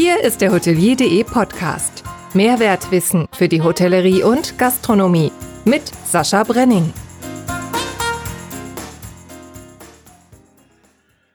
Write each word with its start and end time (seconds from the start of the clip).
Hier 0.00 0.22
ist 0.22 0.42
der 0.42 0.52
Hotelier.de 0.52 1.24
Podcast. 1.24 2.04
Mehrwertwissen 2.32 3.26
für 3.32 3.48
die 3.48 3.62
Hotellerie 3.62 4.22
und 4.22 4.56
Gastronomie 4.56 5.32
mit 5.64 5.82
Sascha 6.04 6.44
Brenning. 6.44 6.92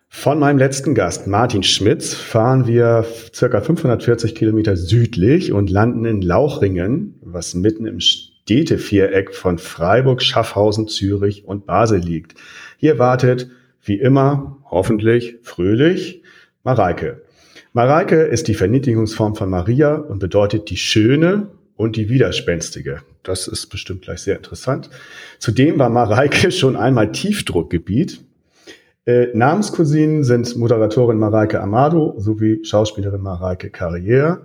Von 0.08 0.40
meinem 0.40 0.58
letzten 0.60 0.96
Gast, 0.96 1.28
Martin 1.28 1.64
Schmitz, 1.64 2.14
fahren 2.14 2.66
wir 2.66 3.06
circa 3.36 3.60
540 3.60 4.34
Kilometer 4.34 4.78
südlich 4.78 5.52
und 5.52 5.70
landen 5.70 6.06
in 6.06 6.22
Lauchringen, 6.22 7.20
was 7.22 7.56
mitten 7.56 7.86
im 7.86 8.00
Städteviereck 8.00 9.36
von 9.36 9.58
Freiburg, 9.58 10.22
Schaffhausen, 10.22 10.88
Zürich 10.88 11.44
und 11.44 11.66
Basel 11.66 12.00
liegt. 12.00 12.36
Hier 12.78 12.98
wartet, 12.98 13.50
wie 13.84 14.00
immer, 14.00 14.64
hoffentlich 14.72 15.36
fröhlich, 15.42 16.24
Mareike. 16.64 17.24
Mareike 17.76 18.22
ist 18.22 18.48
die 18.48 18.54
Verniedrigungsform 18.54 19.36
von 19.36 19.50
Maria 19.50 19.96
und 19.96 20.20
bedeutet 20.20 20.70
die 20.70 20.78
Schöne 20.78 21.48
und 21.76 21.96
die 21.96 22.08
Widerspenstige. 22.08 23.02
Das 23.24 23.48
ist 23.48 23.66
bestimmt 23.68 24.04
gleich 24.04 24.20
sehr 24.20 24.36
interessant. 24.36 24.92
Zudem 25.40 25.80
war 25.80 25.90
Mareike 25.90 26.52
schon 26.52 26.76
einmal 26.76 27.12
Tiefdruckgebiet. 27.12 28.24
Äh, 29.08 29.30
Namenscousinen 29.34 30.24
sind 30.24 30.56
Moderatorin 30.56 31.18
Mareike 31.18 31.60
Amado 31.62 32.14
sowie 32.20 32.64
Schauspielerin 32.64 33.22
Mareike 33.22 33.70
Carrière. 33.70 34.42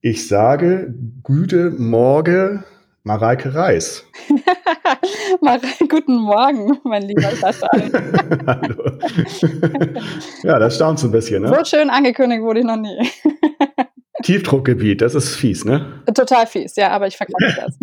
Ich 0.00 0.26
sage 0.26 0.92
Güte 1.22 1.70
Morge 1.70 2.64
Mareike 3.04 3.54
Reis. 3.54 4.04
Guten 5.88 6.16
Morgen, 6.16 6.78
mein 6.84 7.02
lieber 7.02 7.30
Sascha. 7.36 7.68
Hallo. 8.46 8.98
ja, 10.42 10.58
das 10.58 10.76
staunt 10.76 10.98
so 10.98 11.08
ein 11.08 11.12
bisschen, 11.12 11.42
ne? 11.42 11.48
So 11.48 11.64
schön 11.64 11.90
angekündigt 11.90 12.42
wurde 12.42 12.60
ich 12.60 12.66
noch 12.66 12.76
nie. 12.76 12.98
Tiefdruckgebiet, 14.22 15.02
das 15.02 15.14
ist 15.14 15.36
fies, 15.36 15.64
ne? 15.64 16.02
Total 16.14 16.46
fies, 16.46 16.76
ja, 16.76 16.90
aber 16.90 17.06
ich 17.06 17.16
verkaufe 17.16 17.54
das. 17.56 17.78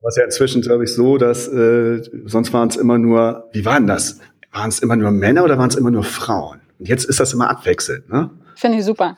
Was 0.00 0.16
ja 0.16 0.24
inzwischen, 0.24 0.60
glaube 0.60 0.84
ich, 0.84 0.94
so, 0.94 1.16
dass 1.16 1.48
äh, 1.48 2.02
sonst 2.26 2.52
waren 2.52 2.68
es 2.68 2.76
immer 2.76 2.98
nur, 2.98 3.48
wie 3.52 3.64
waren 3.64 3.86
das? 3.86 4.20
Waren 4.52 4.68
es 4.68 4.80
immer 4.80 4.96
nur 4.96 5.10
Männer 5.10 5.42
oder 5.42 5.58
waren 5.58 5.70
es 5.70 5.76
immer 5.76 5.90
nur 5.90 6.04
Frauen? 6.04 6.60
Und 6.78 6.88
jetzt 6.88 7.04
ist 7.06 7.18
das 7.18 7.32
immer 7.32 7.48
abwechselnd, 7.48 8.08
ne? 8.10 8.30
Finde 8.54 8.78
ich 8.78 8.84
super. 8.84 9.16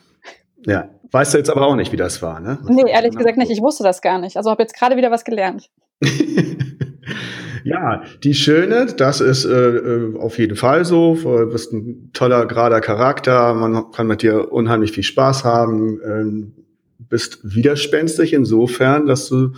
Ja, 0.65 0.89
weißt 1.11 1.33
du 1.33 1.37
jetzt 1.37 1.49
aber 1.49 1.67
auch 1.67 1.75
nicht, 1.75 1.91
wie 1.91 1.97
das 1.97 2.21
war, 2.21 2.39
ne? 2.39 2.57
Was 2.61 2.69
nee, 2.75 2.89
ehrlich 2.89 3.15
gesagt 3.15 3.37
nicht. 3.37 3.51
Ich 3.51 3.61
wusste 3.61 3.83
das 3.83 4.01
gar 4.01 4.19
nicht. 4.19 4.37
Also 4.37 4.49
habe 4.49 4.63
jetzt 4.63 4.75
gerade 4.75 4.95
wieder 4.95 5.11
was 5.11 5.25
gelernt. 5.25 5.69
ja, 7.63 8.03
die 8.23 8.33
Schöne, 8.33 8.85
das 8.85 9.21
ist 9.21 9.45
äh, 9.45 9.69
äh, 9.69 10.17
auf 10.17 10.37
jeden 10.37 10.55
Fall 10.55 10.85
so. 10.85 11.15
Du 11.15 11.47
bist 11.47 11.73
ein 11.73 12.11
toller, 12.13 12.45
gerader 12.45 12.81
Charakter. 12.81 13.53
Man 13.53 13.91
kann 13.91 14.07
mit 14.07 14.21
dir 14.21 14.51
unheimlich 14.51 14.91
viel 14.91 15.03
Spaß 15.03 15.43
haben. 15.43 15.99
Ähm, 16.03 16.53
bist 16.99 17.39
widerspenstig 17.43 18.33
insofern, 18.33 19.05
dass 19.05 19.29
du 19.29 19.53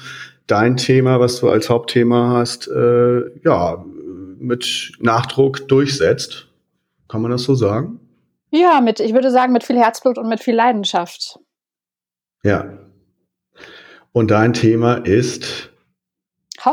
dein 0.47 0.77
Thema, 0.77 1.19
was 1.19 1.39
du 1.39 1.49
als 1.49 1.69
Hauptthema 1.69 2.31
hast, 2.33 2.67
äh, 2.67 3.21
ja, 3.43 3.85
mit 4.39 4.93
Nachdruck 4.99 5.67
durchsetzt. 5.67 6.47
Kann 7.07 7.21
man 7.21 7.31
das 7.31 7.43
so 7.43 7.55
sagen? 7.55 7.99
Ja, 8.51 8.81
mit, 8.81 8.99
ich 8.99 9.13
würde 9.13 9.31
sagen, 9.31 9.53
mit 9.53 9.63
viel 9.63 9.77
Herzblut 9.77 10.17
und 10.17 10.27
mit 10.27 10.41
viel 10.41 10.55
Leidenschaft. 10.55 11.39
Ja. 12.43 12.79
Und 14.11 14.31
dein 14.31 14.53
Thema 14.53 14.95
ist, 14.95 15.71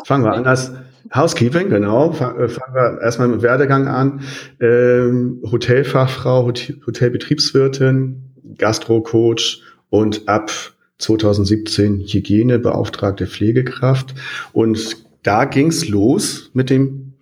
fangen 0.06 0.24
wir 0.24 0.32
an, 0.32 0.44
das 0.44 0.72
Housekeeping, 1.14 1.70
genau. 1.70 2.10
Äh, 2.10 2.48
fangen 2.48 2.74
wir 2.74 3.00
erstmal 3.00 3.28
mit 3.28 3.42
Werdegang 3.42 3.88
an. 3.88 4.20
Ähm, 4.60 5.42
Hotelfachfrau, 5.50 6.46
Hotelbetriebswirtin, 6.46 8.22
Gastrocoach 8.58 9.62
und 9.90 10.28
ab 10.28 10.50
2017 10.98 12.00
Hygienebeauftragte 12.00 13.26
Pflegekraft. 13.26 14.14
Und 14.52 15.04
da 15.22 15.44
ging's 15.44 15.88
los 15.88 16.50
mit 16.54 16.70
dem 16.70 17.14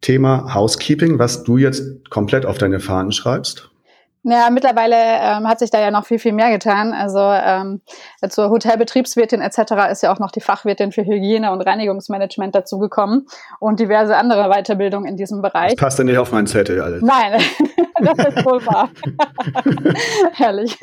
Thema 0.00 0.54
Housekeeping, 0.54 1.18
was 1.18 1.44
du 1.44 1.58
jetzt 1.58 2.10
komplett 2.10 2.46
auf 2.46 2.58
deine 2.58 2.80
Fahnen 2.80 3.12
schreibst. 3.12 3.69
Naja, 4.22 4.50
mittlerweile 4.50 4.96
ähm, 4.96 5.48
hat 5.48 5.60
sich 5.60 5.70
da 5.70 5.80
ja 5.80 5.90
noch 5.90 6.04
viel, 6.04 6.18
viel 6.18 6.32
mehr 6.32 6.50
getan. 6.50 6.92
Also 6.92 7.18
ähm, 7.20 7.80
zur 8.28 8.50
Hotelbetriebswirtin 8.50 9.40
etc. 9.40 9.90
ist 9.90 10.02
ja 10.02 10.12
auch 10.12 10.18
noch 10.18 10.30
die 10.30 10.42
Fachwirtin 10.42 10.92
für 10.92 11.02
Hygiene 11.02 11.50
und 11.50 11.62
Reinigungsmanagement 11.62 12.54
dazugekommen 12.54 13.26
und 13.60 13.80
diverse 13.80 14.16
andere 14.16 14.50
Weiterbildungen 14.50 15.08
in 15.08 15.16
diesem 15.16 15.40
Bereich. 15.40 15.72
Das 15.72 15.80
passt 15.80 15.98
ja 15.98 16.04
nicht 16.04 16.18
auf 16.18 16.32
meinen 16.32 16.46
Zettel 16.46 16.82
alles. 16.82 17.02
Nein, 17.02 17.40
das 18.00 18.18
ist 18.18 18.44
wohl 18.44 18.64
wahr. 18.66 18.90
Herrlich. 20.34 20.76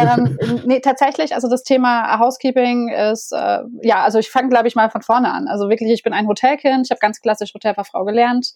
Ähm, 0.00 0.38
nee, 0.64 0.78
tatsächlich, 0.78 1.34
also 1.34 1.48
das 1.48 1.64
Thema 1.64 2.20
Housekeeping 2.20 2.90
ist, 2.90 3.32
äh, 3.32 3.58
ja, 3.82 4.04
also 4.04 4.20
ich 4.20 4.30
fange, 4.30 4.50
glaube 4.50 4.68
ich, 4.68 4.76
mal 4.76 4.88
von 4.88 5.02
vorne 5.02 5.32
an. 5.32 5.48
Also 5.48 5.68
wirklich, 5.68 5.90
ich 5.90 6.04
bin 6.04 6.12
ein 6.12 6.28
Hotelkind, 6.28 6.86
ich 6.86 6.90
habe 6.92 7.00
ganz 7.00 7.20
klassisch 7.20 7.52
Hotelfachfrau 7.54 8.04
gelernt 8.04 8.52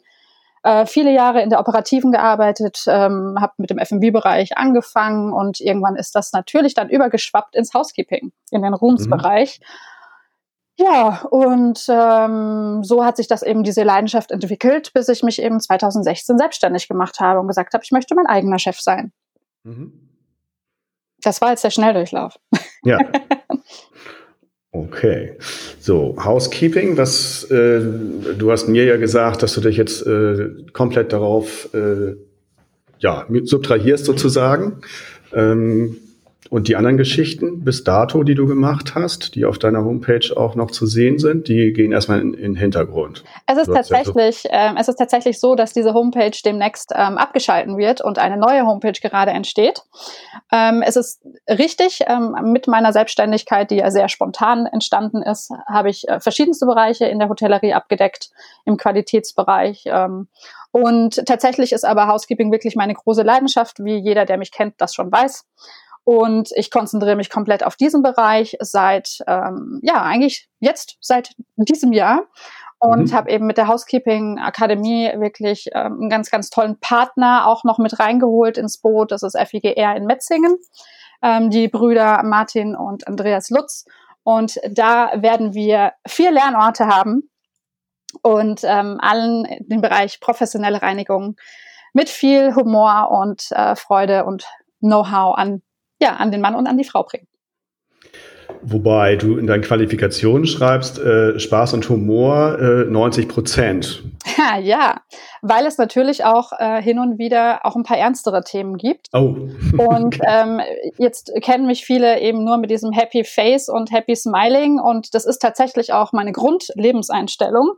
äh, 0.63 0.87
viele 0.87 1.13
Jahre 1.13 1.43
in 1.43 1.51
der 1.51 1.61
Operativen 1.61 2.13
gearbeitet, 2.13 2.85
ähm, 2.87 3.37
habe 3.41 3.55
mit 3.59 3.71
dem 3.71 3.79
F&B-Bereich 3.79 4.57
angefangen 4.57 5.33
und 5.33 5.61
irgendwann 5.61 5.97
ist 5.97 6.15
das 6.15 6.33
natürlich 6.33 6.75
dann 6.75 6.89
übergeschwappt 6.89 7.57
ins 7.57 7.75
Housekeeping, 7.75 8.33
in 8.51 8.63
den 8.63 8.75
Rooms-Bereich. 8.75 9.61
Mhm. 9.61 9.65
Ja, 10.79 11.23
und 11.31 11.85
ähm, 11.89 12.83
so 12.83 13.05
hat 13.05 13.17
sich 13.17 13.27
das 13.27 13.43
eben 13.43 13.63
diese 13.63 13.83
Leidenschaft 13.83 14.31
entwickelt, 14.31 14.93
bis 14.95 15.09
ich 15.09 15.23
mich 15.23 15.41
eben 15.41 15.61
2016 15.61 16.39
selbstständig 16.39 16.89
gemacht 16.89 17.21
habe 17.21 17.41
und 17.41 17.47
gesagt 17.47 17.75
habe, 17.75 17.85
ich 17.85 17.93
möchte 17.93 18.15
mein 18.15 18.27
eigener 18.27 18.59
Chef 18.59 18.81
sein. 18.81 19.13
Mhm. 19.65 20.09
Das 21.19 21.41
war 21.41 21.51
jetzt 21.51 21.63
der 21.63 21.71
Schnelldurchlauf. 21.71 22.39
Ja. 22.85 22.99
Okay, 24.75 25.37
so 25.81 26.17
Housekeeping, 26.17 26.97
was 26.97 27.45
äh, 27.51 27.83
du 28.39 28.51
hast 28.51 28.69
mir 28.69 28.85
ja 28.85 28.97
gesagt, 28.97 29.43
dass 29.43 29.53
du 29.53 29.61
dich 29.61 29.77
jetzt 29.77 30.07
äh, 30.07 30.49
komplett 30.73 31.13
darauf 31.13 31.69
äh, 31.75 32.15
ja 32.99 33.27
subtrahierst 33.43 34.07
sozusagen. 34.07 34.81
Ähm, 35.35 35.99
und 36.51 36.69
die 36.69 36.77
anderen 36.77 36.97
Geschichten 36.97 37.65
bis 37.65 37.85
dato, 37.85 38.25
die 38.25 38.35
du 38.35 38.47
gemacht 38.47 38.95
hast, 38.95 39.35
die 39.35 39.45
auf 39.45 39.59
deiner 39.59 39.85
Homepage 39.85 40.37
auch 40.37 40.55
noch 40.55 40.71
zu 40.71 40.87
sehen 40.87 41.19
sind, 41.19 41.49
die 41.49 41.73
gehen 41.73 41.93
erstmal 41.93 42.21
in, 42.21 42.35
in 42.35 42.53
den 42.53 42.57
Hintergrund. 42.57 43.25
Es 43.47 43.59
ist, 43.59 43.73
tatsächlich, 43.73 44.45
ja 44.45 44.51
so 44.51 44.73
ähm, 44.73 44.77
es 44.79 44.89
ist 44.89 44.97
tatsächlich 44.97 45.41
so, 45.41 45.55
dass 45.55 45.73
diese 45.73 45.95
Homepage 45.95 46.37
demnächst 46.45 46.93
ähm, 46.95 47.17
abgeschalten 47.17 47.79
wird 47.79 48.01
und 48.01 48.19
eine 48.19 48.37
neue 48.37 48.67
Homepage 48.67 48.99
gerade 49.01 49.31
entsteht. 49.31 49.83
Ähm, 50.51 50.83
es 50.85 50.97
ist 50.97 51.23
richtig, 51.49 52.01
ähm, 52.07 52.35
mit 52.53 52.67
meiner 52.67 52.93
Selbstständigkeit, 52.93 53.71
die 53.71 53.77
ja 53.77 53.91
sehr 53.91 54.09
spontan 54.09 54.67
entstanden 54.67 55.23
ist, 55.23 55.53
habe 55.67 55.91
ich 55.91 56.09
äh, 56.09 56.21
verschiedenste 56.21 56.67
Bereiche 56.67 57.07
in 57.07 57.19
der 57.19 57.29
Hotellerie 57.29 57.73
abgedeckt, 57.73 58.31
im 58.65 58.77
Qualitätsbereich. 58.77 59.85
Ähm, 59.87 60.29
und 60.73 61.25
tatsächlich 61.27 61.73
ist 61.73 61.85
aber 61.85 62.09
Housekeeping 62.09 62.51
wirklich 62.51 62.77
meine 62.77 62.95
große 62.95 63.23
Leidenschaft, 63.23 63.85
wie 63.85 63.97
jeder, 63.97 64.25
der 64.25 64.39
mich 64.39 64.51
kennt, 64.51 64.75
das 64.79 64.95
schon 64.95 65.13
weiß. 65.13 65.45
Und 66.05 66.51
ich 66.57 66.71
konzentriere 66.71 67.17
mich 67.17 67.31
komplett 67.31 67.65
auf 67.65 67.77
diesen 67.77 68.03
Bereich 68.03 68.57
seit, 68.61 69.19
ähm, 69.29 69.81
ja, 69.83 70.03
eigentlich 70.03 70.49
jetzt 70.59 70.97
seit 71.01 71.35
diesem 71.57 71.93
Jahr 71.93 72.25
und 72.83 73.11
mhm. 73.11 73.15
habe 73.15 73.31
eben 73.31 73.47
mit 73.47 73.59
der 73.59 73.69
Housekeeping 73.69 74.41
Akademie 74.41 75.09
wirklich 75.15 75.69
ähm, 75.73 76.01
einen 76.01 76.11
ganz, 76.11 76.31
ganz 76.31 76.51
tollen 76.51 76.81
Partner 76.81 77.47
auch 77.47 77.63
noch 77.63 77.79
mit 77.79 78.01
reingeholt 78.01 78.59
ins 78.59 78.79
Boot. 78.79 79.13
Das 79.13 79.23
ist 79.23 79.39
FIGR 79.39 79.95
in 79.95 80.05
Metzingen, 80.07 80.59
ähm, 81.23 81.51
die 81.51 81.69
Brüder 81.69 82.25
Martin 82.25 82.75
und 82.75 83.07
Andreas 83.07 83.51
Lutz. 83.51 83.85
Und 84.25 84.59
da 84.69 85.13
werden 85.15 85.55
wir 85.55 85.93
vier 86.09 86.33
Lernorte 86.33 86.89
haben 86.89 87.31
und 88.23 88.63
ähm, 88.65 88.99
allen 89.01 89.47
den 89.61 89.81
Bereich 89.81 90.19
professionelle 90.19 90.83
Reinigung 90.83 91.37
mit 91.93 92.09
viel 92.09 92.55
Humor 92.57 93.11
und 93.13 93.53
äh, 93.53 93.77
Freude 93.77 94.25
und 94.25 94.45
Know-how 94.81 95.37
an 95.39 95.63
ja, 96.03 96.17
an 96.17 96.33
den 96.33 96.41
Mann 96.41 96.57
und 96.57 96.67
an 96.67 96.77
die 96.77 96.85
Frau 96.85 97.05
bringen. 97.05 97.29
Wobei 98.61 99.17
du 99.17 99.39
in 99.39 99.47
deinen 99.47 99.63
Qualifikationen 99.63 100.47
schreibst, 100.47 100.99
äh, 100.99 101.39
Spaß 101.39 101.75
und 101.75 101.89
Humor 101.89 102.59
äh, 102.61 102.85
90 102.85 103.29
Prozent. 103.29 104.03
Ja, 104.37 104.59
ja, 104.59 105.01
weil 105.43 105.67
es 105.67 105.79
natürlich 105.79 106.25
auch 106.25 106.53
äh, 106.59 106.81
hin 106.81 106.99
und 106.99 107.19
wieder 107.19 107.67
auch 107.67 107.75
ein 107.75 107.83
paar 107.83 107.99
ernstere 107.99 108.43
Themen 108.43 108.77
gibt. 108.77 109.09
Oh. 109.13 109.37
und 109.79 110.19
ähm, 110.27 110.61
jetzt 110.99 111.33
kennen 111.43 111.67
mich 111.67 111.85
viele 111.85 112.21
eben 112.21 112.45
nur 112.45 112.59
mit 112.59 112.71
diesem 112.71 112.93
Happy 112.93 113.25
Face 113.25 113.69
und 113.69 113.91
Happy 113.91 114.15
Smiling 114.15 114.79
und 114.79 115.15
das 115.15 115.25
ist 115.25 115.39
tatsächlich 115.39 115.93
auch 115.93 116.13
meine 116.13 116.33
Grundlebenseinstellung. 116.33 117.73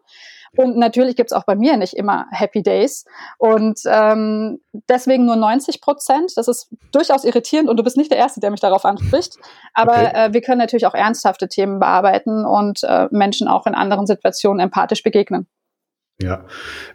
Und 0.56 0.77
natürlich 0.77 1.17
gibt 1.17 1.31
es 1.31 1.37
auch 1.37 1.45
bei 1.45 1.56
mir 1.56 1.77
nicht 1.77 1.95
immer 1.95 2.27
Happy 2.31 2.62
Days. 2.62 3.05
Und 3.39 3.81
ähm, 3.87 4.61
deswegen 4.89 5.25
nur 5.25 5.37
90 5.37 5.81
Prozent. 5.81 6.33
Das 6.37 6.49
ist 6.49 6.69
durchaus 6.93 7.25
irritierend 7.25 7.69
und 7.69 7.77
du 7.77 7.83
bist 7.83 7.97
nicht 7.97 8.11
der 8.11 8.19
Erste, 8.19 8.41
der 8.41 8.51
mich 8.51 8.61
darauf 8.61 8.85
anspricht. 8.85 9.37
Aber 9.73 9.95
okay. 9.95 10.12
äh, 10.15 10.33
wir 10.33 10.41
können 10.41 10.59
natürlich 10.59 10.87
auch 10.87 10.95
ernsthafte 10.95 11.49
Themen 11.49 11.79
bearbeiten 11.79 12.45
und 12.45 12.83
äh, 12.85 13.09
Menschen 13.11 13.49
auch 13.49 13.67
in 13.67 13.75
anderen 13.75 14.06
Situationen 14.06 14.61
empathisch 14.61 15.03
begegnen. 15.03 15.47
Ja, 16.23 16.47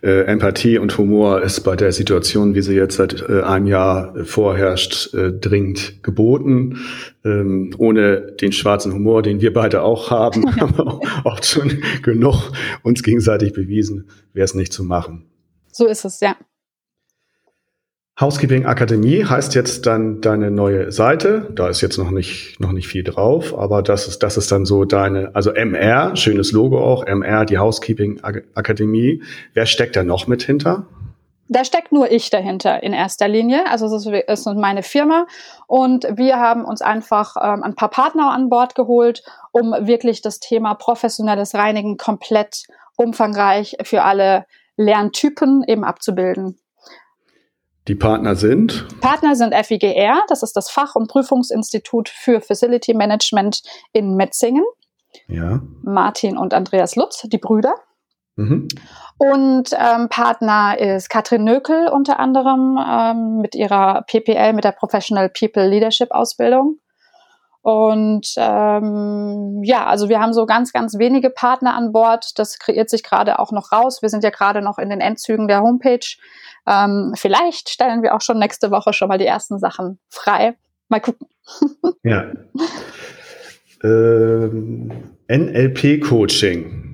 äh, 0.02 0.22
Empathie 0.24 0.78
und 0.78 0.98
Humor 0.98 1.42
ist 1.42 1.60
bei 1.62 1.76
der 1.76 1.92
Situation, 1.92 2.56
wie 2.56 2.62
sie 2.62 2.76
jetzt 2.76 2.96
seit 2.96 3.22
äh, 3.28 3.42
einem 3.42 3.68
Jahr 3.68 4.16
vorherrscht, 4.24 5.14
äh, 5.14 5.34
dringend 5.34 6.02
geboten. 6.04 6.78
Ähm, 7.26 7.76
ohne 7.78 8.32
den 8.40 8.54
schwarzen 8.54 8.94
Humor, 8.94 9.22
den 9.22 9.42
wir 9.42 9.52
beide 9.52 9.82
auch 9.82 10.10
haben, 10.10 10.56
haben 10.60 10.78
wir 10.78 11.02
auch 11.26 11.44
schon 11.44 11.82
genug 12.02 12.54
uns 12.82 13.04
gegenseitig 13.04 13.52
bewiesen, 13.52 14.10
wäre 14.32 14.46
es 14.46 14.54
nicht 14.54 14.72
zu 14.72 14.86
machen. 14.86 15.26
So 15.70 15.86
ist 15.86 16.06
es, 16.06 16.22
ja. 16.22 16.38
Housekeeping 18.20 18.66
Akademie 18.66 19.24
heißt 19.24 19.56
jetzt 19.56 19.86
dann 19.86 20.20
deine 20.20 20.52
neue 20.52 20.92
Seite. 20.92 21.50
Da 21.56 21.70
ist 21.70 21.80
jetzt 21.80 21.98
noch 21.98 22.12
nicht, 22.12 22.60
noch 22.60 22.74
nicht 22.74 22.90
viel 22.90 23.06
drauf, 23.06 23.58
aber 23.58 23.82
das 23.82 24.10
ist, 24.10 24.24
das 24.24 24.36
ist 24.36 24.52
dann 24.52 24.66
so 24.66 24.84
deine, 24.84 25.34
also 25.36 25.54
MR, 25.54 26.18
schönes 26.18 26.52
Logo 26.52 26.84
auch, 26.84 27.06
MR, 27.06 27.46
die 27.46 27.58
Housekeeping 27.58 28.20
Akademie. 28.56 29.24
Wer 29.54 29.66
steckt 29.66 29.96
da 29.96 30.04
noch 30.04 30.28
mit 30.28 30.44
hinter? 30.44 30.86
Da 31.48 31.64
steckt 31.64 31.94
nur 31.94 32.12
ich 32.12 32.30
dahinter 32.30 32.84
in 32.84 32.92
erster 32.92 33.30
Linie. 33.30 33.66
Also 33.72 33.86
es 33.86 34.06
ist, 34.06 34.14
ist 34.28 34.46
meine 34.54 34.84
Firma 34.84 35.26
und 35.68 36.06
wir 36.18 36.36
haben 36.42 36.66
uns 36.66 36.82
einfach 36.82 37.38
ähm, 37.42 37.64
ein 37.64 37.76
paar 37.76 37.90
Partner 37.90 38.32
an 38.32 38.50
Bord 38.50 38.76
geholt, 38.76 39.24
um 39.54 39.72
wirklich 39.72 40.22
das 40.22 40.42
Thema 40.42 40.74
professionelles 40.74 41.56
Reinigen 41.56 41.96
komplett 41.96 42.66
umfangreich 42.98 43.78
für 43.84 44.04
alle 44.04 44.46
Lerntypen 44.76 45.64
eben 45.66 45.86
abzubilden. 45.86 46.60
Die 47.90 47.96
Partner 47.96 48.36
sind? 48.36 48.86
Partner 49.02 49.36
sind 49.36 49.56
FIGR, 49.56 50.22
das 50.28 50.44
ist 50.44 50.56
das 50.56 50.70
Fach- 50.70 50.94
und 50.94 51.10
Prüfungsinstitut 51.10 52.08
für 52.08 52.40
Facility 52.40 52.94
Management 52.94 53.64
in 53.94 54.16
Metzingen. 54.16 54.64
Ja. 55.28 55.62
Martin 55.82 56.38
und 56.38 56.54
Andreas 56.54 56.96
Lutz, 56.96 57.24
die 57.24 57.40
Brüder. 57.40 57.74
Mhm. 58.36 58.68
Und 59.18 59.72
ähm, 59.74 60.08
Partner 60.10 60.78
ist 60.80 61.10
Katrin 61.10 61.44
Nökel 61.44 61.88
unter 61.88 62.20
anderem 62.20 62.78
ähm, 62.80 63.42
mit 63.42 63.56
ihrer 63.56 64.04
PPL, 64.04 64.54
mit 64.54 64.66
der 64.66 64.74
Professional 64.74 65.30
People 65.30 65.68
Leadership 65.68 66.12
Ausbildung. 66.12 66.78
Und 67.62 68.34
ähm, 68.38 69.62
ja, 69.64 69.86
also 69.86 70.08
wir 70.08 70.20
haben 70.20 70.34
so 70.34 70.46
ganz, 70.46 70.72
ganz 70.72 70.98
wenige 70.98 71.30
Partner 71.30 71.76
an 71.76 71.92
Bord. 71.92 72.32
Das 72.40 72.58
kreiert 72.58 72.90
sich 72.90 73.04
gerade 73.04 73.40
auch 73.40 73.52
noch 73.52 73.72
raus. 73.72 74.02
Wir 74.02 74.10
sind 74.10 74.24
ja 74.24 74.30
gerade 74.30 74.62
noch 74.62 74.78
in 74.78 74.90
den 74.90 75.02
Endzügen 75.02 75.48
der 75.48 75.62
Homepage. 75.62 76.16
Ähm, 76.66 77.14
vielleicht 77.16 77.70
stellen 77.70 78.02
wir 78.02 78.16
auch 78.16 78.22
schon 78.22 78.40
nächste 78.40 78.72
Woche 78.72 78.94
schon 78.94 79.10
mal 79.10 79.18
die 79.18 79.26
ersten 79.26 79.60
Sachen 79.60 80.00
frei. 80.10 80.56
Mal 80.88 81.02
gucken. 81.02 81.28
ja. 82.04 82.26
Ähm, 83.82 84.92
NLP-Coaching. 85.30 86.89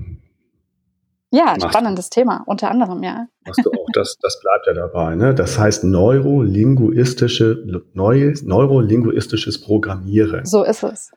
Ja, 1.35 1.55
spannendes 1.59 2.09
Thema, 2.09 2.43
unter 2.45 2.71
anderem, 2.71 3.03
ja. 3.03 3.27
Machst 3.45 3.65
du 3.65 3.69
auch, 3.69 3.87
das, 3.93 4.15
das 4.21 4.39
bleibt 4.41 4.67
ja 4.67 4.73
dabei, 4.73 5.15
ne? 5.15 5.35
Das 5.35 5.59
heißt 5.59 5.83
neurolinguistische, 5.83 7.83
neues, 7.93 8.43
neurolinguistisches 8.43 9.59
Programmieren. 9.59 10.45
So 10.45 10.63
ist 10.63 10.83
es. 10.83 11.11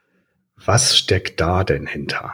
Was 0.65 0.97
steckt 0.97 1.41
da 1.41 1.63
denn 1.63 1.87
hinter? 1.87 2.33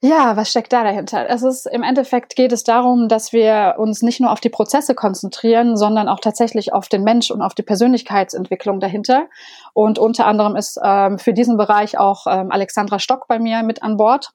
Ja, 0.00 0.36
was 0.36 0.50
steckt 0.50 0.72
da 0.72 0.82
dahinter? 0.82 1.28
Es 1.28 1.42
ist 1.42 1.66
im 1.66 1.82
Endeffekt 1.82 2.36
geht 2.36 2.52
es 2.52 2.64
darum, 2.64 3.06
dass 3.06 3.34
wir 3.34 3.74
uns 3.76 4.00
nicht 4.00 4.20
nur 4.20 4.32
auf 4.32 4.40
die 4.40 4.48
Prozesse 4.48 4.94
konzentrieren, 4.94 5.76
sondern 5.76 6.08
auch 6.08 6.20
tatsächlich 6.20 6.72
auf 6.72 6.88
den 6.88 7.04
Mensch 7.04 7.30
und 7.30 7.42
auf 7.42 7.54
die 7.54 7.62
Persönlichkeitsentwicklung 7.62 8.80
dahinter. 8.80 9.26
Und 9.74 9.98
unter 9.98 10.26
anderem 10.26 10.56
ist 10.56 10.80
ähm, 10.82 11.18
für 11.18 11.34
diesen 11.34 11.58
Bereich 11.58 11.98
auch 11.98 12.26
ähm, 12.26 12.50
Alexandra 12.50 12.98
Stock 12.98 13.28
bei 13.28 13.38
mir 13.38 13.62
mit 13.62 13.82
an 13.82 13.98
Bord. 13.98 14.30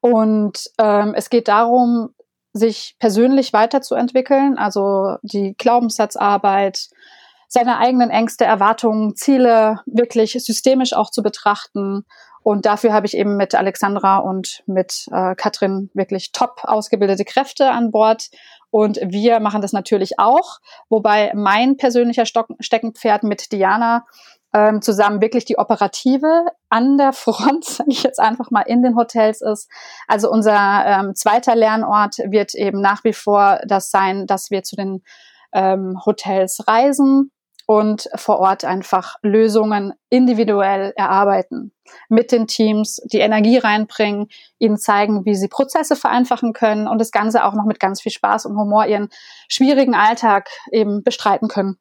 Und 0.00 0.64
ähm, 0.78 1.14
es 1.14 1.30
geht 1.30 1.48
darum, 1.48 2.14
sich 2.52 2.96
persönlich 2.98 3.52
weiterzuentwickeln, 3.52 4.58
also 4.58 5.16
die 5.22 5.54
Glaubenssatzarbeit, 5.58 6.88
seine 7.48 7.78
eigenen 7.78 8.10
Ängste, 8.10 8.44
Erwartungen, 8.44 9.16
Ziele 9.16 9.80
wirklich 9.86 10.32
systemisch 10.32 10.92
auch 10.92 11.10
zu 11.10 11.22
betrachten 11.22 12.04
und 12.48 12.64
dafür 12.64 12.94
habe 12.94 13.04
ich 13.04 13.14
eben 13.14 13.36
mit 13.36 13.54
Alexandra 13.54 14.18
und 14.18 14.62
mit 14.66 15.06
äh, 15.12 15.34
Katrin 15.34 15.90
wirklich 15.92 16.32
top 16.32 16.62
ausgebildete 16.62 17.26
Kräfte 17.26 17.70
an 17.70 17.90
Bord. 17.90 18.30
Und 18.70 18.98
wir 19.04 19.38
machen 19.40 19.60
das 19.60 19.74
natürlich 19.74 20.18
auch, 20.18 20.58
wobei 20.88 21.30
mein 21.34 21.76
persönlicher 21.76 22.24
Stock 22.24 22.48
Steckenpferd 22.58 23.22
mit 23.22 23.52
Diana 23.52 24.06
ähm, 24.54 24.80
zusammen 24.82 25.20
wirklich 25.20 25.44
die 25.44 25.58
operative 25.58 26.46
an 26.68 26.96
der 26.96 27.12
Front, 27.12 27.64
sage 27.64 27.90
ich 27.90 28.02
jetzt 28.02 28.20
einfach 28.20 28.50
mal, 28.50 28.62
in 28.62 28.82
den 28.82 28.96
Hotels 28.96 29.40
ist. 29.40 29.70
Also 30.06 30.30
unser 30.30 30.84
ähm, 30.86 31.14
zweiter 31.14 31.54
Lernort 31.54 32.18
wird 32.18 32.54
eben 32.54 32.80
nach 32.80 33.04
wie 33.04 33.12
vor 33.12 33.60
das 33.66 33.90
sein, 33.90 34.26
dass 34.26 34.50
wir 34.50 34.62
zu 34.62 34.76
den 34.76 35.02
ähm, 35.52 35.98
Hotels 36.04 36.66
reisen, 36.66 37.30
und 37.70 38.08
vor 38.14 38.38
Ort 38.38 38.64
einfach 38.64 39.16
Lösungen 39.20 39.92
individuell 40.08 40.94
erarbeiten. 40.96 41.74
Mit 42.08 42.32
den 42.32 42.46
Teams 42.46 42.96
die 43.12 43.18
Energie 43.18 43.58
reinbringen, 43.58 44.28
ihnen 44.58 44.78
zeigen, 44.78 45.26
wie 45.26 45.34
sie 45.34 45.48
Prozesse 45.48 45.94
vereinfachen 45.94 46.54
können 46.54 46.88
und 46.88 46.98
das 46.98 47.10
Ganze 47.10 47.44
auch 47.44 47.52
noch 47.52 47.66
mit 47.66 47.78
ganz 47.78 48.00
viel 48.00 48.10
Spaß 48.10 48.46
und 48.46 48.56
Humor 48.56 48.86
ihren 48.86 49.10
schwierigen 49.48 49.94
Alltag 49.94 50.48
eben 50.72 51.02
bestreiten 51.02 51.48
können. 51.48 51.76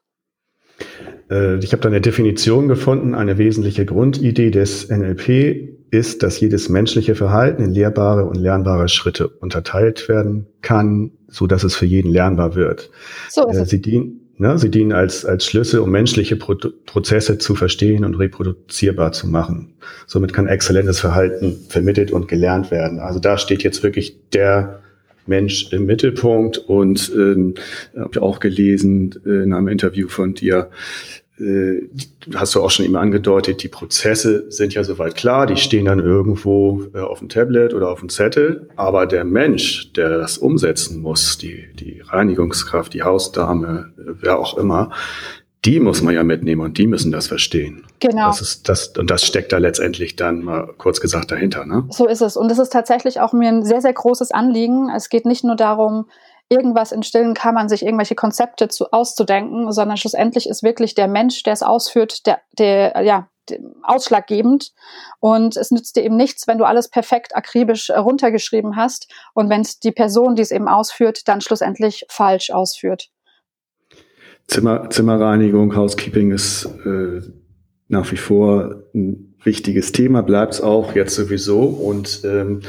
Äh, 1.29 1.57
ich 1.59 1.71
habe 1.71 1.81
da 1.81 1.89
eine 1.89 2.01
Definition 2.01 2.68
gefunden. 2.68 3.15
Eine 3.15 3.38
wesentliche 3.38 3.85
Grundidee 3.85 4.51
des 4.51 4.89
NLP 4.89 5.75
ist, 5.89 6.24
dass 6.24 6.39
jedes 6.39 6.69
menschliche 6.69 7.15
Verhalten 7.15 7.63
in 7.63 7.71
lehrbare 7.71 8.25
und 8.25 8.35
lernbare 8.35 8.89
Schritte 8.89 9.27
unterteilt 9.27 10.09
werden 10.09 10.47
kann, 10.62 11.12
so 11.27 11.47
dass 11.47 11.63
es 11.63 11.75
für 11.75 11.85
jeden 11.85 12.12
lernbar 12.12 12.56
wird. 12.56 12.91
So 13.29 13.47
ist 13.47 13.57
äh, 13.57 13.65
Sie 13.65 13.81
dienen 13.81 14.27
Ne? 14.39 14.57
Sie 14.59 14.69
dienen 14.69 14.94
als, 14.94 15.25
als 15.25 15.45
Schlüssel, 15.45 15.79
um 15.79 15.89
menschliche 15.89 16.35
Pro 16.35 16.56
Prozesse 16.85 17.39
zu 17.39 17.56
verstehen 17.56 18.06
und 18.06 18.15
reproduzierbar 18.15 19.12
zu 19.12 19.27
machen. 19.27 19.73
Somit 20.06 20.31
kann 20.31 20.47
exzellentes 20.47 21.00
Verhalten 21.00 21.57
vermittelt 21.69 22.12
und 22.12 22.27
gelernt 22.27 22.69
werden. 22.69 23.00
Also 23.00 23.19
da 23.19 23.39
steht 23.39 23.63
jetzt 23.63 23.81
wirklich 23.81 24.30
der 24.33 24.81
Mensch 25.27 25.71
im 25.71 25.85
Mittelpunkt. 25.85 26.57
Und 26.57 27.12
ähm, 27.15 27.56
habe 27.97 28.21
auch 28.21 28.39
gelesen 28.39 29.15
äh, 29.25 29.44
in 29.44 29.53
einem 29.53 29.68
Interview 29.68 30.07
von 30.07 30.33
dir, 30.33 30.69
äh, 31.39 31.83
hast 32.33 32.56
du 32.56 32.63
auch 32.63 32.71
schon 32.71 32.85
eben 32.85 32.95
angedeutet, 32.95 33.62
die 33.62 33.68
Prozesse 33.68 34.50
sind 34.50 34.74
ja 34.74 34.83
soweit 34.83 35.15
klar, 35.15 35.45
die 35.45 35.57
stehen 35.57 35.85
dann 35.85 36.00
irgendwo 36.00 36.83
äh, 36.94 37.00
auf 37.00 37.19
dem 37.19 37.29
Tablet 37.29 37.74
oder 37.75 37.89
auf 37.89 38.00
dem 38.00 38.09
Zettel, 38.09 38.69
aber 38.75 39.06
der 39.06 39.24
Mensch, 39.24 39.94
der 39.94 40.18
das 40.18 40.39
umsetzen 40.39 41.00
muss, 41.00 41.38
die, 41.38 41.68
die 41.80 42.01
Reinigungskraft, 42.03 42.94
die 42.94 43.03
Hausdame, 43.03 43.94
äh, 44.00 44.13
wer 44.19 44.39
auch 44.39 44.57
immer, 44.57 44.91
die 45.68 45.81
muss 45.81 46.02
man 46.02 46.16
ja 46.16 46.24
mitnehmen 46.24 46.62
und 46.62 46.78
die 46.78 46.88
müssen 46.88 47.12
das 47.12 47.28
verstehen. 47.28 47.86
Genau. 48.00 48.28
Das 48.28 48.40
ist 48.40 48.69
das, 48.69 48.88
und 48.97 49.12
das 49.12 49.24
steckt 49.24 49.52
da 49.52 49.57
letztendlich 49.57 50.16
dann 50.16 50.42
mal 50.42 50.74
kurz 50.78 51.02
gesagt 51.02 51.30
dahinter, 51.30 51.66
ne? 51.66 51.86
So 51.90 52.07
ist 52.07 52.21
es. 52.21 52.38
Und 52.38 52.50
das 52.50 52.57
ist 52.57 52.71
tatsächlich 52.71 53.19
auch 53.19 53.33
mir 53.33 53.50
ein 53.50 53.66
sehr, 53.66 53.81
sehr 53.81 53.92
großes 53.92 54.31
Anliegen. 54.31 54.90
Es 54.90 55.09
geht 55.09 55.26
nicht 55.26 55.44
nur 55.44 55.57
darum, 55.57 56.09
irgendwas 56.47 56.94
in 56.94 57.04
stillen 57.04 57.33
Kammern 57.33 57.68
sich 57.68 57.83
irgendwelche 57.83 58.16
Konzepte 58.16 58.69
zu, 58.69 58.94
auszudenken, 58.94 59.69
sondern 59.74 59.97
schlussendlich 59.97 60.47
ist 60.47 60.64
wirklich 60.64 60.95
der 60.95 61.09
Mensch, 61.09 61.44
der 61.44 61.52
es 61.52 61.64
ausführt, 61.64 62.26
der, 62.26 62.40
der 62.57 63.04
ja, 63.04 63.28
ausschlaggebend. 63.83 64.71
Und 65.19 65.57
es 65.57 65.71
nützt 65.71 65.97
dir 65.97 66.04
eben 66.04 66.16
nichts, 66.16 66.47
wenn 66.47 66.59
du 66.59 66.64
alles 66.64 66.90
perfekt 66.90 67.36
akribisch 67.36 67.90
äh, 67.90 67.97
runtergeschrieben 67.97 68.78
hast 68.78 69.12
und 69.33 69.50
wenn 69.50 69.62
es 69.62 69.80
die 69.80 69.92
Person, 69.92 70.36
die 70.36 70.44
es 70.44 70.52
eben 70.52 70.69
ausführt, 70.69 71.28
dann 71.28 71.42
schlussendlich 71.42 72.06
falsch 72.07 72.52
ausführt. 72.52 73.09
Zimmer, 74.47 74.89
Zimmerreinigung, 74.89 75.75
Housekeeping 75.75 76.31
ist 76.31 76.66
äh, 76.85 77.21
nach 77.89 78.11
wie 78.11 78.18
vor 78.18 78.83
ein 78.94 79.27
wichtiges 79.44 79.91
Thema, 79.91 80.21
bleibt 80.21 80.56
es 80.56 80.61
auch 80.61 80.95
jetzt 80.95 81.15
sowieso. 81.15 81.61
Und 81.61 82.21
ähm, 82.23 82.61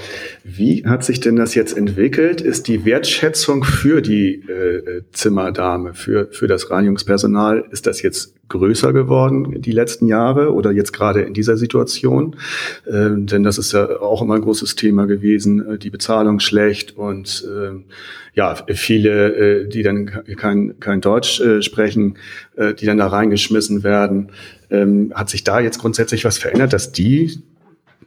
wie 0.45 0.85
hat 0.87 1.05
sich 1.05 1.21
denn 1.21 1.37
das 1.37 1.55
jetzt 1.55 1.77
entwickelt? 1.77 2.41
Ist 2.41 2.69
die 2.69 2.85
Wertschätzung 2.85 3.65
für 3.65 4.01
die 4.01 4.43
äh, 4.49 5.03
Zimmerdame, 5.13 5.95
für, 5.95 6.29
für 6.31 6.47
das 6.47 6.71
Reinigungspersonal, 6.71 7.65
ist 7.71 7.87
das 7.87 8.03
jetzt 8.03 8.35
größer 8.49 8.93
geworden 8.93 9.61
die 9.61 9.73
letzten 9.73 10.07
Jahre 10.07 10.55
oder 10.55 10.71
jetzt 10.71 10.93
gerade 10.93 11.23
in 11.23 11.35
dieser 11.35 11.57
Situation? 11.57 12.37
Ähm, 12.91 13.27
denn 13.27 13.43
das 13.43 13.59
ist 13.59 13.73
ja 13.73 14.01
auch 14.01 14.23
immer 14.23 14.37
ein 14.37 14.43
großes 14.43 14.77
Thema 14.77 15.07
gewesen, 15.07 15.75
äh, 15.75 15.79
die 15.79 15.91
Bezahlung 15.91 16.41
schlecht 16.41 16.97
und 16.97 17.47
ähm, 17.47 17.85
ja, 18.35 18.55
viele, 18.55 19.35
äh, 19.35 19.69
die 19.69 19.83
dann 19.83 20.07
kein, 20.37 20.79
kein 20.79 21.01
Deutsch 21.01 21.41
äh, 21.41 21.61
sprechen, 21.61 22.19
äh, 22.57 22.73
die 22.73 22.87
dann 22.87 22.99
da 22.99 23.09
reingeschmissen 23.09 23.83
werden. 23.83 24.31
Ähm, 24.71 25.13
hat 25.15 25.31
sich 25.31 25.45
da 25.45 25.61
jetzt 25.61 25.79
grundsätzlich 25.79 26.25
was 26.25 26.39
verändert, 26.39 26.73
dass 26.73 26.93
die 26.93 27.43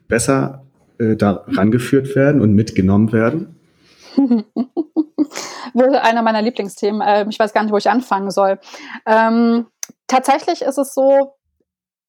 besser 0.07 0.63
äh, 0.99 1.15
da 1.15 1.43
rangeführt 1.47 2.15
werden 2.15 2.41
und 2.41 2.53
mitgenommen 2.53 3.11
werden? 3.11 3.55
Wohl 5.73 5.95
einer 5.95 6.21
meiner 6.21 6.41
Lieblingsthemen. 6.41 7.01
Äh, 7.01 7.25
ich 7.29 7.39
weiß 7.39 7.53
gar 7.53 7.63
nicht, 7.63 7.71
wo 7.71 7.77
ich 7.77 7.89
anfangen 7.89 8.29
soll. 8.29 8.59
Ähm, 9.05 9.67
tatsächlich 10.07 10.61
ist 10.61 10.77
es 10.77 10.93
so, 10.93 11.33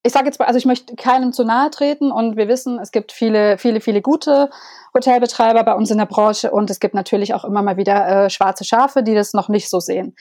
ich 0.05 0.11
sage 0.11 0.25
jetzt 0.25 0.37
mal, 0.37 0.45
also 0.45 0.57
ich 0.57 0.65
möchte 0.65 0.95
keinem 0.97 1.31
zu 1.31 1.45
nahe 1.45 1.69
treten 1.69 2.11
und 2.11 2.35
wir 2.35 2.49
wissen, 2.49 2.77
es 2.77 2.91
gibt 2.91 3.13
viele, 3.13 3.57
viele, 3.57 3.79
viele 3.79 4.01
gute 4.01 4.49
Hotelbetreiber 4.93 5.63
bei 5.63 5.73
uns 5.73 5.91
in 5.91 5.97
der 5.97 6.05
Branche 6.05 6.51
und 6.51 6.69
es 6.69 6.81
gibt 6.81 6.93
natürlich 6.93 7.33
auch 7.33 7.45
immer 7.45 7.61
mal 7.61 7.77
wieder 7.77 8.25
äh, 8.25 8.29
schwarze 8.29 8.65
Schafe, 8.65 9.01
die 9.01 9.15
das 9.15 9.33
noch 9.33 9.47
nicht 9.47 9.69
so 9.69 9.79
sehen. 9.79 10.15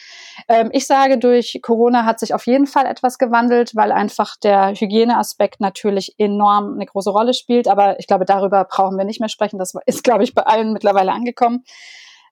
Ähm, 0.49 0.71
ich 0.73 0.87
sage, 0.87 1.19
durch 1.19 1.59
Corona 1.63 2.05
hat 2.05 2.21
sich 2.21 2.33
auf 2.33 2.47
jeden 2.47 2.69
Fall 2.69 2.87
etwas 2.87 3.19
gewandelt, 3.19 3.75
weil 3.75 3.91
einfach 3.91 4.37
der 4.37 4.71
Hygieneaspekt 4.71 5.61
natürlich 5.61 6.15
enorm 6.17 6.75
eine 6.75 6.87
große 6.87 7.11
Rolle 7.11 7.35
spielt. 7.35 7.67
Aber 7.67 7.99
ich 7.99 8.07
glaube, 8.07 8.25
darüber 8.25 8.65
brauchen 8.65 8.97
wir 8.97 9.05
nicht 9.05 9.19
mehr 9.19 9.29
sprechen. 9.29 9.59
Das 9.59 9.75
ist, 9.87 10.05
glaube 10.05 10.23
ich, 10.23 10.33
bei 10.35 10.43
allen 10.43 10.73
mittlerweile 10.73 11.13
angekommen. 11.13 11.65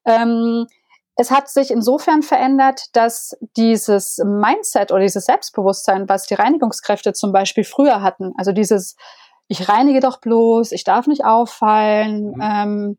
Ähm, 0.07 0.67
es 1.21 1.31
hat 1.31 1.51
sich 1.51 1.71
insofern 1.71 2.23
verändert, 2.23 2.87
dass 2.95 3.37
dieses 3.55 4.23
Mindset 4.25 4.91
oder 4.91 5.03
dieses 5.03 5.27
Selbstbewusstsein, 5.27 6.09
was 6.09 6.25
die 6.25 6.33
Reinigungskräfte 6.33 7.13
zum 7.13 7.31
Beispiel 7.31 7.65
früher 7.65 8.01
hatten, 8.01 8.33
also 8.39 8.53
dieses, 8.53 8.97
ich 9.47 9.69
reinige 9.69 10.01
doch 10.01 10.23
bloß, 10.23 10.73
ich 10.73 10.83
darf 10.83 11.07
nicht 11.07 11.27
auffallen, 11.27 12.31
mhm. 12.31 12.41
ähm, 12.41 12.99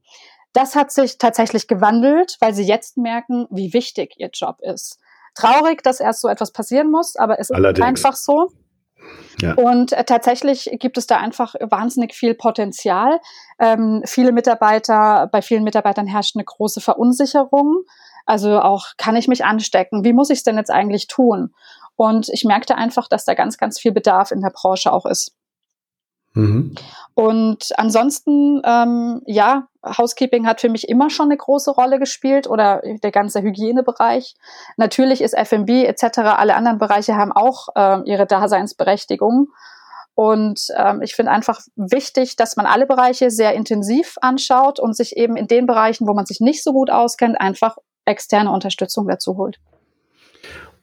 das 0.54 0.76
hat 0.76 0.92
sich 0.92 1.18
tatsächlich 1.18 1.68
gewandelt, 1.68 2.38
weil 2.42 2.54
sie 2.54 2.64
jetzt 2.64 2.96
merken, 2.96 3.48
wie 3.50 3.74
wichtig 3.74 4.14
ihr 4.18 4.30
Job 4.32 4.58
ist. 4.62 5.00
Traurig, 5.34 5.82
dass 5.82 6.00
erst 6.00 6.22
so 6.22 6.28
etwas 6.28 6.52
passieren 6.52 6.92
muss, 6.92 7.16
aber 7.16 7.40
es 7.40 7.50
Allerdings. 7.50 7.80
ist 7.80 7.88
einfach 7.88 8.16
so. 8.16 8.50
Ja. 9.42 9.56
Und 9.56 9.94
äh, 9.94 10.04
tatsächlich 10.04 10.70
gibt 10.80 10.98
es 11.00 11.08
da 11.08 11.18
einfach 11.18 11.56
wahnsinnig 11.60 12.14
viel 12.14 12.36
Potenzial. 12.36 13.20
Ähm, 13.60 14.04
viele 14.06 14.32
Mitarbeiter, 14.32 15.28
bei 15.32 15.42
vielen 15.42 15.64
Mitarbeitern 15.64 16.06
herrscht 16.06 16.36
eine 16.36 16.44
große 16.44 16.82
Verunsicherung. 16.82 17.84
Also 18.26 18.60
auch, 18.60 18.88
kann 18.98 19.16
ich 19.16 19.28
mich 19.28 19.46
anstecken? 19.46 20.04
Wie 20.04 20.14
muss 20.14 20.30
ich 20.30 20.40
es 20.40 20.44
denn 20.44 20.58
jetzt 20.58 20.72
eigentlich 20.72 21.08
tun? 21.08 21.54
Und 21.96 22.30
ich 22.30 22.46
merkte 22.46 22.76
einfach, 22.76 23.08
dass 23.08 23.26
da 23.26 23.34
ganz, 23.34 23.58
ganz 23.58 23.80
viel 23.80 23.92
Bedarf 23.92 24.32
in 24.32 24.42
der 24.42 24.50
Branche 24.50 24.92
auch 24.92 25.06
ist. 25.06 25.36
Mhm. 26.34 26.76
Und 27.14 27.70
ansonsten, 27.78 28.62
ähm, 28.64 29.22
ja, 29.26 29.68
Housekeeping 29.86 30.48
hat 30.48 30.62
für 30.62 30.70
mich 30.70 30.88
immer 30.88 31.10
schon 31.10 31.26
eine 31.26 31.38
große 31.38 31.72
Rolle 31.72 32.00
gespielt 32.00 32.48
oder 32.48 32.82
der 33.04 33.12
ganze 33.12 33.42
Hygienebereich. 33.42 34.36
Natürlich 34.78 35.22
ist 35.22 35.34
F&B 35.34 35.86
etc., 35.86 36.20
alle 36.20 36.56
anderen 36.56 36.78
Bereiche 36.78 37.16
haben 37.16 37.32
auch 37.32 37.68
äh, 37.76 38.00
ihre 38.06 38.26
Daseinsberechtigung. 38.26 39.50
Und 40.14 40.68
ähm, 40.78 41.02
ich 41.02 41.16
finde 41.16 41.32
einfach 41.32 41.60
wichtig, 41.76 42.36
dass 42.36 42.56
man 42.56 42.66
alle 42.66 42.86
Bereiche 42.86 43.32
sehr 43.32 43.54
intensiv 43.54 44.18
anschaut 44.22 44.80
und 44.80 44.96
sich 44.96 45.18
eben 45.18 45.36
in 45.36 45.48
den 45.48 45.66
Bereichen, 45.66 46.08
wo 46.08 46.14
man 46.14 46.26
sich 46.26 46.40
nicht 46.40 46.64
so 46.64 46.74
gut 46.74 46.90
auskennt, 46.90 47.40
einfach 47.40 47.78
externe 48.06 48.52
Unterstützung 48.52 49.08
dazu 49.08 49.38
holt. 49.38 49.60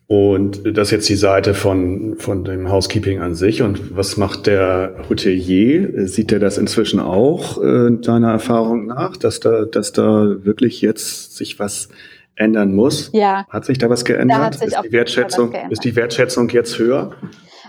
Und 0.08 0.62
das 0.78 0.88
ist 0.88 0.92
jetzt 0.92 1.08
die 1.10 1.16
Seite 1.16 1.52
von, 1.52 2.16
von 2.18 2.42
dem 2.42 2.70
Housekeeping 2.70 3.20
an 3.20 3.34
sich. 3.34 3.60
Und 3.60 3.94
was 3.94 4.16
macht 4.16 4.46
der 4.46 5.04
Hotelier? 5.10 6.08
Sieht 6.08 6.32
er 6.32 6.38
das 6.38 6.56
inzwischen 6.56 6.98
auch, 6.98 7.62
äh, 7.62 7.90
deiner 7.90 8.30
Erfahrung 8.30 8.86
nach, 8.86 9.18
dass 9.18 9.38
da, 9.40 9.66
dass 9.66 9.92
da 9.92 10.44
wirklich 10.44 10.80
jetzt 10.80 11.36
sich 11.36 11.58
was 11.58 11.90
ändern 12.36 12.74
muss? 12.74 13.10
Ja. 13.12 13.46
Hat 13.50 13.66
sich 13.66 13.76
da 13.76 13.90
was 13.90 14.06
geändert? 14.06 14.38
Da 14.38 14.44
hat 14.46 14.54
sich 14.58 14.68
ist, 14.68 14.80
die 14.82 14.92
Wertschätzung, 14.92 15.54
ist 15.68 15.84
die 15.84 15.94
Wertschätzung 15.94 16.48
jetzt 16.48 16.78
höher? 16.78 17.12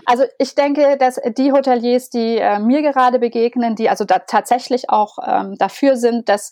Also 0.06 0.24
ich 0.38 0.54
denke, 0.54 0.96
dass 0.98 1.20
die 1.36 1.52
Hoteliers, 1.52 2.10
die 2.10 2.38
äh, 2.38 2.58
mir 2.58 2.82
gerade 2.82 3.18
begegnen, 3.18 3.76
die 3.76 3.88
also 3.88 4.04
da 4.04 4.18
tatsächlich 4.18 4.88
auch 4.88 5.18
ähm, 5.24 5.56
dafür 5.58 5.96
sind, 5.96 6.28
dass 6.28 6.50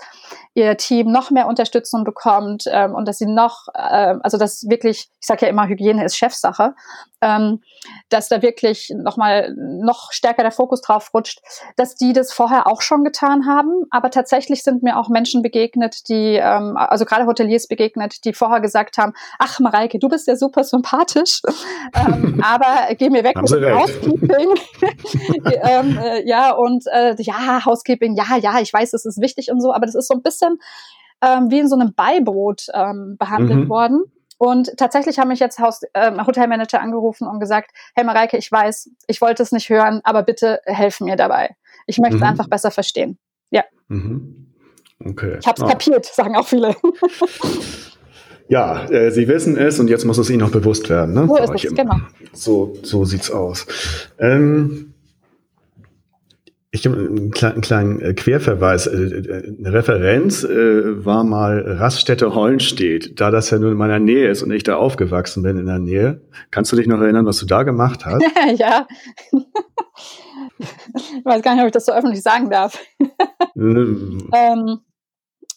ihr 0.59 0.77
Team 0.77 1.11
noch 1.11 1.31
mehr 1.31 1.47
Unterstützung 1.47 2.05
bekommt 2.05 2.65
ähm, 2.71 2.95
und 2.95 3.07
dass 3.07 3.19
sie 3.19 3.27
noch, 3.27 3.69
äh, 3.75 4.17
also 4.23 4.37
das 4.39 4.69
wirklich, 4.69 5.09
ich 5.21 5.27
sage 5.27 5.47
ja 5.47 5.49
immer, 5.49 5.69
Hygiene 5.69 6.05
ist 6.05 6.17
Chefsache, 6.17 6.75
ähm, 7.21 7.63
dass 8.09 8.29
da 8.29 8.43
wirklich 8.43 8.93
nochmal 8.95 9.55
noch 9.57 10.13
stärker 10.13 10.43
der 10.43 10.53
Fokus 10.53 10.83
drauf 10.83 11.13
rutscht, 11.15 11.41
dass 11.77 11.95
die 11.95 12.13
das 12.13 12.33
vorher 12.33 12.67
auch 12.67 12.83
schon 12.83 13.05
getan 13.05 13.47
haben. 13.47 13.85
Aber 13.91 14.11
tatsächlich 14.11 14.63
sind 14.63 14.83
mir 14.83 14.99
auch 14.99 15.09
Menschen 15.09 15.43
begegnet, 15.43 16.09
die, 16.09 16.37
ähm, 16.37 16.77
also 16.77 17.05
gerade 17.05 17.27
Hoteliers 17.27 17.69
begegnet, 17.69 18.25
die 18.25 18.33
vorher 18.33 18.61
gesagt 18.61 18.99
haben, 18.99 19.13
ach 19.39 19.61
Mareike, 19.61 19.99
du 19.99 20.09
bist 20.09 20.27
ja 20.27 20.37
super 20.37 20.65
sympathisch, 20.65 21.43
ähm, 21.95 22.43
aber 22.45 22.95
geh 22.95 23.11
mir 23.11 23.25
weg 23.25 23.37
mit 23.37 23.51
dem 23.51 23.79
Housekeeping. 23.79 24.55
ähm, 25.63 25.99
äh, 25.99 26.29
ja, 26.29 26.53
und 26.53 26.85
äh, 26.93 27.15
ja, 27.19 27.65
Housekeeping, 27.65 28.17
ja, 28.17 28.37
ja, 28.41 28.61
ich 28.61 28.73
weiß, 28.73 28.93
es 28.93 29.05
ist 29.05 29.21
wichtig 29.21 29.51
und 29.51 29.61
so, 29.61 29.73
aber 29.73 29.87
das 29.87 29.95
ist 29.95 30.09
so 30.09 30.15
ein 30.15 30.23
bisschen 30.23 30.48
ähm, 31.23 31.51
wie 31.51 31.59
in 31.59 31.69
so 31.69 31.77
einem 31.77 31.95
Beibrot 31.95 32.67
ähm, 32.73 33.17
behandelt 33.19 33.65
mhm. 33.65 33.69
worden. 33.69 34.05
Und 34.39 34.77
tatsächlich 34.77 35.19
haben 35.19 35.29
mich 35.29 35.41
jetzt 35.41 35.59
Haus, 35.59 35.81
äh, 35.95 36.13
Hotelmanager 36.25 36.81
angerufen 36.81 37.27
und 37.27 37.41
gesagt, 37.41 37.73
hey 37.97 38.05
Mareike, 38.05 38.37
ich 38.37 38.51
weiß, 38.51 38.91
ich 39.09 39.21
wollte 39.21 39.43
es 39.43 39.51
nicht 39.51 39.69
hören, 39.69 40.01
aber 40.05 40.23
bitte 40.23 40.61
helf 40.65 41.01
mir 41.01 41.17
dabei. 41.17 41.57
Ich 41.87 41.99
möchte 41.99 42.17
mhm. 42.17 42.23
es 42.23 42.29
einfach 42.29 42.49
besser 42.49 42.71
verstehen. 42.71 43.19
Ja. 43.51 43.65
Mhm. 43.89 44.55
Okay. 45.05 45.39
Ich 45.41 45.47
habe 45.47 45.61
es 45.61 45.65
oh. 45.65 45.69
kapiert, 45.69 46.07
sagen 46.07 46.37
auch 46.37 46.47
viele. 46.47 46.75
Ja, 48.51 48.89
äh, 48.89 49.11
Sie 49.11 49.29
wissen 49.29 49.59
es 49.59 49.79
und 49.79 49.89
jetzt 49.89 50.07
muss 50.07 50.17
es 50.17 50.31
Ihnen 50.31 50.41
noch 50.41 50.51
bewusst 50.51 50.89
werden. 50.89 51.15
Ne? 51.15 51.27
So 51.27 51.37
ist 51.37 51.65
es, 51.65 51.75
genau. 51.75 51.97
So, 52.33 52.73
so 52.83 53.05
sieht's 53.05 53.31
aus. 53.31 53.67
Ähm, 54.19 54.88
ich 56.71 56.85
habe 56.87 56.99
einen 56.99 57.31
kleinen, 57.31 57.61
kleinen 57.63 58.01
äh, 58.01 58.13
Querverweis. 58.13 58.87
Äh, 58.87 58.97
äh, 58.97 59.57
eine 59.59 59.73
Referenz 59.73 60.45
war 60.45 61.25
mal 61.25 61.61
Raststätte 61.61 62.35
Hollenstedt. 62.35 63.19
Da 63.21 63.31
das 63.31 63.51
ja 63.51 63.59
nur 63.59 63.73
in 63.73 63.79
meiner 63.79 63.99
Nähe 63.99 64.29
ist 64.29 64.43
und 64.43 64.51
ich 64.51 64.65
da 64.65 64.77
aufgewachsen 64.77 65.43
bin 65.43 65.57
in 65.57 65.67
der 65.67 65.79
Nähe. 65.79 66.21
Kannst 66.51 66.73
du 66.73 66.77
dich 66.77 66.87
noch 66.87 67.01
erinnern, 67.01 67.25
was 67.25 67.39
du 67.39 67.47
da 67.47 67.63
gemacht 67.63 68.05
hast? 68.05 68.23
ja. 68.59 68.87
ich 70.59 71.25
weiß 71.25 71.43
gar 71.43 71.55
nicht, 71.55 71.63
ob 71.63 71.69
ich 71.69 71.73
das 71.73 71.87
so 71.87 71.93
öffentlich 71.93 72.23
sagen 72.23 72.51
darf. 72.51 72.79
ähm, 73.57 74.81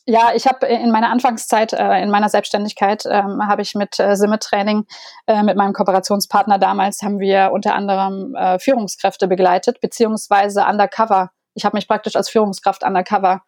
ja, 0.05 0.31
ich 0.33 0.47
habe 0.47 0.65
in 0.65 0.91
meiner 0.91 1.09
Anfangszeit, 1.09 1.73
äh, 1.73 2.01
in 2.01 2.09
meiner 2.09 2.29
Selbstständigkeit, 2.29 3.03
ähm, 3.05 3.47
habe 3.47 3.61
ich 3.61 3.75
mit 3.75 3.99
äh, 3.99 4.15
Simmet 4.15 4.41
Training, 4.41 4.85
äh, 5.27 5.43
mit 5.43 5.57
meinem 5.57 5.73
Kooperationspartner 5.73 6.57
damals, 6.57 7.01
haben 7.01 7.19
wir 7.19 7.51
unter 7.53 7.75
anderem 7.75 8.35
äh, 8.35 8.57
Führungskräfte 8.59 9.27
begleitet, 9.27 9.79
beziehungsweise 9.79 10.65
undercover. 10.65 11.31
Ich 11.53 11.65
habe 11.65 11.77
mich 11.77 11.87
praktisch 11.87 12.15
als 12.15 12.29
Führungskraft 12.29 12.83
undercover 12.83 13.43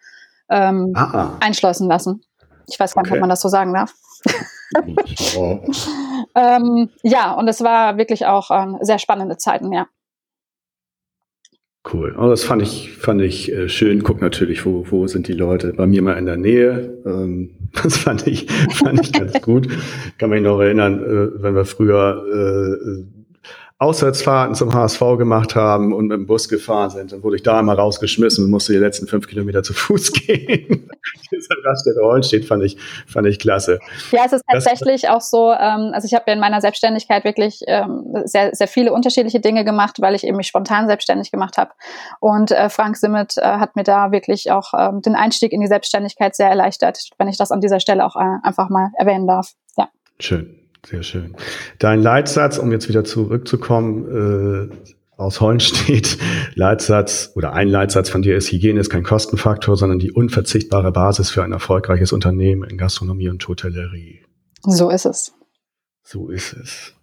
ähm, 0.49 0.93
ah. 0.95 1.31
einschleusen 1.39 1.87
lassen. 1.87 2.23
Ich 2.67 2.79
weiß 2.79 2.93
gar 2.93 3.01
nicht, 3.01 3.11
okay. 3.11 3.17
ob 3.17 3.21
man 3.21 3.29
das 3.29 3.41
so 3.41 3.49
sagen 3.49 3.73
darf. 3.73 3.93
oh. 5.37 5.59
ähm, 6.35 6.89
ja, 7.01 7.31
und 7.33 7.47
es 7.47 7.63
war 7.63 7.97
wirklich 7.97 8.25
auch 8.25 8.51
äh, 8.51 8.77
sehr 8.81 8.99
spannende 8.99 9.37
Zeiten, 9.37 9.73
ja. 9.73 9.87
Cool. 11.91 12.15
Oh, 12.17 12.29
das 12.29 12.45
fand 12.45 12.61
ich, 12.61 12.93
fand 12.93 13.21
ich 13.21 13.51
äh, 13.51 13.67
schön. 13.67 14.03
Guck 14.03 14.21
natürlich, 14.21 14.65
wo, 14.65 14.85
wo 14.89 15.05
sind 15.07 15.27
die 15.27 15.33
Leute? 15.33 15.73
Bei 15.73 15.85
mir 15.85 16.01
mal 16.01 16.13
in 16.13 16.25
der 16.25 16.37
Nähe. 16.37 16.97
Ähm, 17.05 17.51
das 17.83 17.97
fand 17.97 18.25
ich, 18.25 18.49
fand 18.71 19.01
ich 19.01 19.11
ganz 19.11 19.33
gut. 19.41 19.67
Kann 20.17 20.29
mich 20.29 20.41
noch 20.41 20.61
erinnern, 20.61 21.03
äh, 21.03 21.43
wenn 21.43 21.55
wir 21.55 21.65
früher 21.65 22.25
äh, 22.31 23.03
Auswärtsfahrten 23.79 24.55
zum 24.55 24.73
HSV 24.73 25.01
gemacht 25.17 25.55
haben 25.55 25.93
und 25.93 26.07
mit 26.07 26.17
dem 26.17 26.25
Bus 26.25 26.47
gefahren 26.47 26.89
sind, 26.89 27.11
dann 27.11 27.21
wurde 27.21 27.35
ich 27.35 27.43
da 27.43 27.59
einmal 27.59 27.75
rausgeschmissen 27.75 28.45
und 28.45 28.51
musste 28.51 28.71
die 28.71 28.79
letzten 28.79 29.07
fünf 29.07 29.27
Kilometer 29.27 29.61
zu 29.61 29.73
Fuß 29.73 30.13
gehen. 30.13 30.89
Dieser 31.31 31.55
Raststätte 31.63 31.99
Hollenstedt 32.01 32.45
fand 32.45 32.63
ich, 32.63 32.77
fand 33.07 33.27
ich 33.27 33.39
klasse. 33.39 33.79
Ja, 34.11 34.23
es 34.25 34.33
ist 34.33 34.43
tatsächlich 34.49 35.03
das, 35.03 35.11
auch 35.11 35.21
so, 35.21 35.51
ähm, 35.51 35.91
also 35.93 36.05
ich 36.05 36.13
habe 36.13 36.31
in 36.31 36.39
meiner 36.39 36.61
Selbstständigkeit 36.61 37.23
wirklich 37.23 37.61
ähm, 37.67 38.23
sehr, 38.25 38.53
sehr 38.53 38.67
viele 38.67 38.93
unterschiedliche 38.93 39.39
Dinge 39.39 39.65
gemacht, 39.65 39.97
weil 39.99 40.15
ich 40.15 40.23
eben 40.23 40.37
mich 40.37 40.47
spontan 40.47 40.87
selbstständig 40.87 41.31
gemacht 41.31 41.57
habe. 41.57 41.71
Und 42.19 42.51
äh, 42.51 42.69
Frank 42.69 42.97
Simmet 42.97 43.37
äh, 43.37 43.41
hat 43.41 43.75
mir 43.75 43.83
da 43.83 44.11
wirklich 44.11 44.51
auch 44.51 44.73
ähm, 44.77 45.01
den 45.01 45.15
Einstieg 45.15 45.51
in 45.51 45.61
die 45.61 45.67
Selbstständigkeit 45.67 46.35
sehr 46.35 46.49
erleichtert, 46.49 47.09
wenn 47.17 47.27
ich 47.27 47.37
das 47.37 47.51
an 47.51 47.61
dieser 47.61 47.79
Stelle 47.79 48.05
auch 48.05 48.15
äh, 48.15 48.37
einfach 48.43 48.69
mal 48.69 48.91
erwähnen 48.97 49.27
darf. 49.27 49.53
Ja. 49.77 49.89
Schön. 50.19 50.59
Sehr 50.85 51.03
schön. 51.03 51.35
Dein 51.79 52.01
Leitsatz, 52.01 52.57
um 52.57 52.71
jetzt 52.73 52.89
wieder 52.89 53.05
zurückzukommen, 53.05 54.69
äh, 54.69 54.75
aus 55.23 55.41
Hollen 55.41 55.59
steht, 55.59 56.17
Leitsatz 56.55 57.31
oder 57.35 57.53
ein 57.53 57.67
Leitsatz 57.67 58.09
von 58.09 58.21
dir 58.21 58.35
ist, 58.35 58.51
Hygiene 58.51 58.79
ist 58.79 58.89
kein 58.89 59.03
Kostenfaktor, 59.03 59.75
sondern 59.77 59.99
die 59.99 60.11
unverzichtbare 60.11 60.91
Basis 60.91 61.29
für 61.29 61.43
ein 61.43 61.51
erfolgreiches 61.51 62.11
Unternehmen 62.11 62.69
in 62.69 62.77
Gastronomie 62.77 63.29
und 63.29 63.47
Hotellerie. 63.47 64.21
So 64.61 64.89
ist 64.89 65.05
es. 65.05 65.33
So 66.03 66.29
ist 66.29 66.53
es. 66.53 66.93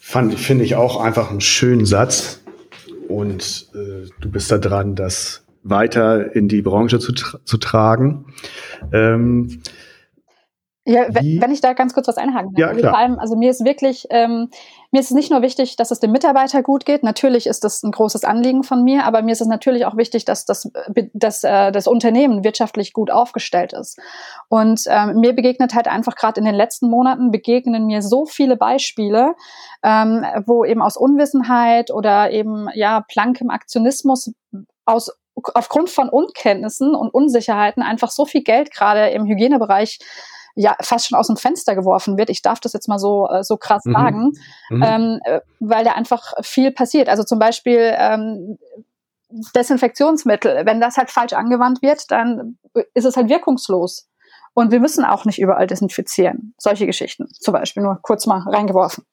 Fand, 0.00 0.34
finde 0.34 0.64
ich 0.64 0.76
auch 0.76 1.00
einfach 1.00 1.30
einen 1.30 1.40
schönen 1.40 1.86
Satz. 1.86 2.42
Und 3.08 3.68
äh, 3.74 4.08
du 4.20 4.30
bist 4.30 4.50
da 4.50 4.58
dran, 4.58 4.94
das 4.94 5.44
weiter 5.62 6.34
in 6.34 6.48
die 6.48 6.62
Branche 6.62 6.98
zu, 6.98 7.12
tra 7.12 7.38
zu 7.44 7.58
tragen. 7.58 8.26
Ähm, 8.92 9.62
Ja, 10.84 11.06
wenn 11.10 11.50
ich 11.50 11.60
da 11.60 11.72
ganz 11.72 11.92
kurz 11.94 12.06
was 12.06 12.16
einhaken 12.16 12.52
Ja, 12.56 12.68
also. 12.68 12.80
Vor 12.80 12.96
allem, 12.96 13.18
also 13.18 13.36
mir 13.36 13.50
ist 13.50 13.64
wirklich, 13.64 14.06
ähm, 14.10 14.48
mir 14.96 15.00
ist 15.00 15.10
es 15.10 15.14
nicht 15.14 15.30
nur 15.30 15.42
wichtig, 15.42 15.76
dass 15.76 15.90
es 15.90 16.00
dem 16.00 16.10
Mitarbeiter 16.10 16.62
gut 16.62 16.86
geht. 16.86 17.02
Natürlich 17.02 17.46
ist 17.46 17.64
das 17.64 17.82
ein 17.82 17.90
großes 17.90 18.24
Anliegen 18.24 18.62
von 18.62 18.82
mir, 18.82 19.04
aber 19.04 19.20
mir 19.20 19.32
ist 19.32 19.42
es 19.42 19.46
natürlich 19.46 19.84
auch 19.84 19.98
wichtig, 19.98 20.24
dass 20.24 20.46
das, 20.46 20.70
dass, 21.12 21.44
äh, 21.44 21.70
das 21.70 21.86
Unternehmen 21.86 22.44
wirtschaftlich 22.44 22.94
gut 22.94 23.10
aufgestellt 23.10 23.74
ist. 23.74 24.00
Und 24.48 24.84
ähm, 24.86 25.20
mir 25.20 25.34
begegnet 25.34 25.74
halt 25.74 25.86
einfach 25.86 26.16
gerade 26.16 26.40
in 26.40 26.46
den 26.46 26.54
letzten 26.54 26.88
Monaten 26.88 27.30
begegnen 27.30 27.84
mir 27.84 28.00
so 28.00 28.24
viele 28.24 28.56
Beispiele, 28.56 29.34
ähm, 29.82 30.24
wo 30.46 30.64
eben 30.64 30.80
aus 30.80 30.96
Unwissenheit 30.96 31.90
oder 31.90 32.30
eben 32.30 32.68
ja 32.72 33.04
plankem 33.06 33.50
Aktionismus 33.50 34.32
aus 34.86 35.10
aufgrund 35.52 35.90
von 35.90 36.08
Unkenntnissen 36.08 36.94
und 36.94 37.12
Unsicherheiten 37.12 37.82
einfach 37.82 38.10
so 38.10 38.24
viel 38.24 38.42
Geld 38.42 38.70
gerade 38.70 39.10
im 39.10 39.26
Hygienebereich 39.26 39.98
ja 40.56 40.74
fast 40.80 41.08
schon 41.08 41.18
aus 41.18 41.28
dem 41.28 41.36
Fenster 41.36 41.74
geworfen 41.76 42.18
wird. 42.18 42.30
Ich 42.30 42.42
darf 42.42 42.58
das 42.60 42.72
jetzt 42.72 42.88
mal 42.88 42.98
so, 42.98 43.28
äh, 43.28 43.44
so 43.44 43.56
krass 43.56 43.84
mhm. 43.84 43.92
sagen, 43.92 44.32
mhm. 44.70 44.82
Ähm, 44.82 45.20
äh, 45.24 45.40
weil 45.60 45.84
da 45.84 45.92
einfach 45.92 46.32
viel 46.42 46.72
passiert. 46.72 47.08
Also 47.08 47.22
zum 47.22 47.38
Beispiel 47.38 47.94
ähm, 47.96 48.58
Desinfektionsmittel, 49.54 50.64
wenn 50.64 50.80
das 50.80 50.96
halt 50.96 51.10
falsch 51.10 51.34
angewandt 51.34 51.82
wird, 51.82 52.10
dann 52.10 52.58
ist 52.94 53.04
es 53.04 53.16
halt 53.16 53.28
wirkungslos. 53.28 54.08
Und 54.54 54.72
wir 54.72 54.80
müssen 54.80 55.04
auch 55.04 55.26
nicht 55.26 55.38
überall 55.38 55.66
desinfizieren. 55.66 56.54
Solche 56.56 56.86
Geschichten 56.86 57.28
zum 57.28 57.52
Beispiel, 57.52 57.82
nur 57.82 57.98
kurz 58.00 58.26
mal 58.26 58.40
reingeworfen. 58.48 59.04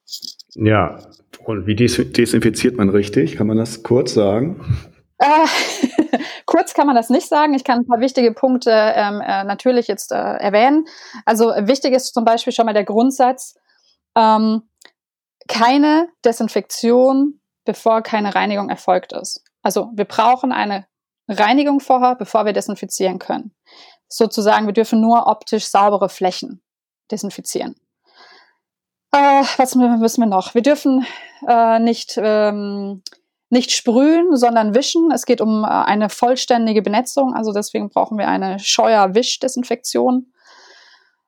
Ja, 0.55 0.99
und 1.43 1.67
wie 1.67 1.75
desinfiziert 1.75 2.77
man 2.77 2.89
richtig? 2.89 3.35
Kann 3.35 3.47
man 3.47 3.57
das 3.57 3.83
kurz 3.83 4.13
sagen? 4.13 4.89
Äh, 5.23 6.17
kurz 6.45 6.73
kann 6.73 6.87
man 6.87 6.95
das 6.95 7.09
nicht 7.09 7.27
sagen. 7.27 7.53
Ich 7.53 7.63
kann 7.63 7.79
ein 7.79 7.87
paar 7.87 7.99
wichtige 7.99 8.33
Punkte 8.33 8.71
ähm, 8.71 9.21
äh, 9.21 9.43
natürlich 9.43 9.87
jetzt 9.87 10.11
äh, 10.11 10.15
erwähnen. 10.15 10.85
Also 11.25 11.53
wichtig 11.59 11.93
ist 11.93 12.13
zum 12.13 12.25
Beispiel 12.25 12.51
schon 12.51 12.65
mal 12.65 12.73
der 12.73 12.83
Grundsatz, 12.83 13.55
ähm, 14.15 14.69
keine 15.47 16.09
Desinfektion, 16.25 17.39
bevor 17.65 18.01
keine 18.01 18.35
Reinigung 18.35 18.69
erfolgt 18.69 19.13
ist. 19.13 19.43
Also 19.61 19.91
wir 19.93 20.05
brauchen 20.05 20.51
eine 20.51 20.85
Reinigung 21.29 21.79
vorher, 21.79 22.15
bevor 22.15 22.45
wir 22.45 22.53
desinfizieren 22.53 23.19
können. 23.19 23.55
Sozusagen, 24.09 24.65
wir 24.65 24.73
dürfen 24.73 24.99
nur 24.99 25.27
optisch 25.27 25.65
saubere 25.67 26.09
Flächen 26.09 26.61
desinfizieren. 27.11 27.75
Äh, 29.11 29.43
was 29.57 29.75
müssen 29.75 30.21
wir 30.21 30.27
noch? 30.27 30.53
Wir 30.53 30.61
dürfen 30.61 31.05
äh, 31.47 31.79
nicht 31.79 32.19
ähm, 32.21 33.03
nicht 33.53 33.71
sprühen, 33.71 34.35
sondern 34.35 34.75
wischen. 34.75 35.11
Es 35.11 35.25
geht 35.25 35.39
um 35.39 35.63
äh, 35.63 35.67
eine 35.67 36.09
vollständige 36.09 36.81
Benetzung, 36.81 37.33
also 37.33 37.53
deswegen 37.53 37.89
brauchen 37.89 38.17
wir 38.17 38.27
eine 38.27 38.59
Scheuer-Wischdesinfektion. 38.59 40.25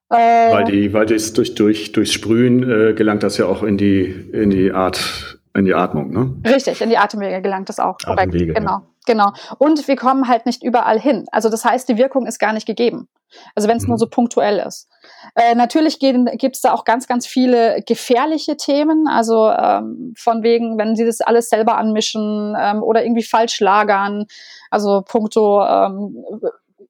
Äh, 0.10 0.16
weil 0.16 0.66
die, 0.66 0.94
weil 0.94 1.06
das 1.06 1.34
durch, 1.34 1.56
durch, 1.56 1.94
durch 1.94 2.12
Sprühen 2.12 2.70
äh, 2.70 2.94
gelangt 2.94 3.24
das 3.24 3.38
ja 3.38 3.46
auch 3.46 3.64
in 3.64 3.78
die, 3.78 4.04
in 4.34 4.50
die 4.50 4.72
Art, 4.72 5.40
in 5.56 5.66
die 5.66 5.74
Atmung, 5.74 6.12
ne? 6.12 6.36
Richtig, 6.46 6.82
in 6.82 6.90
die 6.90 6.98
Atemwege 6.98 7.42
gelangt 7.42 7.70
das 7.70 7.80
auch. 7.80 7.98
Korrekt. 7.98 8.30
Atemwege, 8.30 8.54
genau, 8.54 8.72
ja. 8.72 8.88
Genau. 9.06 9.34
Und 9.58 9.88
wir 9.88 9.96
kommen 9.96 10.28
halt 10.28 10.46
nicht 10.46 10.64
überall 10.64 11.00
hin. 11.00 11.26
Also 11.32 11.50
das 11.50 11.66
heißt, 11.66 11.88
die 11.90 11.98
Wirkung 11.98 12.26
ist 12.28 12.40
gar 12.40 12.54
nicht 12.54 12.66
gegeben. 12.66 13.08
Also 13.54 13.68
wenn 13.68 13.78
es 13.78 13.84
mhm. 13.84 13.90
nur 13.90 13.98
so 13.98 14.08
punktuell 14.08 14.60
ist. 14.60 14.88
Äh, 15.36 15.56
natürlich 15.56 16.00
gibt 16.00 16.56
es 16.56 16.62
da 16.62 16.74
auch 16.74 16.86
ganz, 16.86 17.08
ganz 17.08 17.28
viele 17.28 17.82
gefährliche 17.86 18.58
Themen. 18.58 19.08
Also 19.08 19.50
ähm, 19.50 20.14
von 20.18 20.44
wegen, 20.44 20.78
wenn 20.78 20.96
sie 20.96 21.06
das 21.06 21.22
alles 21.22 21.50
selber 21.50 21.78
anmischen 21.78 22.56
ähm, 22.60 22.84
oder 22.84 23.04
irgendwie 23.04 23.24
falsch 23.24 23.60
lagern. 23.60 24.26
Also 24.70 25.02
puncto 25.02 25.64
ähm, 25.66 26.26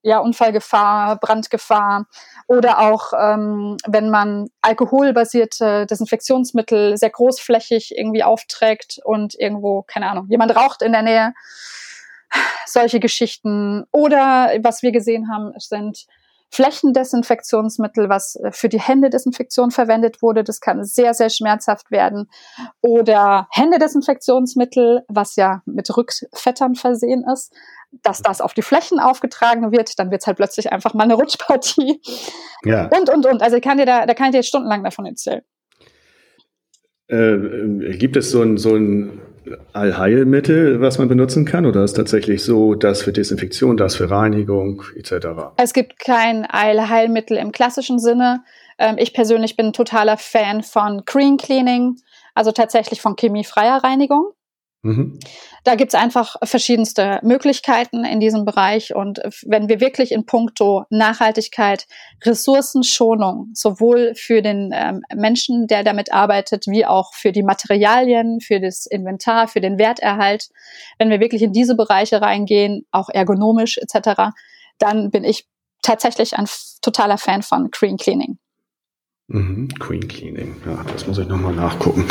ja, 0.06 0.18
Unfallgefahr, 0.20 1.18
Brandgefahr 1.18 2.06
oder 2.46 2.78
auch 2.78 3.12
ähm, 3.18 3.76
wenn 3.88 4.08
man 4.08 4.46
alkoholbasierte 4.62 5.84
Desinfektionsmittel 5.86 6.96
sehr 6.96 7.10
großflächig 7.10 7.98
irgendwie 7.98 8.22
aufträgt 8.22 9.00
und 9.04 9.34
irgendwo, 9.34 9.82
keine 9.82 10.08
Ahnung, 10.08 10.26
jemand 10.28 10.54
raucht 10.54 10.82
in 10.82 10.92
der 10.92 11.02
Nähe. 11.02 11.34
Solche 12.66 13.00
Geschichten. 13.00 13.84
Oder 13.92 14.52
was 14.62 14.82
wir 14.82 14.92
gesehen 14.92 15.28
haben, 15.30 15.52
sind 15.58 16.06
Flächendesinfektionsmittel, 16.50 18.08
was 18.08 18.36
äh, 18.36 18.52
für 18.52 18.68
die 18.68 18.80
Händedesinfektion 18.80 19.70
verwendet 19.70 20.22
wurde. 20.22 20.44
Das 20.44 20.60
kann 20.60 20.84
sehr, 20.84 21.12
sehr 21.14 21.28
schmerzhaft 21.28 21.90
werden. 21.90 22.28
Oder 22.80 23.48
Händedesinfektionsmittel, 23.50 25.04
was 25.08 25.36
ja 25.36 25.62
mit 25.66 25.94
Rückfettern 25.96 26.74
versehen 26.74 27.24
ist, 27.32 27.52
dass 28.02 28.22
das 28.22 28.40
auf 28.40 28.54
die 28.54 28.62
Flächen 28.62 29.00
aufgetragen 29.00 29.72
wird, 29.72 29.98
dann 29.98 30.10
wird 30.10 30.22
es 30.22 30.26
halt 30.26 30.36
plötzlich 30.36 30.72
einfach 30.72 30.94
mal 30.94 31.04
eine 31.04 31.14
Rutschpartie. 31.14 32.00
Ja. 32.64 32.88
Und, 32.96 33.10
und, 33.10 33.26
und. 33.26 33.42
Also 33.42 33.56
ich 33.56 33.62
kann 33.62 33.78
dir 33.78 33.86
da, 33.86 34.06
da 34.06 34.14
kann 34.14 34.26
ich 34.26 34.32
dir 34.32 34.38
jetzt 34.38 34.48
stundenlang 34.48 34.84
davon 34.84 35.06
erzählen. 35.06 35.42
Äh, 37.08 37.16
äh 37.16 37.96
gibt 37.96 38.16
es 38.16 38.30
so 38.30 38.42
ein, 38.42 38.56
so 38.56 38.74
ein 38.74 39.20
Allheilmittel, 39.72 40.80
was 40.80 40.98
man 40.98 41.08
benutzen 41.08 41.44
kann? 41.44 41.66
Oder 41.66 41.84
ist 41.84 41.94
tatsächlich 41.94 42.42
so, 42.42 42.74
das 42.74 43.02
für 43.02 43.12
Desinfektion, 43.12 43.76
das 43.76 43.96
für 43.96 44.10
Reinigung 44.10 44.82
etc.? 44.96 45.26
Es 45.56 45.72
gibt 45.72 45.98
kein 45.98 46.44
Allheilmittel 46.46 47.36
im 47.36 47.52
klassischen 47.52 47.98
Sinne. 47.98 48.42
Ähm, 48.78 48.96
ich 48.98 49.12
persönlich 49.12 49.56
bin 49.56 49.72
totaler 49.72 50.16
Fan 50.16 50.62
von 50.62 51.02
Green 51.04 51.36
Cleaning, 51.36 51.96
also 52.34 52.52
tatsächlich 52.52 53.00
von 53.00 53.16
chemiefreier 53.16 53.82
Reinigung. 53.82 54.32
Mhm. 54.86 55.18
Da 55.64 55.74
gibt 55.74 55.92
es 55.92 56.00
einfach 56.00 56.36
verschiedenste 56.44 57.18
Möglichkeiten 57.24 58.04
in 58.04 58.20
diesem 58.20 58.44
Bereich. 58.44 58.94
Und 58.94 59.20
wenn 59.44 59.68
wir 59.68 59.80
wirklich 59.80 60.12
in 60.12 60.24
puncto 60.24 60.84
Nachhaltigkeit, 60.90 61.86
Ressourcenschonung, 62.24 63.50
sowohl 63.52 64.14
für 64.14 64.42
den 64.42 64.70
ähm, 64.72 65.02
Menschen, 65.12 65.66
der 65.66 65.82
damit 65.82 66.12
arbeitet, 66.12 66.66
wie 66.68 66.86
auch 66.86 67.14
für 67.14 67.32
die 67.32 67.42
Materialien, 67.42 68.40
für 68.40 68.60
das 68.60 68.86
Inventar, 68.86 69.48
für 69.48 69.60
den 69.60 69.76
Werterhalt, 69.76 70.50
wenn 70.98 71.10
wir 71.10 71.18
wirklich 71.18 71.42
in 71.42 71.52
diese 71.52 71.74
Bereiche 71.74 72.22
reingehen, 72.22 72.86
auch 72.92 73.08
ergonomisch 73.08 73.78
etc., 73.78 74.30
dann 74.78 75.10
bin 75.10 75.24
ich 75.24 75.48
tatsächlich 75.82 76.36
ein 76.36 76.46
totaler 76.80 77.18
Fan 77.18 77.42
von 77.42 77.70
Green 77.72 77.96
Cleaning. 77.96 78.38
Mhm, 79.28 79.68
Green 79.80 80.06
Cleaning, 80.06 80.54
ja, 80.64 80.84
das 80.92 81.08
muss 81.08 81.18
ich 81.18 81.26
nochmal 81.26 81.54
nachgucken 81.54 82.06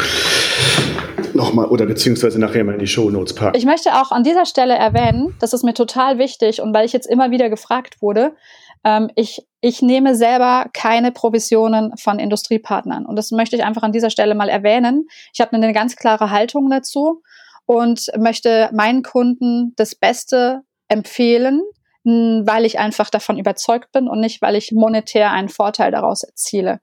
nochmal 1.35 1.67
oder 1.67 1.85
beziehungsweise 1.85 2.39
nachher 2.39 2.63
mal 2.63 2.73
in 2.73 2.79
die 2.79 2.87
Show 2.87 3.09
Notes 3.09 3.35
packen. 3.35 3.57
Ich 3.57 3.65
möchte 3.65 3.93
auch 3.93 4.11
an 4.11 4.23
dieser 4.23 4.45
Stelle 4.45 4.75
erwähnen, 4.75 5.35
das 5.39 5.53
ist 5.53 5.63
mir 5.63 5.73
total 5.73 6.17
wichtig 6.17 6.61
und 6.61 6.73
weil 6.73 6.85
ich 6.85 6.93
jetzt 6.93 7.07
immer 7.07 7.31
wieder 7.31 7.49
gefragt 7.49 8.01
wurde, 8.01 8.35
ähm, 8.83 9.09
ich, 9.15 9.45
ich 9.61 9.81
nehme 9.81 10.15
selber 10.15 10.67
keine 10.73 11.11
Provisionen 11.11 11.95
von 11.97 12.19
Industriepartnern 12.19 13.05
und 13.05 13.15
das 13.15 13.31
möchte 13.31 13.55
ich 13.55 13.63
einfach 13.63 13.83
an 13.83 13.91
dieser 13.91 14.09
Stelle 14.09 14.35
mal 14.35 14.49
erwähnen. 14.49 15.07
Ich 15.33 15.41
habe 15.41 15.53
eine 15.53 15.73
ganz 15.73 15.95
klare 15.95 16.31
Haltung 16.31 16.69
dazu 16.69 17.21
und 17.65 18.07
möchte 18.17 18.69
meinen 18.73 19.03
Kunden 19.03 19.73
das 19.75 19.95
Beste 19.95 20.61
empfehlen, 20.87 21.61
weil 22.03 22.65
ich 22.65 22.77
einfach 22.77 23.09
davon 23.09 23.39
überzeugt 23.39 23.91
bin 23.91 24.07
und 24.07 24.19
nicht, 24.19 24.41
weil 24.41 24.55
ich 24.55 24.71
monetär 24.71 25.31
einen 25.31 25.49
Vorteil 25.49 25.91
daraus 25.91 26.21
erziele 26.23 26.79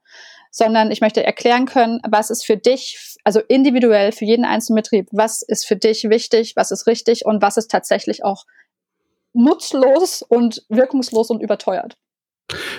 sondern 0.52 0.90
ich 0.90 1.00
möchte 1.00 1.24
erklären 1.24 1.66
können, 1.66 2.00
was 2.08 2.30
ist 2.30 2.44
für 2.44 2.56
dich, 2.56 3.16
also 3.24 3.40
individuell 3.48 4.12
für 4.12 4.26
jeden 4.26 4.44
einzelnen 4.44 4.76
Betrieb, 4.76 5.08
was 5.10 5.42
ist 5.42 5.66
für 5.66 5.76
dich 5.76 6.04
wichtig, 6.04 6.54
was 6.54 6.70
ist 6.70 6.86
richtig 6.86 7.24
und 7.24 7.42
was 7.42 7.56
ist 7.56 7.70
tatsächlich 7.70 8.22
auch 8.22 8.44
nutzlos 9.32 10.22
und 10.22 10.64
wirkungslos 10.68 11.30
und 11.30 11.42
überteuert. 11.42 11.96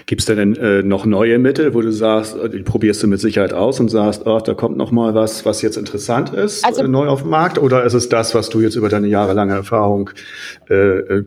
Gibt 0.06 0.22
es 0.22 0.28
denn 0.28 0.56
äh, 0.56 0.84
noch 0.84 1.06
neue 1.06 1.40
Mittel, 1.40 1.74
wo 1.74 1.82
du 1.82 1.92
sagst, 1.92 2.36
äh, 2.36 2.48
die 2.48 2.62
probierst 2.62 3.02
du 3.02 3.08
mit 3.08 3.20
Sicherheit 3.20 3.54
aus 3.54 3.80
und 3.80 3.90
sagst, 3.90 4.28
oh, 4.28 4.40
da 4.40 4.54
kommt 4.54 4.78
noch 4.78 4.92
mal 4.92 5.16
was, 5.16 5.46
was 5.46 5.64
jetzt 5.64 5.78
interessant 5.78 6.32
ist, 6.32 6.64
also, 6.64 6.84
äh, 6.84 6.88
neu 6.88 7.08
auf 7.08 7.22
dem 7.22 7.32
Markt? 7.32 7.58
Oder 7.58 7.84
ist 7.84 7.96
es 7.96 8.08
das, 8.08 8.36
was 8.36 8.50
du 8.50 8.62
jetzt 8.62 8.76
über 8.76 8.90
deine 8.90 9.08
jahrelange 9.08 9.54
Erfahrung 9.54 10.12
äh, 10.70 10.76
äh 10.76 11.26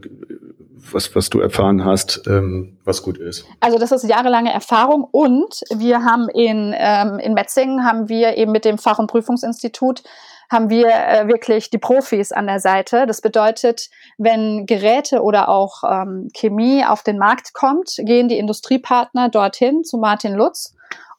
was, 0.92 1.14
was 1.14 1.30
du 1.30 1.40
erfahren 1.40 1.84
hast, 1.84 2.22
ähm, 2.26 2.78
was 2.84 3.02
gut 3.02 3.18
ist? 3.18 3.44
Also 3.60 3.78
das 3.78 3.92
ist 3.92 4.04
jahrelange 4.04 4.52
Erfahrung 4.52 5.04
und 5.10 5.60
wir 5.74 6.04
haben 6.04 6.28
in, 6.28 6.74
ähm, 6.76 7.18
in 7.18 7.34
Metzingen 7.34 7.84
haben 7.84 8.08
wir 8.08 8.36
eben 8.36 8.52
mit 8.52 8.64
dem 8.64 8.78
Fach- 8.78 8.98
und 8.98 9.08
Prüfungsinstitut 9.08 10.02
haben 10.50 10.70
wir 10.70 10.86
äh, 10.88 11.26
wirklich 11.26 11.70
die 11.70 11.78
Profis 11.78 12.30
an 12.30 12.46
der 12.46 12.60
Seite. 12.60 13.06
Das 13.06 13.20
bedeutet, 13.20 13.90
wenn 14.16 14.66
Geräte 14.66 15.22
oder 15.22 15.48
auch 15.48 15.82
ähm, 15.82 16.28
Chemie 16.34 16.84
auf 16.84 17.02
den 17.02 17.18
Markt 17.18 17.52
kommt, 17.52 17.96
gehen 17.98 18.28
die 18.28 18.38
Industriepartner 18.38 19.28
dorthin 19.28 19.82
zu 19.82 19.98
Martin 19.98 20.34
Lutz 20.34 20.75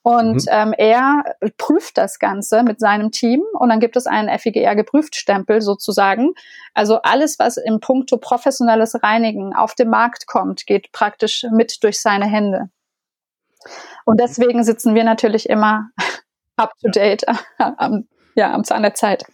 und 0.08 0.46
mhm. 0.46 0.52
ähm, 0.52 0.74
er 0.78 1.36
prüft 1.58 1.98
das 1.98 2.18
Ganze 2.18 2.64
mit 2.64 2.80
seinem 2.80 3.12
Team 3.12 3.44
und 3.52 3.68
dann 3.68 3.82
gibt 3.82 3.98
es 3.98 4.08
einen 4.08 4.40
FIGR 4.40 4.74
geprüft 4.74 5.18
Stempel 5.18 5.62
sozusagen. 5.62 6.34
Also 6.74 7.02
alles, 7.02 7.40
was 7.40 7.58
im 7.58 7.82
Punkto 7.82 8.16
professionelles 8.16 9.04
Reinigen 9.04 9.54
auf 9.54 9.76
den 9.76 9.90
Markt 9.90 10.26
kommt, 10.26 10.66
geht 10.66 10.94
praktisch 10.94 11.46
mit 11.52 11.84
durch 11.84 12.00
seine 12.00 12.26
Hände. 12.26 12.70
Und 14.06 14.22
deswegen 14.22 14.64
sitzen 14.64 14.96
wir 14.96 15.04
natürlich 15.04 15.50
immer 15.50 15.90
up 16.56 16.72
to 16.82 16.90
date, 16.90 17.26
am, 17.58 18.08
ja, 18.34 18.54
am 18.54 18.64
Zahn 18.64 18.84
der 18.84 18.94
Zeit. 18.94 19.26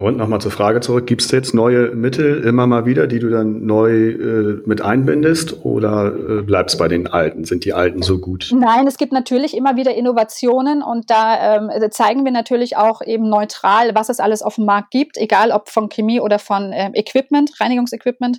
Und 0.00 0.16
nochmal 0.16 0.40
zur 0.40 0.52
Frage 0.52 0.78
zurück, 0.78 1.08
gibt 1.08 1.22
es 1.22 1.32
jetzt 1.32 1.54
neue 1.54 1.90
Mittel 1.90 2.44
immer 2.44 2.68
mal 2.68 2.86
wieder, 2.86 3.08
die 3.08 3.18
du 3.18 3.30
dann 3.30 3.66
neu 3.66 4.10
äh, 4.10 4.62
mit 4.64 4.80
einbindest 4.80 5.64
oder 5.64 6.14
äh, 6.14 6.42
bleibst 6.42 6.78
bei 6.78 6.86
den 6.86 7.08
alten? 7.08 7.44
Sind 7.44 7.64
die 7.64 7.72
alten 7.72 8.02
so 8.02 8.18
gut? 8.18 8.54
Nein, 8.54 8.86
es 8.86 8.96
gibt 8.96 9.12
natürlich 9.12 9.56
immer 9.56 9.74
wieder 9.74 9.96
Innovationen 9.96 10.84
und 10.84 11.10
da 11.10 11.56
ähm, 11.56 11.90
zeigen 11.90 12.24
wir 12.24 12.30
natürlich 12.30 12.76
auch 12.76 13.02
eben 13.02 13.28
neutral, 13.28 13.96
was 13.96 14.08
es 14.08 14.20
alles 14.20 14.40
auf 14.40 14.54
dem 14.54 14.66
Markt 14.66 14.92
gibt, 14.92 15.16
egal 15.16 15.50
ob 15.50 15.68
von 15.68 15.88
Chemie 15.88 16.20
oder 16.20 16.38
von 16.38 16.70
ähm, 16.72 16.94
Equipment, 16.94 17.60
Reinigungsequipment. 17.60 18.38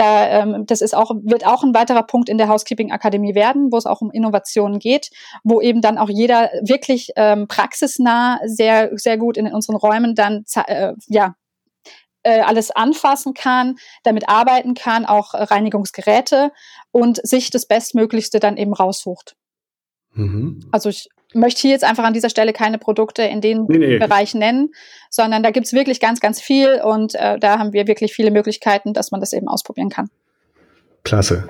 Da, 0.00 0.26
ähm, 0.28 0.64
das 0.64 0.80
ist 0.80 0.94
auch, 0.94 1.10
wird 1.24 1.46
auch 1.46 1.62
ein 1.62 1.74
weiterer 1.74 2.02
Punkt 2.02 2.30
in 2.30 2.38
der 2.38 2.48
Housekeeping 2.48 2.90
Akademie 2.90 3.34
werden, 3.34 3.70
wo 3.70 3.76
es 3.76 3.84
auch 3.84 4.00
um 4.00 4.10
Innovationen 4.10 4.78
geht, 4.78 5.10
wo 5.44 5.60
eben 5.60 5.82
dann 5.82 5.98
auch 5.98 6.08
jeder 6.08 6.48
wirklich 6.62 7.10
ähm, 7.16 7.48
praxisnah 7.48 8.40
sehr, 8.46 8.96
sehr 8.96 9.18
gut 9.18 9.36
in 9.36 9.52
unseren 9.52 9.76
Räumen 9.76 10.14
dann 10.14 10.46
äh, 10.66 10.94
ja, 11.06 11.34
äh, 12.22 12.40
alles 12.40 12.70
anfassen 12.70 13.34
kann, 13.34 13.76
damit 14.02 14.26
arbeiten 14.30 14.72
kann, 14.72 15.04
auch 15.04 15.34
Reinigungsgeräte 15.34 16.50
und 16.92 17.20
sich 17.22 17.50
das 17.50 17.66
Bestmöglichste 17.66 18.40
dann 18.40 18.56
eben 18.56 18.72
raussucht. 18.72 19.36
Mhm. 20.14 20.66
Also 20.72 20.88
ich 20.88 21.10
möchte 21.34 21.62
hier 21.62 21.70
jetzt 21.70 21.84
einfach 21.84 22.04
an 22.04 22.12
dieser 22.12 22.30
Stelle 22.30 22.52
keine 22.52 22.78
Produkte 22.78 23.22
in 23.22 23.40
den 23.40 23.66
nee, 23.68 23.78
nee. 23.78 23.98
Bereichen 23.98 24.38
nennen, 24.38 24.70
sondern 25.10 25.42
da 25.42 25.50
gibt 25.50 25.66
es 25.66 25.72
wirklich 25.72 26.00
ganz, 26.00 26.20
ganz 26.20 26.40
viel 26.40 26.80
und 26.82 27.14
äh, 27.14 27.38
da 27.38 27.58
haben 27.58 27.72
wir 27.72 27.86
wirklich 27.86 28.12
viele 28.12 28.30
Möglichkeiten, 28.30 28.92
dass 28.92 29.10
man 29.10 29.20
das 29.20 29.32
eben 29.32 29.48
ausprobieren 29.48 29.90
kann. 29.90 30.08
Klasse. 31.04 31.48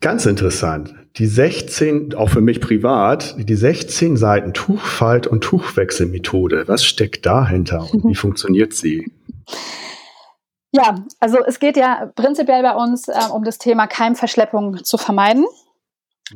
Ganz 0.00 0.26
interessant. 0.26 0.94
Die 1.16 1.26
16, 1.26 2.14
auch 2.14 2.28
für 2.28 2.40
mich 2.40 2.60
privat, 2.60 3.34
die 3.38 3.54
16 3.54 4.16
Seiten 4.16 4.52
Tuchfalt- 4.52 5.26
und 5.26 5.42
Tuchwechselmethode. 5.42 6.68
Was 6.68 6.84
steckt 6.84 7.26
dahinter 7.26 7.86
und 7.92 8.04
wie 8.04 8.14
funktioniert 8.16 8.74
sie? 8.74 9.10
Ja, 10.70 10.96
also 11.18 11.38
es 11.44 11.58
geht 11.58 11.76
ja 11.76 12.12
prinzipiell 12.14 12.62
bei 12.62 12.74
uns 12.74 13.08
äh, 13.08 13.14
um 13.32 13.42
das 13.42 13.58
Thema 13.58 13.86
Keimverschleppung 13.86 14.84
zu 14.84 14.98
vermeiden. 14.98 15.44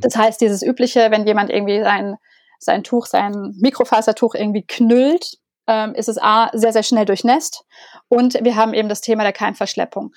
Das 0.01 0.17
heißt, 0.17 0.41
dieses 0.41 0.63
übliche, 0.63 1.11
wenn 1.11 1.27
jemand 1.27 1.51
irgendwie 1.51 1.83
sein, 1.83 2.17
sein 2.59 2.83
Tuch, 2.83 3.07
sein 3.07 3.55
Mikrofasertuch 3.61 4.35
irgendwie 4.35 4.65
knüllt, 4.67 5.39
ähm, 5.67 5.95
ist 5.95 6.09
es 6.09 6.19
A, 6.19 6.51
sehr, 6.53 6.73
sehr 6.73 6.83
schnell 6.83 7.05
durchnässt. 7.05 7.65
Und 8.09 8.35
wir 8.43 8.57
haben 8.57 8.75
eben 8.75 8.89
das 8.89 9.01
Thema 9.01 9.23
der 9.23 9.33
Keimverschleppung. 9.33 10.13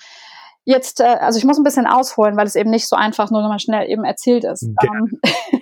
Jetzt, 0.64 1.00
äh, 1.00 1.04
also 1.04 1.38
ich 1.38 1.44
muss 1.44 1.58
ein 1.58 1.64
bisschen 1.64 1.86
ausholen, 1.86 2.36
weil 2.36 2.46
es 2.46 2.56
eben 2.56 2.70
nicht 2.70 2.88
so 2.88 2.96
einfach 2.96 3.30
nur 3.30 3.42
nochmal 3.42 3.60
schnell 3.60 3.88
eben 3.88 4.04
erzählt 4.04 4.44
ist. 4.44 4.64
Ähm, 4.64 5.20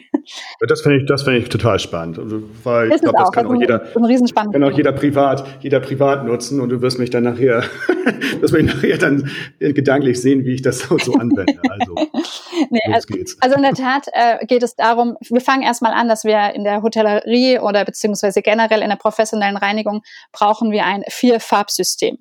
das 0.68 0.80
finde 0.80 0.98
ich, 0.98 1.06
das 1.06 1.26
ich 1.26 1.48
total 1.48 1.78
spannend, 1.78 2.18
also, 2.18 2.42
weil 2.62 2.88
ist 2.88 2.96
ich 2.96 3.02
glaube, 3.02 3.18
das 3.18 3.32
kann 3.32 3.46
auch, 3.46 3.54
jeder, 3.54 3.80
kann 3.80 4.64
auch 4.64 4.70
jeder 4.70 4.92
privat, 4.92 5.44
jeder 5.60 5.80
privat 5.80 6.24
nutzen 6.24 6.60
und 6.60 6.68
du 6.70 6.80
wirst 6.80 6.98
mich 6.98 7.10
dann 7.10 7.24
nachher, 7.24 7.64
wirst 8.40 8.54
mich 8.54 8.64
nachher 8.64 8.98
dann 8.98 9.30
gedanklich 9.60 10.20
sehen, 10.20 10.44
wie 10.44 10.54
ich 10.54 10.62
das 10.62 10.80
so, 10.80 10.96
anwende. 11.14 11.58
Also, 11.68 11.94
nee, 12.70 12.80
also, 12.92 13.06
geht's. 13.08 13.36
also 13.40 13.56
in 13.56 13.62
der 13.62 13.74
Tat 13.74 14.06
äh, 14.12 14.44
geht 14.46 14.62
es 14.62 14.76
darum, 14.76 15.16
wir 15.28 15.40
fangen 15.40 15.62
erstmal 15.62 15.92
an, 15.92 16.08
dass 16.08 16.24
wir 16.24 16.54
in 16.54 16.64
der 16.64 16.82
Hotellerie 16.82 17.58
oder 17.58 17.84
beziehungsweise 17.84 18.42
generell 18.42 18.82
in 18.82 18.88
der 18.88 18.96
professionellen 18.96 19.56
Reinigung 19.56 20.02
brauchen 20.32 20.70
wir 20.70 20.84
ein 20.84 21.02
Vier-Farbsystem. 21.08 22.18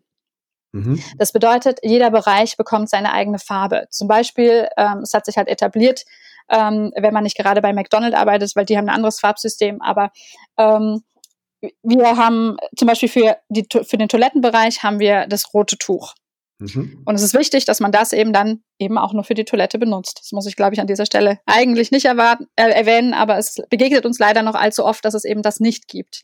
Mhm. 0.73 1.01
Das 1.17 1.31
bedeutet, 1.31 1.79
jeder 1.83 2.09
Bereich 2.09 2.57
bekommt 2.57 2.89
seine 2.89 3.13
eigene 3.13 3.39
Farbe. 3.39 3.85
Zum 3.89 4.07
Beispiel, 4.07 4.67
ähm, 4.75 4.99
es 5.03 5.13
hat 5.13 5.25
sich 5.25 5.37
halt 5.37 5.47
etabliert, 5.47 6.03
ähm, 6.49 6.91
wenn 6.95 7.13
man 7.13 7.23
nicht 7.23 7.37
gerade 7.37 7.61
bei 7.61 7.73
McDonald's 7.73 8.17
arbeitet, 8.17 8.55
weil 8.55 8.65
die 8.65 8.77
haben 8.77 8.89
ein 8.89 8.95
anderes 8.95 9.19
Farbsystem, 9.19 9.81
aber 9.81 10.11
ähm, 10.57 11.03
wir 11.81 12.17
haben 12.17 12.57
zum 12.75 12.87
Beispiel 12.87 13.09
für, 13.09 13.37
die, 13.49 13.65
für 13.83 13.97
den 13.97 14.09
Toilettenbereich 14.09 14.83
haben 14.83 14.99
wir 14.99 15.27
das 15.27 15.53
rote 15.53 15.77
Tuch. 15.77 16.13
Mhm. 16.59 17.01
Und 17.05 17.15
es 17.15 17.23
ist 17.23 17.33
wichtig, 17.33 17.65
dass 17.65 17.79
man 17.79 17.91
das 17.91 18.13
eben 18.13 18.33
dann 18.33 18.63
eben 18.79 18.97
auch 18.97 19.13
nur 19.13 19.23
für 19.23 19.33
die 19.33 19.45
Toilette 19.45 19.79
benutzt. 19.79 20.19
Das 20.21 20.31
muss 20.31 20.45
ich, 20.45 20.55
glaube 20.55 20.73
ich, 20.73 20.81
an 20.81 20.87
dieser 20.87 21.05
Stelle 21.05 21.39
eigentlich 21.45 21.91
nicht 21.91 22.05
erwarten, 22.05 22.47
äh, 22.55 22.69
erwähnen, 22.69 23.13
aber 23.13 23.37
es 23.37 23.61
begegnet 23.69 24.05
uns 24.05 24.19
leider 24.19 24.43
noch 24.43 24.55
allzu 24.55 24.85
oft, 24.85 25.03
dass 25.05 25.13
es 25.13 25.25
eben 25.25 25.41
das 25.41 25.59
nicht 25.59 25.87
gibt. 25.87 26.21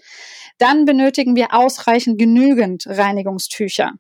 Dann 0.57 0.85
benötigen 0.85 1.35
wir 1.35 1.53
ausreichend 1.53 2.19
genügend 2.19 2.85
Reinigungstücher 2.87 3.93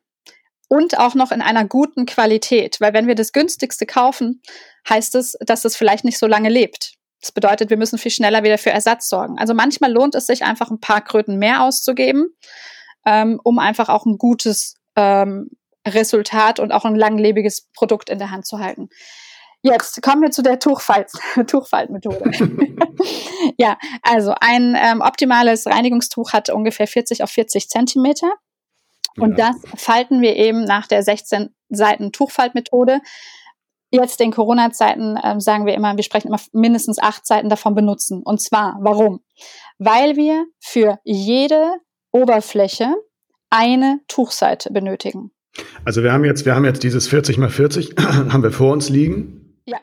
und 0.69 0.97
auch 0.97 1.15
noch 1.15 1.31
in 1.33 1.41
einer 1.41 1.65
guten 1.65 2.05
Qualität. 2.05 2.79
Weil 2.79 2.93
wenn 2.93 3.07
wir 3.07 3.15
das 3.15 3.33
günstigste 3.33 3.85
kaufen, 3.85 4.41
heißt 4.87 5.15
es, 5.15 5.35
dass 5.41 5.65
es 5.65 5.75
vielleicht 5.75 6.05
nicht 6.05 6.17
so 6.17 6.27
lange 6.27 6.47
lebt. 6.47 6.93
Das 7.19 7.33
bedeutet, 7.33 7.69
wir 7.69 7.77
müssen 7.77 7.97
viel 7.97 8.11
schneller 8.11 8.43
wieder 8.43 8.57
für 8.57 8.69
Ersatz 8.69 9.09
sorgen. 9.09 9.37
Also 9.37 9.53
manchmal 9.53 9.91
lohnt 9.91 10.15
es 10.15 10.27
sich 10.27 10.43
einfach 10.43 10.71
ein 10.71 10.79
paar 10.79 11.01
Kröten 11.01 11.37
mehr 11.37 11.63
auszugeben, 11.63 12.29
ähm, 13.05 13.41
um 13.43 13.59
einfach 13.59 13.89
auch 13.89 14.05
ein 14.05 14.17
gutes 14.17 14.75
ähm, 14.95 15.49
Resultat 15.85 16.59
und 16.59 16.71
auch 16.71 16.85
ein 16.85 16.95
langlebiges 16.95 17.67
Produkt 17.73 18.09
in 18.09 18.19
der 18.19 18.31
Hand 18.31 18.45
zu 18.45 18.59
halten. 18.59 18.89
Jetzt 19.61 20.01
kommen 20.01 20.21
wir 20.21 20.31
zu 20.31 20.41
der 20.41 20.59
Tuchfalt 20.59 21.11
Tuchfaltmethode. 21.47 22.31
ja, 23.57 23.77
also 24.03 24.33
ein 24.39 24.77
ähm, 24.79 25.01
optimales 25.01 25.65
Reinigungstuch 25.65 26.31
hat 26.31 26.49
ungefähr 26.49 26.87
40 26.87 27.23
auf 27.23 27.31
40 27.31 27.67
Zentimeter. 27.67 28.31
Und 29.17 29.37
ja. 29.37 29.51
das 29.51 29.81
falten 29.81 30.21
wir 30.21 30.35
eben 30.35 30.63
nach 30.63 30.87
der 30.87 31.03
16 31.03 31.49
Seiten 31.69 32.11
Tuchfaltmethode. 32.11 32.99
Jetzt 33.91 34.21
in 34.21 34.31
Corona-Zeiten 34.31 35.17
äh, 35.17 35.39
sagen 35.39 35.65
wir 35.65 35.73
immer, 35.73 35.95
wir 35.95 36.03
sprechen 36.03 36.27
immer 36.27 36.39
mindestens 36.53 36.99
acht 36.99 37.25
Seiten 37.25 37.49
davon 37.49 37.73
benutzen. 37.73 38.21
Und 38.23 38.39
zwar, 38.41 38.77
warum? 38.81 39.21
Weil 39.79 40.15
wir 40.15 40.45
für 40.59 40.99
jede 41.03 41.77
Oberfläche 42.11 42.93
eine 43.49 43.99
Tuchseite 44.07 44.71
benötigen. 44.71 45.31
Also 45.85 46.03
wir 46.03 46.13
haben 46.13 46.23
jetzt, 46.23 46.45
wir 46.45 46.55
haben 46.55 46.65
jetzt 46.65 46.83
dieses 46.83 47.07
40 47.07 47.37
mal 47.37 47.49
40 47.49 47.95
haben 47.99 48.43
wir 48.43 48.51
vor 48.51 48.71
uns 48.71 48.89
liegen. 48.89 49.59
Ja. 49.65 49.79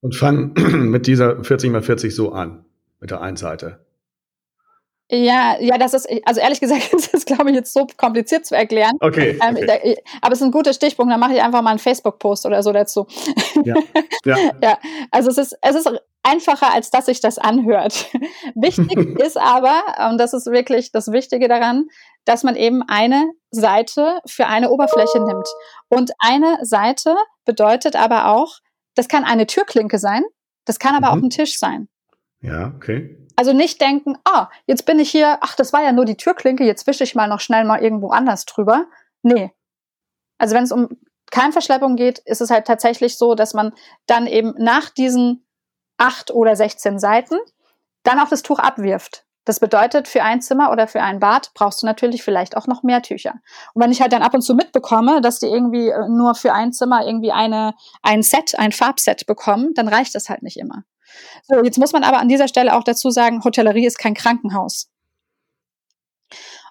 Und 0.00 0.14
fangen 0.14 0.52
mit 0.90 1.06
dieser 1.06 1.42
40 1.42 1.70
mal 1.70 1.82
40 1.82 2.14
so 2.14 2.32
an, 2.32 2.64
mit 3.00 3.10
der 3.10 3.22
einen 3.22 3.36
Seite. 3.36 3.86
Ja, 5.12 5.56
ja, 5.58 5.76
das 5.76 5.92
ist, 5.92 6.08
also 6.24 6.40
ehrlich 6.40 6.60
gesagt, 6.60 6.92
ist 6.92 7.12
das, 7.12 7.24
glaube 7.24 7.50
ich, 7.50 7.56
jetzt 7.56 7.72
so 7.72 7.86
kompliziert 7.96 8.46
zu 8.46 8.54
erklären. 8.54 8.92
Okay. 9.00 9.38
Ähm, 9.42 9.56
okay. 9.56 9.66
Da, 9.66 10.18
aber 10.22 10.32
es 10.32 10.40
ist 10.40 10.46
ein 10.46 10.52
guter 10.52 10.72
Stichpunkt, 10.72 11.12
dann 11.12 11.18
mache 11.18 11.34
ich 11.34 11.42
einfach 11.42 11.62
mal 11.62 11.70
einen 11.70 11.78
Facebook-Post 11.80 12.46
oder 12.46 12.62
so 12.62 12.72
dazu. 12.72 13.06
Ja. 13.64 13.74
ja. 14.24 14.36
ja. 14.62 14.78
Also 15.10 15.30
es 15.30 15.38
ist, 15.38 15.58
es 15.62 15.74
ist 15.74 15.90
einfacher, 16.22 16.72
als 16.72 16.90
dass 16.90 17.06
sich 17.06 17.20
das 17.20 17.38
anhört. 17.38 18.06
Wichtig 18.54 19.18
ist 19.20 19.36
aber, 19.36 19.82
und 20.10 20.18
das 20.18 20.32
ist 20.32 20.46
wirklich 20.46 20.92
das 20.92 21.10
Wichtige 21.10 21.48
daran, 21.48 21.88
dass 22.24 22.44
man 22.44 22.54
eben 22.54 22.82
eine 22.86 23.32
Seite 23.50 24.20
für 24.26 24.46
eine 24.46 24.70
Oberfläche 24.70 25.20
nimmt. 25.24 25.48
Und 25.88 26.12
eine 26.20 26.58
Seite 26.62 27.16
bedeutet 27.44 27.96
aber 27.96 28.28
auch, 28.28 28.58
das 28.94 29.08
kann 29.08 29.24
eine 29.24 29.46
Türklinke 29.46 29.98
sein, 29.98 30.22
das 30.66 30.78
kann 30.78 30.94
aber 30.94 31.14
mhm. 31.14 31.18
auch 31.18 31.24
ein 31.24 31.30
Tisch 31.30 31.58
sein. 31.58 31.88
Ja, 32.40 32.72
okay. 32.74 33.16
Also 33.36 33.52
nicht 33.52 33.80
denken, 33.80 34.18
ah, 34.24 34.48
jetzt 34.66 34.84
bin 34.86 34.98
ich 34.98 35.10
hier, 35.10 35.38
ach, 35.40 35.54
das 35.54 35.72
war 35.72 35.82
ja 35.82 35.92
nur 35.92 36.04
die 36.04 36.16
Türklinke, 36.16 36.64
jetzt 36.64 36.86
wische 36.86 37.04
ich 37.04 37.14
mal 37.14 37.28
noch 37.28 37.40
schnell 37.40 37.64
mal 37.64 37.82
irgendwo 37.82 38.10
anders 38.10 38.44
drüber. 38.44 38.86
Nee. 39.22 39.52
Also 40.38 40.54
wenn 40.54 40.64
es 40.64 40.72
um 40.72 40.88
Keimverschleppung 41.30 41.96
geht, 41.96 42.18
ist 42.20 42.40
es 42.40 42.50
halt 42.50 42.66
tatsächlich 42.66 43.16
so, 43.16 43.34
dass 43.34 43.54
man 43.54 43.72
dann 44.06 44.26
eben 44.26 44.54
nach 44.58 44.90
diesen 44.90 45.46
acht 45.96 46.30
oder 46.30 46.56
16 46.56 46.98
Seiten 46.98 47.36
dann 48.02 48.18
auch 48.18 48.28
das 48.28 48.42
Tuch 48.42 48.58
abwirft. 48.58 49.24
Das 49.44 49.58
bedeutet, 49.58 50.06
für 50.06 50.22
ein 50.22 50.42
Zimmer 50.42 50.70
oder 50.70 50.86
für 50.86 51.02
ein 51.02 51.18
Bad 51.18 51.52
brauchst 51.54 51.82
du 51.82 51.86
natürlich 51.86 52.22
vielleicht 52.22 52.56
auch 52.56 52.66
noch 52.66 52.82
mehr 52.82 53.02
Tücher. 53.02 53.34
Und 53.74 53.82
wenn 53.82 53.90
ich 53.90 54.00
halt 54.00 54.12
dann 54.12 54.22
ab 54.22 54.34
und 54.34 54.42
zu 54.42 54.54
mitbekomme, 54.54 55.20
dass 55.20 55.38
die 55.38 55.46
irgendwie 55.46 55.88
äh, 55.88 56.08
nur 56.08 56.34
für 56.34 56.52
ein 56.52 56.72
Zimmer 56.72 57.06
irgendwie 57.06 57.32
eine, 57.32 57.74
ein 58.02 58.22
Set, 58.22 58.58
ein 58.58 58.72
Farbset 58.72 59.26
bekommen, 59.26 59.72
dann 59.74 59.88
reicht 59.88 60.14
das 60.14 60.28
halt 60.28 60.42
nicht 60.42 60.58
immer. 60.58 60.84
So, 61.44 61.62
jetzt 61.64 61.78
muss 61.78 61.92
man 61.92 62.04
aber 62.04 62.18
an 62.18 62.28
dieser 62.28 62.48
Stelle 62.48 62.74
auch 62.74 62.84
dazu 62.84 63.10
sagen, 63.10 63.44
Hotellerie 63.44 63.86
ist 63.86 63.98
kein 63.98 64.14
Krankenhaus. 64.14 64.88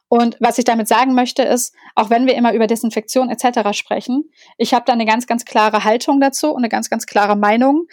Und 0.09 0.37
was 0.39 0.57
ich 0.57 0.65
damit 0.65 0.87
sagen 0.87 1.13
möchte, 1.13 1.43
ist, 1.43 1.73
auch 1.93 2.09
wenn 2.09 2.25
wir 2.25 2.35
immer 2.35 2.53
über 2.53 2.65
Desinfektion 2.65 3.29
etc. 3.29 3.77
sprechen, 3.77 4.31
ich 4.57 4.73
habe 4.73 4.83
da 4.85 4.93
eine 4.93 5.05
ganz, 5.05 5.27
ganz 5.27 5.45
klare 5.45 5.83
Haltung 5.83 6.19
dazu 6.19 6.49
und 6.49 6.57
eine 6.57 6.69
ganz, 6.69 6.89
ganz 6.89 7.05
klare 7.05 7.35
Meinung. 7.35 7.85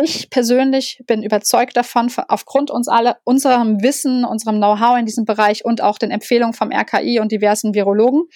Ich 0.00 0.30
persönlich 0.30 1.02
bin 1.06 1.24
überzeugt 1.24 1.76
davon, 1.76 2.12
aufgrund 2.28 2.70
uns 2.70 2.86
alle, 2.86 3.16
unserem 3.24 3.82
Wissen, 3.82 4.24
unserem 4.24 4.58
Know-how 4.58 4.96
in 4.96 5.06
diesem 5.06 5.24
Bereich 5.24 5.64
und 5.64 5.82
auch 5.82 5.98
den 5.98 6.12
Empfehlungen 6.12 6.54
vom 6.54 6.70
RKI 6.70 7.18
und 7.18 7.32
diversen 7.32 7.74
Virologen, 7.74 8.28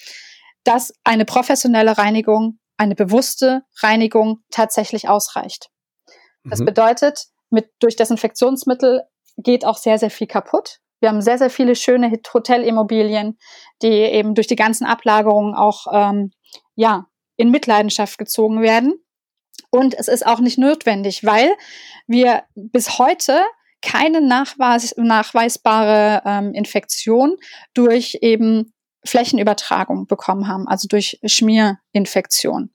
dass 0.64 0.92
eine 1.05 1.25
professionelle 1.25 1.99
Reinigung, 1.99 2.59
eine 2.79 2.96
bewusste 2.96 3.62
Reinigung 3.81 4.40
tatsächlich 4.51 5.09
ausreicht. 5.09 5.68
Das 6.44 6.61
mhm. 6.61 6.64
bedeutet, 6.64 7.27
mit, 7.51 7.71
durch 7.81 7.97
Desinfektionsmittel 7.97 9.03
geht 9.37 9.65
auch 9.65 9.77
sehr, 9.77 9.99
sehr 9.99 10.11
viel 10.11 10.27
kaputt. 10.27 10.81
Wir 11.01 11.09
haben 11.09 11.23
sehr, 11.23 11.39
sehr 11.39 11.51
viele 11.51 11.77
schöne 11.77 12.11
Hotelimmobilien, 12.11 13.39
die 13.83 13.89
eben 13.89 14.35
durch 14.35 14.47
die 14.47 14.57
ganzen 14.57 14.87
Ablagerungen 14.87 15.55
auch 15.55 15.87
ähm, 15.93 16.33
ja, 16.75 17.07
in 17.37 17.51
Mitleidenschaft 17.51 18.19
gezogen 18.19 18.61
werden. 18.61 18.95
Und 19.71 19.95
es 19.95 20.09
ist 20.09 20.27
auch 20.27 20.41
nicht 20.41 20.59
notwendig, 20.59 21.25
weil 21.25 21.51
wir 22.07 22.43
bis 22.55 22.99
heute 22.99 23.43
keine 23.83 24.21
nachweis 24.21 24.95
nachweisbare 24.97 26.23
ähm, 26.27 26.53
Infektion 26.53 27.37
durch 27.73 28.19
eben 28.21 28.75
Flächenübertragung 29.05 30.07
bekommen 30.07 30.49
haben, 30.49 30.69
also 30.69 30.87
durch 30.87 31.19
Schmierinfektion. 31.25 32.75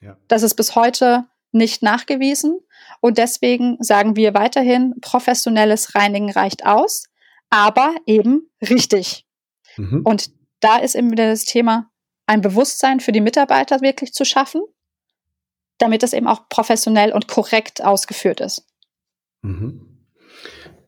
Ja. 0.00 0.16
Das 0.28 0.42
ist 0.42 0.54
bis 0.54 0.76
heute 0.76 1.24
nicht 1.50 1.82
nachgewiesen 1.82 2.60
und 3.04 3.18
deswegen 3.18 3.76
sagen 3.80 4.16
wir 4.16 4.32
weiterhin, 4.32 4.94
professionelles 5.02 5.94
Reinigen 5.94 6.30
reicht 6.30 6.64
aus, 6.64 7.04
aber 7.50 7.94
eben 8.06 8.50
richtig. 8.62 9.26
Mhm. 9.76 10.00
Und 10.04 10.30
da 10.60 10.78
ist 10.78 10.94
eben 10.94 11.10
wieder 11.10 11.28
das 11.28 11.44
Thema, 11.44 11.90
ein 12.24 12.40
Bewusstsein 12.40 13.00
für 13.00 13.12
die 13.12 13.20
Mitarbeiter 13.20 13.82
wirklich 13.82 14.14
zu 14.14 14.24
schaffen, 14.24 14.62
damit 15.76 16.02
das 16.02 16.14
eben 16.14 16.26
auch 16.26 16.48
professionell 16.48 17.12
und 17.12 17.28
korrekt 17.28 17.84
ausgeführt 17.84 18.40
ist. 18.40 18.66
Mhm. 19.42 20.06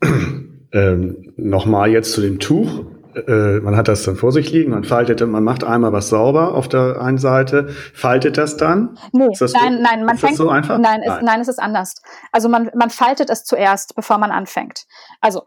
Ähm, 0.73 1.33
Nochmal 1.37 1.91
jetzt 1.91 2.13
zu 2.13 2.21
dem 2.21 2.41
Tuch. 2.41 2.85
Äh, 3.27 3.61
man 3.61 3.77
hat 3.77 3.89
das 3.89 4.03
dann 4.03 4.17
vor 4.17 4.31
sich 4.31 4.53
liegen, 4.53 4.73
man 4.73 4.85
faltet, 4.85 5.27
man 5.27 5.43
macht 5.43 5.65
einmal 5.65 5.93
was 5.93 6.11
sauber 6.11 6.55
auf 6.55 6.69
der 6.69 7.01
einen 7.01 7.19
Seite, 7.19 7.69
faltet 7.95 8.37
das 8.37 8.59
dann? 8.59 8.99
Nee, 9.13 9.29
das 9.39 9.53
nein, 9.55 9.77
so, 9.77 9.83
nein, 9.83 10.05
man 10.05 10.19
fängt, 10.19 10.37
so 10.37 10.51
einfach? 10.51 10.79
Nein, 10.79 11.01
nein. 11.01 11.19
Es, 11.19 11.25
nein, 11.25 11.41
es 11.41 11.49
ist 11.49 11.59
anders. 11.59 11.95
Also 12.31 12.49
man, 12.51 12.71
man 12.75 12.91
faltet 12.91 13.31
es 13.31 13.45
zuerst, 13.45 13.95
bevor 13.97 14.19
man 14.19 14.31
anfängt. 14.31 14.85
Also 15.21 15.43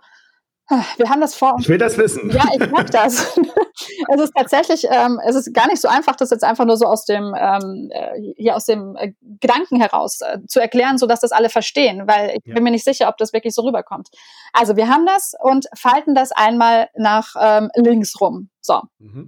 wir 0.98 1.10
haben 1.10 1.22
das 1.22 1.34
vor 1.36 1.56
uns. 1.56 1.64
Ich 1.64 1.70
will 1.70 1.80
das 1.80 1.98
wissen. 1.98 2.30
Ja, 2.30 2.46
ich 2.54 2.70
mag 2.70 2.92
das. 2.92 3.40
es 4.08 4.22
ist 4.22 4.34
tatsächlich, 4.36 4.86
ähm, 4.90 5.20
es 5.26 5.36
ist 5.36 5.54
gar 5.54 5.68
nicht 5.68 5.82
so 5.82 5.88
einfach, 5.88 6.16
das 6.16 6.30
jetzt 6.30 6.44
einfach 6.44 6.66
nur 6.66 6.78
so 6.78 6.86
aus 6.86 7.06
dem 7.06 7.36
ähm, 7.38 7.90
äh, 7.92 8.34
hier 8.38 8.56
aus 8.56 8.66
dem 8.66 8.96
äh, 8.96 9.14
Gedanken 9.22 9.80
heraus 9.80 10.22
äh, 10.22 10.40
zu 10.48 10.60
erklären, 10.60 10.98
so 10.98 11.06
dass 11.08 11.20
das 11.20 11.32
alle 11.32 11.50
verstehen, 11.50 12.08
weil 12.08 12.30
ich 12.30 12.46
ja. 12.46 12.54
bin 12.54 12.64
mir 12.64 12.72
nicht 12.72 12.84
sicher, 12.84 13.10
ob 13.10 13.18
das 13.18 13.34
wirklich 13.34 13.54
so 13.54 13.64
rüberkommt. 13.64 14.10
Also 14.54 14.76
wir 14.76 14.88
haben 14.88 15.06
das 15.06 15.34
und 15.40 15.68
falten 15.76 16.16
das 16.16 16.32
einmal 16.32 16.90
nach 16.96 17.36
ähm, 17.40 17.70
links 17.76 18.20
rum. 18.20 18.50
So. 18.62 18.82
Mhm. 19.00 19.26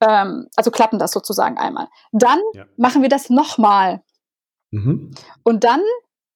Ähm, 0.00 0.48
also 0.56 0.70
klappen 0.70 0.98
das 0.98 1.12
sozusagen 1.12 1.58
einmal. 1.58 1.88
Dann 2.12 2.38
ja. 2.54 2.64
machen 2.76 3.02
wir 3.02 3.08
das 3.08 3.30
nochmal. 3.30 4.02
Mhm. 4.70 5.12
Und 5.44 5.64
dann, 5.64 5.80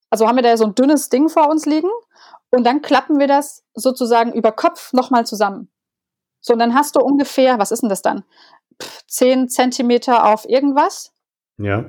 also 0.09 0.27
haben 0.27 0.35
wir 0.35 0.43
da 0.43 0.55
so 0.57 0.65
ein 0.65 0.75
dünnes 0.75 1.09
Ding 1.09 1.29
vor 1.29 1.49
uns 1.49 1.65
liegen 1.65 1.89
und 2.49 2.63
dann 2.63 2.81
klappen 2.81 3.19
wir 3.19 3.27
das 3.27 3.63
sozusagen 3.73 4.31
über 4.33 4.51
Kopf 4.51 4.93
nochmal 4.93 5.25
zusammen. 5.25 5.69
So, 6.47 6.53
und 6.53 6.59
dann 6.59 6.73
hast 6.73 6.95
du 6.95 7.01
ungefähr, 7.01 7.59
was 7.59 7.71
ist 7.71 7.81
denn 7.81 7.89
das 7.89 8.01
dann? 8.01 8.23
Zehn 9.05 9.49
Zentimeter 9.49 10.31
auf 10.31 10.47
irgendwas. 10.47 11.11
Ja. 11.57 11.85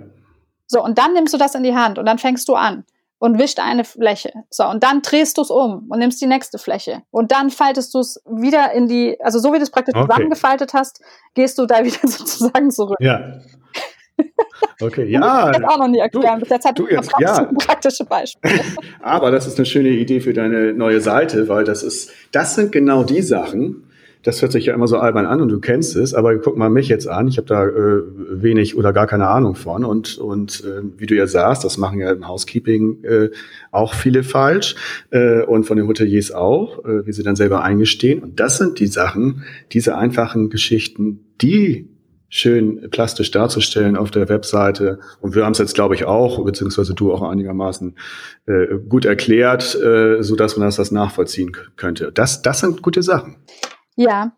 So, 0.66 0.82
und 0.82 0.98
dann 0.98 1.12
nimmst 1.12 1.32
du 1.32 1.38
das 1.38 1.54
in 1.54 1.62
die 1.62 1.76
Hand 1.76 1.96
und 1.96 2.06
dann 2.06 2.18
fängst 2.18 2.48
du 2.48 2.54
an 2.54 2.84
und 3.20 3.38
wischt 3.38 3.60
eine 3.60 3.84
Fläche. 3.84 4.32
So, 4.50 4.66
und 4.66 4.82
dann 4.82 5.00
drehst 5.02 5.38
du 5.38 5.42
es 5.42 5.50
um 5.50 5.86
und 5.88 6.00
nimmst 6.00 6.20
die 6.20 6.26
nächste 6.26 6.58
Fläche. 6.58 7.02
Und 7.12 7.30
dann 7.30 7.50
faltest 7.50 7.94
du 7.94 8.00
es 8.00 8.20
wieder 8.26 8.72
in 8.72 8.88
die, 8.88 9.16
also 9.20 9.38
so 9.38 9.52
wie 9.52 9.58
du 9.58 9.62
es 9.62 9.70
praktisch 9.70 9.94
okay. 9.94 10.08
zusammengefaltet 10.08 10.74
hast, 10.74 11.00
gehst 11.34 11.56
du 11.58 11.66
da 11.66 11.84
wieder 11.84 12.00
sozusagen 12.02 12.72
zurück. 12.72 12.98
Ja. 12.98 13.38
Okay, 14.80 15.04
ja. 15.08 15.52
Ich 15.52 15.64
auch 15.68 15.78
noch 15.78 15.86
nie 15.86 16.00
erklären. 16.00 16.40
Bis 16.40 16.48
jetzt 16.48 16.66
hat 16.66 16.76
du 16.76 16.88
jetzt, 16.88 17.12
ja. 17.20 17.44
praktische 17.58 18.04
Beispiele. 18.04 18.60
Aber 19.00 19.30
das 19.30 19.46
ist 19.46 19.56
eine 19.56 19.66
schöne 19.66 19.90
Idee 19.90 20.18
für 20.18 20.32
deine 20.32 20.72
neue 20.72 21.00
Seite, 21.00 21.48
weil 21.48 21.62
das 21.62 21.84
ist, 21.84 22.10
das 22.32 22.56
sind 22.56 22.72
genau 22.72 23.04
die 23.04 23.22
Sachen, 23.22 23.87
das 24.28 24.42
hört 24.42 24.52
sich 24.52 24.66
ja 24.66 24.74
immer 24.74 24.86
so 24.86 24.98
albern 24.98 25.24
an 25.24 25.40
und 25.40 25.48
du 25.48 25.58
kennst 25.58 25.96
es, 25.96 26.12
aber 26.12 26.36
guck 26.36 26.58
mal 26.58 26.68
mich 26.68 26.88
jetzt 26.88 27.08
an. 27.08 27.28
Ich 27.28 27.38
habe 27.38 27.46
da 27.46 27.64
äh, 27.64 28.02
wenig 28.42 28.76
oder 28.76 28.92
gar 28.92 29.06
keine 29.06 29.26
Ahnung 29.26 29.54
von. 29.54 29.86
Und, 29.86 30.18
und 30.18 30.62
äh, 30.66 30.82
wie 30.98 31.06
du 31.06 31.14
ja 31.14 31.26
sagst, 31.26 31.64
das 31.64 31.78
machen 31.78 31.98
ja 31.98 32.12
im 32.12 32.28
Housekeeping 32.28 33.04
äh, 33.04 33.30
auch 33.70 33.94
viele 33.94 34.22
falsch 34.22 34.74
äh, 35.12 35.40
und 35.44 35.64
von 35.64 35.78
den 35.78 35.88
Hoteliers 35.88 36.30
auch, 36.30 36.84
äh, 36.84 37.06
wie 37.06 37.12
sie 37.12 37.22
dann 37.22 37.36
selber 37.36 37.62
eingestehen. 37.62 38.22
Und 38.22 38.38
das 38.38 38.58
sind 38.58 38.80
die 38.80 38.86
Sachen, 38.86 39.44
diese 39.72 39.96
einfachen 39.96 40.50
Geschichten, 40.50 41.20
die 41.40 41.88
schön 42.28 42.90
plastisch 42.90 43.30
darzustellen 43.30 43.96
auf 43.96 44.10
der 44.10 44.28
Webseite. 44.28 44.98
Und 45.22 45.34
wir 45.34 45.46
haben 45.46 45.52
es 45.52 45.58
jetzt, 45.58 45.74
glaube 45.74 45.94
ich, 45.94 46.04
auch, 46.04 46.44
beziehungsweise 46.44 46.92
du 46.92 47.14
auch 47.14 47.22
einigermaßen 47.22 47.96
äh, 48.44 48.66
gut 48.90 49.06
erklärt, 49.06 49.74
äh, 49.74 50.22
so 50.22 50.36
dass 50.36 50.58
man 50.58 50.66
das, 50.66 50.76
das 50.76 50.90
nachvollziehen 50.90 51.52
könnte. 51.76 52.12
Das, 52.12 52.42
das 52.42 52.60
sind 52.60 52.82
gute 52.82 53.02
Sachen. 53.02 53.36
Ja. 53.98 54.32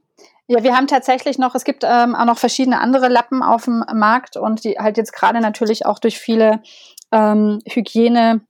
Ja, 0.49 0.65
wir 0.65 0.77
haben 0.77 0.89
tatsächlich 0.89 1.39
noch, 1.39 1.55
es 1.55 1.63
gibt 1.63 1.85
ähm, 1.87 2.17
auch 2.17 2.25
noch 2.25 2.39
verschiedene 2.39 2.81
andere 2.81 3.07
Lappen 3.07 3.41
auf 3.41 3.67
dem 3.67 3.85
Markt 3.95 4.37
und 4.37 4.65
die 4.65 4.79
halt 4.79 4.97
jetzt 4.97 5.13
gerade 5.13 5.41
natürlich 5.41 5.87
auch 5.87 6.01
durch 6.01 6.19
viele 6.19 6.61
ähm, 7.13 7.61
Hygiene 7.69 8.41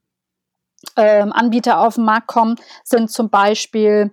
ähm, 0.97 1.31
Anbieter 1.33 1.81
auf 1.81 1.97
den 1.97 2.05
Markt 2.05 2.27
kommen, 2.27 2.57
sind 2.85 3.11
zum 3.11 3.29
Beispiel 3.29 4.13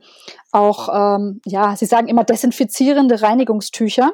auch, 0.51 0.89
ähm, 0.91 1.39
ja, 1.45 1.77
sie 1.77 1.85
sagen 1.85 2.09
immer 2.09 2.25
desinfizierende 2.25 3.21
Reinigungstücher. 3.21 4.11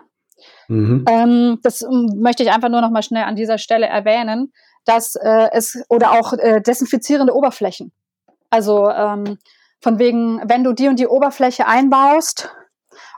Mhm. 0.67 1.06
Ähm, 1.10 1.60
das 1.63 1.82
ähm, 1.82 2.19
möchte 2.19 2.43
ich 2.43 2.52
einfach 2.52 2.69
nur 2.69 2.82
noch 2.82 2.91
mal 2.91 3.02
schnell 3.02 3.24
an 3.24 3.36
dieser 3.36 3.58
Stelle 3.58 3.88
erwähnen, 3.88 4.54
dass 4.86 5.15
äh, 5.15 5.50
es 5.52 5.84
oder 5.89 6.12
auch 6.12 6.34
äh, 6.34 6.62
desinfizierende 6.62 7.34
Oberflächen. 7.34 7.91
Also 8.52 8.88
ähm, 8.89 9.39
von 9.82 9.98
wegen, 9.98 10.41
wenn 10.46 10.63
du 10.63 10.74
die 10.74 10.89
und 10.89 11.00
die 11.00 11.08
Oberfläche 11.08 11.65
einbaust 11.65 12.52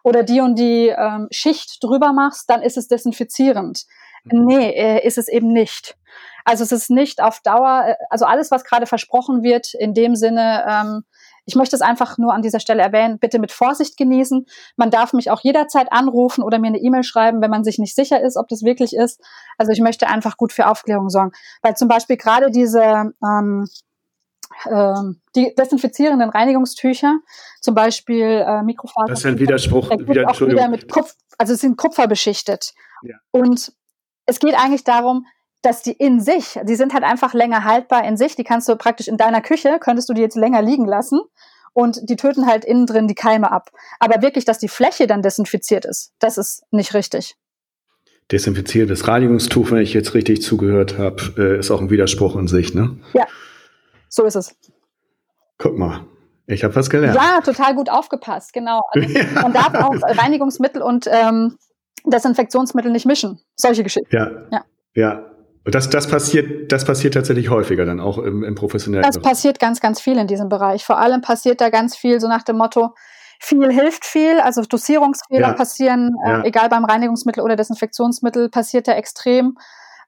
oder 0.06 0.22
die 0.22 0.40
und 0.40 0.60
die 0.60 0.90
ähm, 0.90 1.28
Schicht 1.32 1.84
drüber 1.84 2.14
machst, 2.14 2.48
dann 2.48 2.62
ist 2.62 2.78
es 2.78 2.88
desinfizierend. 2.88 3.86
Mhm. 4.24 4.46
Nee, 4.46 4.70
äh, 4.70 5.06
ist 5.06 5.18
es 5.18 5.28
eben 5.28 5.52
nicht. 5.52 5.98
Also 6.44 6.64
es 6.64 6.72
ist 6.72 6.92
nicht 6.92 7.24
auf 7.24 7.40
Dauer, 7.40 7.86
äh, 7.88 7.96
also 8.12 8.26
alles, 8.26 8.52
was 8.52 8.64
gerade 8.64 8.86
versprochen 8.86 9.42
wird, 9.42 9.74
in 9.74 9.96
dem 9.96 10.16
Sinne, 10.16 10.64
ähm, 10.70 11.04
ich 11.48 11.56
möchte 11.56 11.76
es 11.76 11.82
einfach 11.82 12.20
nur 12.20 12.36
an 12.36 12.44
dieser 12.44 12.60
Stelle 12.60 12.84
erwähnen, 12.84 13.18
bitte 13.18 13.40
mit 13.40 13.52
Vorsicht 13.52 13.98
genießen. 13.98 14.46
Man 14.76 14.92
darf 14.92 15.12
mich 15.14 15.32
auch 15.32 15.42
jederzeit 15.42 15.92
anrufen 15.92 16.44
oder 16.44 16.60
mir 16.60 16.68
eine 16.68 16.80
E-Mail 16.80 17.04
schreiben, 17.04 17.42
wenn 17.42 17.52
man 17.52 17.64
sich 17.64 17.80
nicht 17.80 17.96
sicher 17.96 18.22
ist, 18.22 18.38
ob 18.38 18.48
das 18.48 18.62
wirklich 18.62 18.96
ist. 18.96 19.20
Also 19.58 19.72
ich 19.72 19.82
möchte 19.82 20.08
einfach 20.08 20.38
gut 20.38 20.54
für 20.54 20.68
Aufklärung 20.68 21.10
sorgen. 21.10 21.32
Weil 21.64 21.76
zum 21.76 21.88
Beispiel 21.88 22.18
gerade 22.18 22.52
diese 22.52 22.82
ähm, 22.82 23.14
ähm, 23.24 23.68
die 24.64 25.54
desinfizierenden 25.58 26.30
Reinigungstücher, 26.30 27.20
zum 27.62 27.76
Beispiel 27.76 28.44
äh, 28.46 28.64
Mikrofaser. 28.64 29.08
Das 29.08 29.20
ist 29.20 29.26
ein 29.26 29.40
Widerspruch. 29.40 29.90
Wieder, 29.92 30.30
auch 30.30 30.40
wieder 30.42 30.70
mit 30.70 30.90
Kupf, 30.90 31.16
also 31.38 31.54
sie 31.54 31.60
sind 31.60 31.78
kupferbeschichtet. 31.78 32.74
Ja. 33.04 33.16
Und 33.32 33.74
es 34.26 34.40
geht 34.40 34.56
eigentlich 34.56 34.84
darum, 34.84 35.26
dass 35.62 35.82
die 35.82 35.94
in 35.94 36.20
sich, 36.20 36.60
die 36.64 36.76
sind 36.76 36.94
halt 36.94 37.04
einfach 37.04 37.34
länger 37.34 37.64
haltbar 37.64 38.06
in 38.06 38.18
sich. 38.18 38.36
Die 38.36 38.44
kannst 38.44 38.70
du 38.70 38.76
praktisch 38.76 39.08
in 39.08 39.18
deiner 39.18 39.42
Küche, 39.42 39.78
könntest 39.80 40.10
du 40.10 40.14
die 40.14 40.22
jetzt 40.22 40.36
länger 40.36 40.62
liegen 40.62 40.86
lassen 40.86 41.20
und 41.74 42.10
die 42.10 42.16
töten 42.16 42.46
halt 42.48 42.64
innen 42.66 42.86
drin 42.86 43.08
die 43.08 43.16
Keime 43.16 43.52
ab. 43.52 43.72
Aber 44.00 44.22
wirklich, 44.22 44.46
dass 44.46 44.60
die 44.60 44.68
Fläche 44.68 45.08
dann 45.08 45.22
desinfiziert 45.22 45.86
ist, 45.86 46.14
das 46.20 46.38
ist 46.38 46.64
nicht 46.72 46.94
richtig. 46.94 47.36
Desinfiziertes 48.32 49.08
Reinigungstuch, 49.08 49.72
wenn 49.72 49.80
ich 49.80 49.94
jetzt 49.94 50.14
richtig 50.14 50.42
zugehört 50.42 50.98
habe, 50.98 51.34
äh, 51.38 51.60
ist 51.60 51.70
auch 51.70 51.82
ein 51.82 51.92
Widerspruch 51.92 52.36
in 52.36 52.48
sich, 52.48 52.74
ne? 52.74 52.98
Ja, 53.14 53.28
so 54.16 54.24
ist 54.24 54.36
es. 54.36 54.56
Guck 55.58 55.78
mal, 55.78 56.06
ich 56.48 56.64
habe 56.64 56.76
was 56.76 56.90
gelernt. 56.90 57.16
Ja, 57.16 57.42
total 57.42 57.76
gut 57.76 57.90
aufgepasst, 57.90 58.54
genau. 58.54 58.82
Also 58.92 59.08
man 59.42 59.52
darf 59.52 59.74
auch 59.74 59.94
Reinigungsmittel 60.02 60.82
und 60.82 61.08
ähm, 61.12 61.58
Desinfektionsmittel 62.06 62.92
nicht 62.92 63.06
mischen. 63.06 63.42
Solche 63.56 63.84
Geschichten. 63.84 64.16
Ja. 64.16 64.32
Ja. 64.52 64.66
ja. 64.94 65.26
Und 65.66 65.74
das, 65.74 65.90
das 65.90 66.08
passiert, 66.08 66.72
das 66.72 66.86
passiert 66.86 67.16
tatsächlich 67.16 67.50
häufiger 67.50 67.86
dann 67.86 68.00
auch 68.00 68.20
im, 68.20 68.44
im 68.44 68.56
professionellen 68.56 69.04
Das 69.04 69.18
Bereich. 69.18 69.32
passiert 69.32 69.60
ganz, 69.60 69.82
ganz 69.82 70.00
viel 70.00 70.18
in 70.18 70.28
diesem 70.28 70.48
Bereich. 70.48 70.86
Vor 70.86 71.00
allem 71.00 71.22
passiert 71.22 71.60
da 71.60 71.70
ganz 71.70 71.98
viel 71.98 72.22
so 72.22 72.28
nach 72.28 72.44
dem 72.44 72.58
Motto, 72.58 72.94
viel 73.40 73.72
hilft 73.72 74.06
viel, 74.06 74.40
also 74.40 74.62
Dosierungsfehler 74.62 75.50
ja. 75.50 75.54
passieren, 75.54 76.12
äh, 76.26 76.30
ja. 76.30 76.44
egal 76.44 76.70
beim 76.70 76.86
Reinigungsmittel 76.86 77.44
oder 77.44 77.56
Desinfektionsmittel, 77.56 78.50
passiert 78.50 78.88
da 78.88 78.94
extrem. 78.94 79.58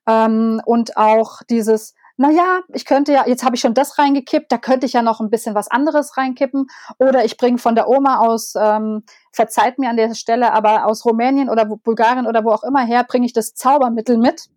Ähm, 0.08 0.62
und 0.65 0.96
auch 0.96 1.41
dieses, 1.50 1.96
naja, 2.17 2.62
ich 2.73 2.86
könnte 2.86 3.13
ja, 3.13 3.27
jetzt 3.27 3.43
habe 3.45 3.56
ich 3.56 3.62
schon 3.62 3.75
das 3.75 3.99
reingekippt, 3.99 4.51
da 4.51 4.58
könnte 4.58 4.88
ich 4.88 4.93
ja 4.93 5.03
noch 5.03 5.21
ein 5.21 5.30
bisschen 5.30 5.53
was 5.53 5.69
anderes 5.69 6.17
reinkippen. 6.17 6.67
Oder 6.97 7.23
ich 7.23 7.38
bringe 7.38 7.60
von 7.60 7.75
der 7.75 7.88
Oma 7.88 8.17
aus, 8.17 8.56
ähm, 8.60 9.03
verzeiht 9.32 9.77
mir 9.77 9.89
an 9.89 9.97
der 9.97 10.15
Stelle, 10.15 10.51
aber 10.51 10.88
aus 10.88 11.06
Rumänien 11.06 11.47
oder 11.47 11.65
Bulgarien 11.65 12.25
oder 12.25 12.43
wo 12.43 12.49
auch 12.49 12.63
immer 12.63 12.84
her, 12.84 13.06
bringe 13.08 13.27
ich 13.27 13.34
das 13.34 13.53
Zaubermittel 13.53 14.17
mit. 14.17 14.47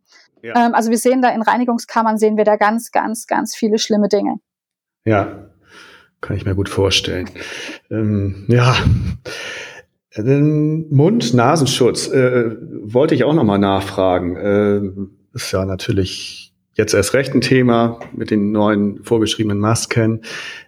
Ja. 0.43 0.67
Ähm, 0.67 0.75
also 0.75 0.91
wir 0.91 0.97
sehen 0.97 1.21
da 1.21 1.29
in 1.29 1.43
Reinigungskammern, 1.43 2.17
sehen 2.17 2.39
wir 2.39 2.45
da 2.45 2.57
ganz, 2.57 2.91
ganz, 2.93 3.27
ganz 3.27 3.55
viele 3.55 3.79
schlimme 3.79 4.09
Dinge. 4.09 4.37
Ja, 5.05 5.51
kann 6.23 6.37
ich 6.37 6.47
mir 6.47 6.55
gut 6.55 6.71
vorstellen. 6.71 7.29
Ähm, 7.91 8.47
ja. 8.49 8.75
Mund-Nasenschutz 10.17 12.09
äh, 12.09 12.57
wollte 12.83 13.15
ich 13.15 13.25
auch 13.25 13.35
nochmal 13.35 13.59
nachfragen. 13.59 14.37
Äh, 14.37 14.81
ist 15.35 15.53
ja 15.53 15.65
natürlich 15.65 16.50
jetzt 16.75 16.95
erst 16.95 17.15
recht 17.15 17.35
ein 17.35 17.41
Thema 17.41 18.01
mit 18.13 18.31
den 18.31 18.53
neuen 18.53 19.03
vorgeschriebenen 19.05 19.59
Masken. 19.59 20.23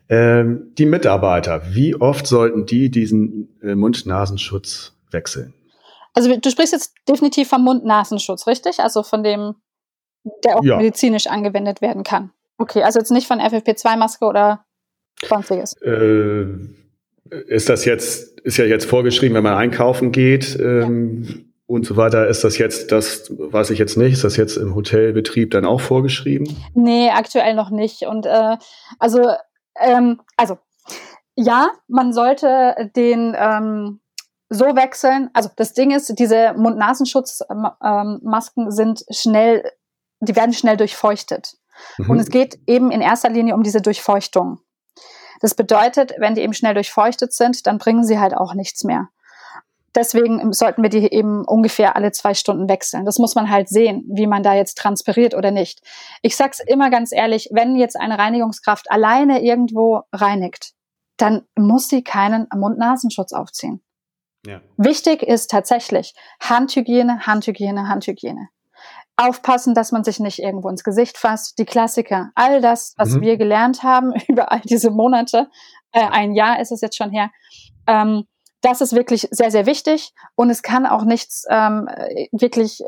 Ähm, 0.09 0.73
die 0.77 0.87
Mitarbeiter, 0.87 1.63
wie 1.75 1.95
oft 1.95 2.27
sollten 2.27 2.67
die 2.67 2.91
diesen 2.91 3.49
äh, 3.63 3.75
Mund-Nasenschutz 3.75 4.95
wechseln? 5.11 5.55
Also 6.15 6.35
du 6.37 6.51
sprichst 6.51 6.73
jetzt 6.73 6.95
definitiv 7.09 7.49
vom 7.49 7.65
Mund-Nasenschutz, 7.65 8.47
richtig? 8.47 8.81
Also 8.81 9.03
von 9.03 9.23
dem, 9.23 9.55
der 10.45 10.59
auch 10.59 10.65
ja. 10.65 10.77
medizinisch 10.77 11.27
angewendet 11.27 11.81
werden 11.81 12.03
kann. 12.03 12.31
Okay, 12.59 12.83
also 12.83 12.99
jetzt 12.99 13.11
nicht 13.11 13.27
von 13.27 13.41
FFP2-Maske 13.41 14.25
oder 14.25 14.65
sonstiges. 15.27 15.75
Äh, 15.83 16.47
ist 17.47 17.69
das 17.69 17.85
jetzt, 17.85 18.41
ist 18.41 18.59
ja 18.59 18.67
jetzt 18.67 18.85
vorgeschrieben, 18.85 19.35
wenn 19.35 19.45
man 19.45 19.55
einkaufen 19.55 20.13
geht. 20.13 20.59
Ähm, 20.61 21.52
und 21.73 21.87
so 21.87 21.97
weiter. 21.97 22.29
Ist 22.29 22.45
das 22.45 22.59
jetzt, 22.59 22.93
das 22.93 23.31
weiß 23.31 23.71
ich 23.71 23.79
jetzt 23.79 23.97
nicht, 23.97 24.13
ist 24.13 24.25
das 24.25 24.37
jetzt 24.37 24.59
im 24.59 24.75
Hotelbetrieb 24.75 25.53
dann 25.53 25.65
auch 25.65 25.81
vorgeschrieben? 25.81 26.55
Nee, 26.75 27.09
aktuell 27.11 27.55
noch 27.55 27.71
nicht. 27.71 28.03
Und 28.03 28.27
äh, 28.27 28.59
also, 28.99 29.31
ähm, 29.81 30.21
also 30.37 30.59
ja, 31.35 31.71
man 31.89 32.13
sollte 32.13 32.91
den 32.95 33.35
ähm, 33.39 34.01
so 34.51 34.77
wechseln. 34.77 35.31
Also 35.33 35.49
das 35.57 35.73
Ding 35.73 35.93
ist, 35.93 36.13
diese 36.19 36.53
Mund-Nasenschutz-Masken 36.55 38.71
sind 38.71 39.07
schnell, 39.11 39.65
die 40.21 40.37
werden 40.37 40.53
schnell 40.53 40.77
durchfeuchtet. 40.77 41.57
Mhm. 41.97 42.11
Und 42.11 42.19
es 42.19 42.29
geht 42.29 42.59
eben 42.67 42.91
in 42.91 43.01
erster 43.01 43.31
Linie 43.31 43.55
um 43.55 43.63
diese 43.63 43.81
Durchfeuchtung. 43.81 44.59
Das 45.41 45.55
bedeutet, 45.55 46.13
wenn 46.19 46.35
die 46.35 46.43
eben 46.43 46.53
schnell 46.53 46.75
durchfeuchtet 46.75 47.33
sind, 47.33 47.67
dann 47.67 47.79
bringen 47.79 48.05
sie 48.05 48.21
halt 48.21 48.35
auch 48.35 48.53
nichts 48.53 48.85
mehr. 48.85 49.09
Deswegen 49.95 50.53
sollten 50.53 50.83
wir 50.83 50.89
die 50.89 51.13
eben 51.13 51.45
ungefähr 51.45 51.97
alle 51.97 52.13
zwei 52.13 52.33
Stunden 52.35 52.69
wechseln. 52.69 53.05
Das 53.05 53.19
muss 53.19 53.35
man 53.35 53.51
halt 53.51 53.69
sehen, 53.69 54.05
wie 54.09 54.27
man 54.27 54.43
da 54.43 54.55
jetzt 54.55 54.79
transpiriert 54.79 55.35
oder 55.35 55.51
nicht. 55.51 55.83
Ich 56.23 56.37
sag's 56.37 56.61
immer 56.67 56.89
ganz 56.91 57.13
ehrlich, 57.13 57.51
wenn 57.53 57.77
jetzt 57.77 58.01
eine 58.01 58.19
Reinigungskraft 58.19 58.91
alleine 58.91 59.43
irgendwo 59.43 60.03
reinigt, 60.13 60.73
dann 61.19 61.43
muss 61.57 61.89
sie 61.89 62.03
keinen 62.03 62.47
Mund-Nasenschutz 62.55 63.33
aufziehen. 63.33 63.83
Ja. 64.47 64.61
Wichtig 64.77 65.23
ist 65.23 65.51
tatsächlich 65.51 66.15
Handhygiene, 66.41 67.27
Handhygiene, 67.27 67.89
Handhygiene. 67.89 68.49
Aufpassen, 69.17 69.75
dass 69.75 69.93
man 69.93 70.05
sich 70.05 70.21
nicht 70.21 70.39
irgendwo 70.39 70.69
ins 70.69 70.85
Gesicht 70.85 71.19
fasst. 71.19 71.59
Die 71.59 71.67
Klassiker, 71.67 72.31
all 72.35 72.61
das, 72.61 72.95
was 72.97 73.11
mhm. 73.11 73.21
wir 73.21 73.37
gelernt 73.37 73.83
haben 73.83 74.15
über 74.29 74.51
all 74.51 74.61
diese 74.61 74.91
Monate, 74.91 75.49
äh, 75.93 76.01
ein 76.01 76.35
Jahr 76.35 76.61
ist 76.61 76.73
es 76.73 76.81
jetzt 76.81 76.97
schon 76.97 77.11
her, 77.11 77.31
ähm, 77.87 78.25
das 78.63 78.81
ist 78.81 78.95
wirklich 78.95 79.29
sehr, 79.31 79.51
sehr 79.51 79.67
wichtig 79.67 80.13
und 80.35 80.51
es 80.51 80.63
kann 80.63 80.87
auch 80.87 81.05
nichts 81.05 81.45
ähm, 81.51 81.89
wirklich 82.33 82.83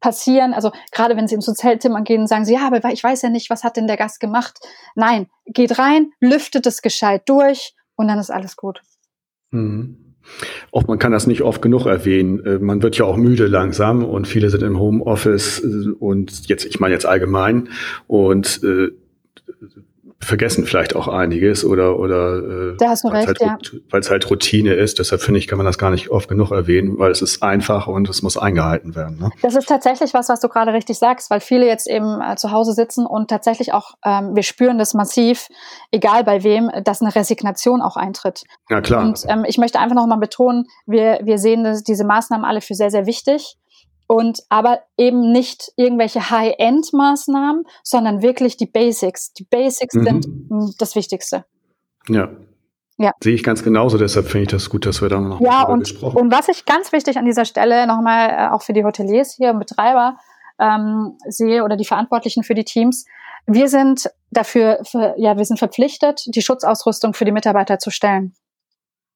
passieren. 0.00 0.52
Also 0.52 0.70
gerade 0.92 1.16
wenn 1.16 1.26
Sie 1.26 1.34
ins 1.34 1.48
Hotelzimmer 1.48 2.02
gehen, 2.02 2.26
sagen 2.26 2.44
Sie, 2.44 2.52
ja, 2.52 2.66
aber 2.66 2.92
ich 2.92 3.02
weiß 3.02 3.22
ja 3.22 3.30
nicht, 3.30 3.48
was 3.48 3.64
hat 3.64 3.78
denn 3.78 3.86
der 3.86 3.96
Gast 3.96 4.20
gemacht. 4.20 4.58
Nein, 4.94 5.28
geht 5.46 5.78
rein, 5.78 6.10
lüftet 6.20 6.66
es 6.66 6.82
gescheit 6.82 7.22
durch 7.26 7.74
und 7.96 8.08
dann 8.08 8.18
ist 8.18 8.30
alles 8.30 8.56
gut. 8.56 8.82
Mhm. 9.50 10.04
Auch 10.72 10.86
man 10.86 10.98
kann 10.98 11.12
das 11.12 11.26
nicht 11.26 11.42
oft 11.42 11.62
genug 11.62 11.86
erwähnen. 11.86 12.44
Äh, 12.44 12.58
man 12.58 12.82
wird 12.82 12.98
ja 12.98 13.04
auch 13.04 13.16
müde 13.16 13.46
langsam 13.46 14.04
und 14.04 14.26
viele 14.26 14.50
sind 14.50 14.62
im 14.62 14.78
Homeoffice 14.78 15.60
äh, 15.60 15.90
und 15.98 16.48
jetzt, 16.48 16.64
ich 16.64 16.80
meine 16.80 16.94
jetzt 16.94 17.06
allgemein 17.06 17.68
und 18.06 18.62
äh, 18.62 18.90
vergessen 20.24 20.66
vielleicht 20.66 20.96
auch 20.96 21.08
einiges 21.08 21.64
oder 21.64 21.98
oder 21.98 22.72
äh, 22.72 22.76
da 22.78 22.90
hast 22.90 23.04
du 23.04 23.08
recht, 23.08 23.26
halt, 23.26 23.40
ja. 23.40 23.58
weil 23.90 24.00
es 24.00 24.10
halt 24.10 24.28
Routine 24.30 24.74
ist. 24.74 24.98
Deshalb 24.98 25.20
finde 25.20 25.38
ich, 25.38 25.48
kann 25.48 25.58
man 25.58 25.66
das 25.66 25.78
gar 25.78 25.90
nicht 25.90 26.10
oft 26.10 26.28
genug 26.28 26.50
erwähnen, 26.50 26.98
weil 26.98 27.10
es 27.10 27.22
ist 27.22 27.42
einfach 27.42 27.86
und 27.86 28.08
es 28.08 28.22
muss 28.22 28.36
eingehalten 28.36 28.94
werden. 28.94 29.18
Ne? 29.18 29.30
Das 29.42 29.54
ist 29.54 29.68
tatsächlich 29.68 30.14
was, 30.14 30.28
was 30.28 30.40
du 30.40 30.48
gerade 30.48 30.72
richtig 30.72 30.98
sagst, 30.98 31.30
weil 31.30 31.40
viele 31.40 31.66
jetzt 31.66 31.88
eben 31.88 32.20
äh, 32.20 32.36
zu 32.36 32.50
Hause 32.50 32.72
sitzen 32.72 33.06
und 33.06 33.28
tatsächlich 33.28 33.72
auch, 33.72 33.94
ähm, 34.04 34.34
wir 34.34 34.42
spüren 34.42 34.78
das 34.78 34.94
massiv, 34.94 35.48
egal 35.90 36.24
bei 36.24 36.42
wem, 36.42 36.70
dass 36.84 37.02
eine 37.02 37.14
Resignation 37.14 37.82
auch 37.82 37.96
eintritt. 37.96 38.44
Ja 38.70 38.80
klar. 38.80 39.04
Und 39.04 39.24
ähm, 39.28 39.44
ich 39.46 39.58
möchte 39.58 39.78
einfach 39.78 39.96
noch 39.96 40.06
mal 40.06 40.16
betonen, 40.16 40.66
wir 40.86 41.20
wir 41.22 41.38
sehen 41.38 41.64
das, 41.64 41.82
diese 41.82 42.04
Maßnahmen 42.04 42.44
alle 42.44 42.60
für 42.60 42.74
sehr 42.74 42.90
sehr 42.90 43.06
wichtig 43.06 43.56
und 44.06 44.42
aber 44.48 44.80
eben 44.96 45.32
nicht 45.32 45.72
irgendwelche 45.76 46.30
High-End-Maßnahmen, 46.30 47.64
sondern 47.82 48.22
wirklich 48.22 48.56
die 48.56 48.66
Basics. 48.66 49.32
Die 49.32 49.44
Basics 49.44 49.94
mhm. 49.94 50.04
sind 50.04 50.80
das 50.80 50.94
Wichtigste. 50.94 51.44
Ja. 52.08 52.28
Ja. 52.96 53.10
Sehe 53.20 53.34
ich 53.34 53.42
ganz 53.42 53.64
genauso, 53.64 53.98
deshalb 53.98 54.26
finde 54.26 54.42
ich 54.42 54.48
das 54.50 54.70
gut, 54.70 54.86
dass 54.86 55.02
wir 55.02 55.08
da 55.08 55.20
noch 55.20 55.40
ja, 55.40 55.64
und, 55.64 55.80
gesprochen 55.80 56.14
haben. 56.14 56.26
Und 56.26 56.32
was 56.32 56.48
ich 56.48 56.64
ganz 56.64 56.92
wichtig 56.92 57.18
an 57.18 57.24
dieser 57.24 57.44
Stelle 57.44 57.88
nochmal 57.88 58.30
äh, 58.30 58.48
auch 58.52 58.62
für 58.62 58.72
die 58.72 58.84
Hoteliers 58.84 59.34
hier 59.34 59.50
und 59.50 59.58
Betreiber 59.58 60.16
ähm, 60.60 61.18
sehe 61.26 61.64
oder 61.64 61.76
die 61.76 61.84
Verantwortlichen 61.84 62.44
für 62.44 62.54
die 62.54 62.64
Teams, 62.64 63.04
wir 63.46 63.68
sind 63.68 64.10
dafür, 64.30 64.78
für, 64.84 65.14
ja, 65.18 65.36
wir 65.36 65.44
sind 65.44 65.58
verpflichtet, 65.58 66.22
die 66.26 66.40
Schutzausrüstung 66.40 67.14
für 67.14 67.24
die 67.24 67.32
Mitarbeiter 67.32 67.78
zu 67.78 67.90
stellen. 67.90 68.34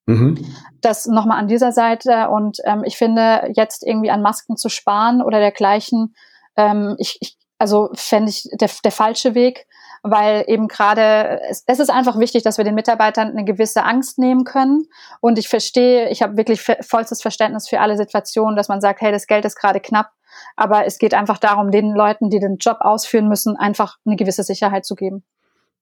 Mhm. 0.09 0.38
Das 0.81 1.07
nochmal 1.07 1.38
an 1.38 1.49
dieser 1.49 1.71
Seite. 1.71 2.31
Und 2.31 2.59
ähm, 2.64 2.83
ich 2.85 2.97
finde, 2.97 3.53
jetzt 3.55 3.87
irgendwie 3.87 4.11
an 4.11 4.23
Masken 4.23 4.57
zu 4.57 4.71
sparen 4.71 5.21
oder 5.21 5.38
dergleichen, 5.38 6.14
ähm, 6.57 6.97
ich, 6.99 7.18
ich, 7.21 7.37
also 7.59 7.90
fände 7.92 8.31
ich 8.31 8.49
der, 8.59 8.71
der 8.83 8.90
falsche 8.90 9.35
Weg, 9.35 9.66
weil 10.03 10.44
eben 10.47 10.66
gerade, 10.66 11.40
es, 11.51 11.62
es 11.66 11.79
ist 11.79 11.90
einfach 11.90 12.18
wichtig, 12.18 12.42
dass 12.42 12.57
wir 12.57 12.64
den 12.64 12.75
Mitarbeitern 12.75 13.29
eine 13.29 13.44
gewisse 13.44 13.85
Angst 13.85 14.18
nehmen 14.18 14.44
können. 14.44 14.87
Und 15.21 15.38
ich 15.38 15.49
verstehe, 15.49 16.09
ich 16.09 16.23
habe 16.23 16.38
wirklich 16.38 16.62
vollstes 16.62 17.21
Verständnis 17.21 17.68
für 17.68 17.81
alle 17.81 17.99
Situationen, 17.99 18.57
dass 18.57 18.68
man 18.68 18.81
sagt, 18.81 19.03
hey, 19.03 19.12
das 19.12 19.27
Geld 19.27 19.44
ist 19.44 19.57
gerade 19.57 19.81
knapp. 19.81 20.11
Aber 20.57 20.87
es 20.87 20.99
geht 20.99 21.12
einfach 21.12 21.37
darum, 21.37 21.71
den 21.71 21.94
Leuten, 21.94 22.31
die 22.31 22.38
den 22.38 22.57
Job 22.57 22.79
ausführen 22.81 23.29
müssen, 23.29 23.57
einfach 23.57 23.97
eine 24.07 24.16
gewisse 24.16 24.42
Sicherheit 24.42 24.87
zu 24.87 24.94
geben. 24.94 25.23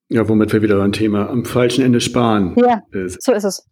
Ja, 0.08 0.28
womit 0.28 0.52
wir 0.52 0.62
wieder 0.62 0.78
beim 0.78 0.92
Thema 0.92 1.28
am 1.28 1.44
falschen 1.44 1.84
Ende 1.84 2.00
sparen. 2.00 2.56
Ja, 2.56 2.82
so 3.20 3.32
ist 3.32 3.44
es. 3.44 3.68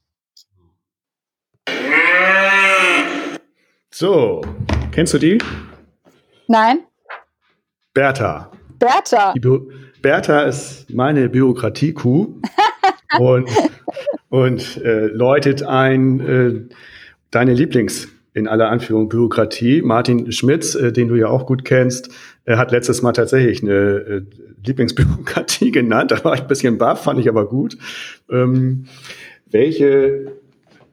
So, 3.96 4.42
kennst 4.90 5.14
du 5.14 5.18
die? 5.18 5.38
Nein. 6.48 6.80
Bertha. 7.92 8.50
Bertha. 8.80 9.34
Bertha 10.02 10.42
ist 10.42 10.92
meine 10.92 11.28
Bürokratie-Kuh 11.28 12.40
und, 13.20 13.48
und 14.30 14.76
äh, 14.78 15.06
läutet 15.06 15.62
ein 15.62 16.18
äh, 16.18 16.74
deine 17.30 17.54
Lieblings 17.54 18.08
in 18.32 18.48
aller 18.48 18.68
Anführung 18.68 19.08
Bürokratie. 19.08 19.80
Martin 19.80 20.32
Schmitz, 20.32 20.74
äh, 20.74 20.90
den 20.90 21.06
du 21.06 21.14
ja 21.14 21.28
auch 21.28 21.46
gut 21.46 21.64
kennst, 21.64 22.10
er 22.44 22.58
hat 22.58 22.72
letztes 22.72 23.00
Mal 23.00 23.12
tatsächlich 23.12 23.62
eine 23.62 23.72
äh, 23.72 24.22
Lieblingsbürokratie 24.66 25.70
genannt. 25.70 26.10
Da 26.10 26.24
war 26.24 26.34
ich 26.34 26.40
ein 26.40 26.48
bisschen 26.48 26.78
baff, 26.78 27.04
fand 27.04 27.20
ich 27.20 27.28
aber 27.28 27.48
gut. 27.48 27.78
Ähm, 28.28 28.86
welche 29.46 30.32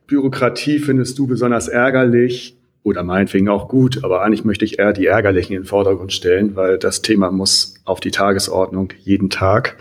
Bürokratie 0.06 0.78
findest 0.78 1.18
du 1.18 1.26
besonders 1.26 1.68
ärgerlich? 1.68 2.60
Oder 2.84 3.04
meinetwegen 3.04 3.50
auch 3.50 3.68
gut, 3.68 4.04
aber 4.04 4.22
eigentlich 4.22 4.44
möchte 4.44 4.66
ich 4.66 4.80
eher 4.80 4.94
die 4.94 5.06
Ärgerlichen 5.06 5.56
in 5.56 5.62
den 5.62 5.68
Vordergrund 5.68 6.14
stellen, 6.14 6.56
weil 6.56 6.78
das 6.78 7.02
Thema 7.02 7.32
muss 7.32 7.76
auf 7.86 8.00
die 8.00 8.12
Tagesordnung 8.12 8.94
jeden 9.00 9.30
Tag. 9.30 9.78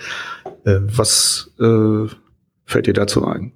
Äh, 0.65 0.81
was 0.83 1.51
äh, 1.59 2.07
fällt 2.67 2.87
dir 2.87 2.93
dazu 2.93 3.25
ein? 3.25 3.53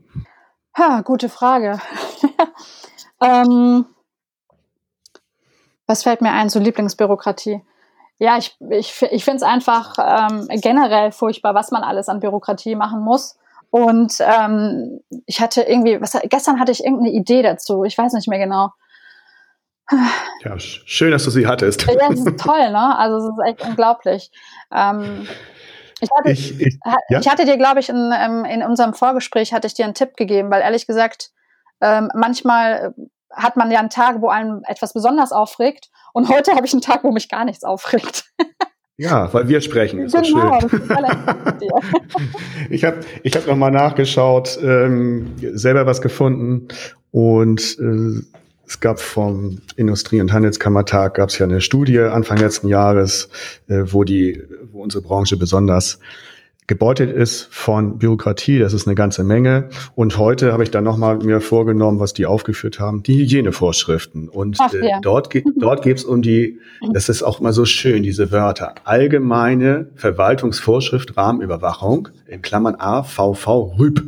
Ha, 0.77 1.03
gute 1.03 1.29
Frage. 1.29 1.79
ähm, 3.21 3.85
was 5.87 6.03
fällt 6.03 6.23
mir 6.23 6.33
ein 6.33 6.49
zur 6.49 6.63
Lieblingsbürokratie? 6.63 7.61
Ja, 8.19 8.39
ich, 8.39 8.57
ich, 8.71 9.03
ich 9.11 9.25
finde 9.25 9.37
es 9.37 9.43
einfach 9.43 9.97
ähm, 9.99 10.49
generell 10.61 11.13
furchtbar, 11.13 11.55
was 11.55 11.71
man 11.71 11.83
alles 11.83 12.09
an 12.09 12.21
Bürokratie 12.21 12.77
machen 12.77 13.01
muss. 13.01 13.37
Und 13.71 14.19
ähm, 14.21 15.01
ich 15.27 15.41
hatte 15.41 15.63
irgendwie, 15.63 16.01
was, 16.01 16.17
gestern 16.31 16.61
hatte 16.61 16.73
ich 16.73 16.85
irgendeine 16.85 17.11
Idee 17.11 17.43
dazu, 17.43 17.85
ich 17.85 17.99
weiß 17.99 18.13
nicht 18.13 18.29
mehr 18.29 18.39
genau. 18.39 18.71
Ja, 20.43 20.59
schön, 20.59 21.11
dass 21.11 21.25
du 21.25 21.31
sie 21.31 21.47
hattest. 21.47 21.87
Ja, 21.87 22.09
das 22.09 22.21
ist 22.21 22.41
toll, 22.41 22.71
ne? 22.71 22.99
Also 22.99 23.19
es 23.19 23.25
ist 23.25 23.47
echt 23.47 23.69
unglaublich. 23.69 24.31
Ähm, 24.73 25.27
ich, 26.01 26.09
hatte, 26.17 26.31
ich, 26.31 26.61
ich, 26.61 26.79
ja? 27.09 27.21
ich 27.21 27.29
hatte 27.29 27.45
dir, 27.45 27.57
glaube 27.57 27.81
ich, 27.81 27.89
in, 27.89 28.13
ähm, 28.19 28.45
in 28.45 28.63
unserem 28.63 28.95
Vorgespräch 28.95 29.53
hatte 29.53 29.67
ich 29.67 29.75
dir 29.75 29.85
einen 29.85 29.95
Tipp 29.95 30.17
gegeben, 30.17 30.51
weil 30.51 30.63
ehrlich 30.63 30.87
gesagt, 30.87 31.31
ähm, 31.81 32.11
manchmal 32.15 32.95
hat 33.31 33.57
man 33.57 33.71
ja 33.71 33.81
einen 33.81 33.91
Tag, 33.91 34.21
wo 34.21 34.29
einem 34.29 34.63
etwas 34.67 34.93
besonders 34.93 35.33
aufregt 35.33 35.91
und 36.13 36.29
heute 36.29 36.53
habe 36.53 36.67
ich 36.67 36.73
einen 36.73 36.83
Tag, 36.83 37.05
wo 37.05 37.11
mich 37.11 37.29
gar 37.29 37.45
nichts 37.45 37.65
aufregt. 37.65 38.25
Ja, 38.97 39.33
weil 39.35 39.49
wir 39.49 39.61
sprechen. 39.61 39.99
Ist 39.99 40.15
genau, 40.15 40.61
schön. 40.69 40.83
ich 42.71 42.85
habe 42.85 43.01
ich 43.25 43.35
hab 43.35 43.47
nochmal 43.47 43.73
nachgeschaut, 43.73 44.57
ähm, 44.63 45.35
selber 45.55 45.85
was 45.85 46.01
gefunden 46.01 46.69
und 47.11 47.77
äh, 47.81 48.23
es 48.67 48.81
gab 48.81 49.01
vom 49.01 49.59
Industrie- 49.77 50.21
und 50.21 50.33
Handelskammertag 50.33 51.15
gab 51.15 51.29
es 51.29 51.39
ja 51.39 51.47
eine 51.47 51.61
Studie 51.61 52.01
Anfang 52.01 52.39
letzten 52.39 52.69
Jahres, 52.69 53.29
äh, 53.69 53.83
wo 53.87 54.05
die, 54.05 54.43
wo 54.73 54.83
unsere 54.83 55.03
Branche 55.03 55.37
besonders 55.37 55.99
gebeutelt 56.67 57.15
ist 57.15 57.49
von 57.51 57.99
Bürokratie. 57.99 58.59
Das 58.59 58.73
ist 58.73 58.87
eine 58.87 58.95
ganze 58.95 59.23
Menge. 59.23 59.69
Und 59.95 60.17
heute 60.17 60.53
habe 60.53 60.63
ich 60.63 60.71
dann 60.71 60.85
nochmal 60.85 61.19
mir 61.19 61.41
vorgenommen, 61.41 62.01
was 62.01 62.15
die 62.15 62.25
aufgeführt 62.25 62.81
haben, 62.81 63.03
die 63.03 63.19
Hygienevorschriften. 63.19 64.29
Und 64.31 64.57
Ach, 64.61 64.73
äh, 64.73 64.89
ja. 64.89 65.01
dort, 65.01 65.29
ge 65.31 65.45
dort 65.59 65.83
geht 65.83 65.99
es 65.99 66.05
um 66.05 66.23
die, 66.23 66.59
das 66.93 67.09
ist 67.09 67.23
auch 67.23 67.41
mal 67.41 67.53
so 67.53 67.67
schön, 67.67 68.03
diese 68.03 68.33
Wörter, 68.33 68.75
allgemeine 68.85 69.91
Verwaltungsvorschrift 69.97 71.17
Rahmenüberwachung, 71.17 72.09
in 72.27 72.41
Klammern 72.41 72.77
AVV 72.79 73.47
RÜB. 73.79 74.03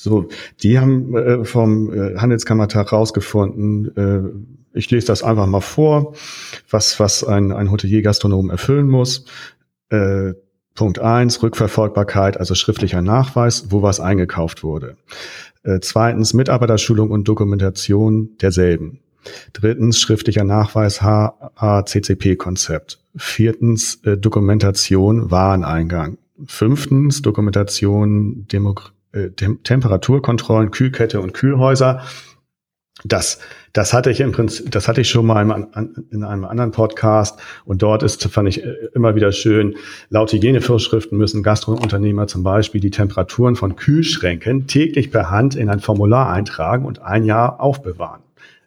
So, 0.00 0.28
die 0.62 0.78
haben 0.78 1.16
äh, 1.16 1.44
vom 1.44 1.92
äh, 1.92 2.18
Handelskammertag 2.18 2.92
rausgefunden, 2.92 3.96
äh, 3.96 4.78
ich 4.78 4.88
lese 4.92 5.08
das 5.08 5.24
einfach 5.24 5.48
mal 5.48 5.60
vor, 5.60 6.14
was, 6.70 7.00
was 7.00 7.24
ein, 7.24 7.50
ein 7.50 7.72
Hotelier-Gastronom 7.72 8.48
erfüllen 8.48 8.88
muss. 8.88 9.24
Äh, 9.88 10.34
Punkt 10.76 11.00
eins 11.00 11.42
Rückverfolgbarkeit, 11.42 12.38
also 12.38 12.54
schriftlicher 12.54 13.02
Nachweis, 13.02 13.72
wo 13.72 13.82
was 13.82 13.98
eingekauft 13.98 14.62
wurde. 14.62 14.96
Äh, 15.64 15.80
zweitens, 15.80 16.32
Mitarbeiterschulung 16.32 17.10
und 17.10 17.26
Dokumentation 17.26 18.36
derselben. 18.40 19.00
Drittens 19.52 19.98
schriftlicher 19.98 20.44
Nachweis 20.44 21.02
HACCP-Konzept. 21.02 23.00
Viertens 23.16 23.96
äh, 24.04 24.16
Dokumentation 24.16 25.32
Wareneingang. 25.32 26.18
Fünftens 26.46 27.20
Dokumentation 27.20 28.46
Demo 28.46 28.76
äh, 29.18 29.30
Tem 29.30 29.62
Temperaturkontrollen, 29.62 30.70
Kühlkette 30.70 31.20
und 31.20 31.34
Kühlhäuser. 31.34 32.02
Das, 33.04 33.38
das 33.72 33.92
hatte 33.92 34.10
ich 34.10 34.20
im 34.20 34.32
Prinzip, 34.32 34.72
das 34.72 34.88
hatte 34.88 35.00
ich 35.02 35.08
schon 35.08 35.24
mal 35.24 35.68
in 36.10 36.24
einem 36.24 36.44
anderen 36.44 36.72
Podcast 36.72 37.38
und 37.64 37.80
dort 37.80 38.02
ist, 38.02 38.24
fand 38.24 38.48
ich 38.48 38.64
äh, 38.64 38.74
immer 38.92 39.14
wieder 39.14 39.30
schön, 39.30 39.76
laut 40.08 40.32
Hygienevorschriften 40.32 41.16
müssen 41.16 41.44
Gastrounternehmer 41.44 42.26
zum 42.26 42.42
Beispiel 42.42 42.80
die 42.80 42.90
Temperaturen 42.90 43.54
von 43.54 43.76
Kühlschränken 43.76 44.66
täglich 44.66 45.12
per 45.12 45.30
Hand 45.30 45.54
in 45.54 45.70
ein 45.70 45.78
Formular 45.78 46.30
eintragen 46.30 46.84
und 46.84 47.00
ein 47.00 47.24
Jahr 47.24 47.60
aufbewahren. 47.60 48.22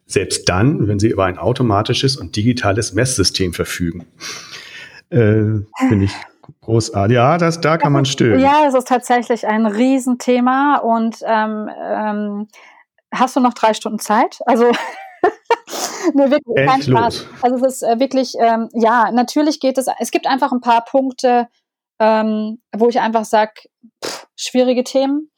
Selbst 0.06 0.48
dann, 0.48 0.88
wenn 0.88 1.00
sie 1.00 1.10
über 1.10 1.26
ein 1.26 1.38
automatisches 1.38 2.16
und 2.16 2.36
digitales 2.36 2.94
Messsystem 2.94 3.54
verfügen. 3.54 4.06
Äh, 5.10 5.60
Finde 5.90 6.06
ich 6.06 6.12
großartig. 6.62 7.16
Ja, 7.16 7.38
das, 7.38 7.62
da 7.62 7.78
kann 7.78 7.94
man 7.94 8.06
stören. 8.06 8.40
Ja, 8.40 8.66
es 8.68 8.74
ist 8.74 8.88
tatsächlich 8.88 9.48
ein 9.48 9.66
Riesenthema 9.66 10.78
und 10.78 11.18
ähm, 11.26 11.70
ähm, 11.80 12.48
hast 13.14 13.36
du 13.36 13.40
noch 13.40 13.54
drei 13.54 13.74
Stunden 13.74 14.00
Zeit? 14.00 14.40
Also 14.46 14.66
nee, 16.14 16.30
wirklich 16.30 16.68
kein 16.68 16.82
Spaß. 16.82 17.26
Also 17.42 17.66
es 17.66 17.74
ist 17.76 17.84
äh, 17.84 18.00
wirklich, 18.00 18.36
ähm, 18.40 18.70
ja, 18.74 19.12
natürlich 19.12 19.60
geht 19.60 19.78
es, 19.78 19.88
es 20.00 20.12
gibt 20.12 20.28
einfach 20.28 20.52
ein 20.52 20.62
paar 20.62 20.84
Punkte, 20.86 21.48
ähm, 22.00 22.62
wo 22.76 22.90
ich 22.90 23.00
einfach 23.00 23.26
sage, 23.26 23.54
schwierige 24.36 24.84
Themen. 24.84 25.32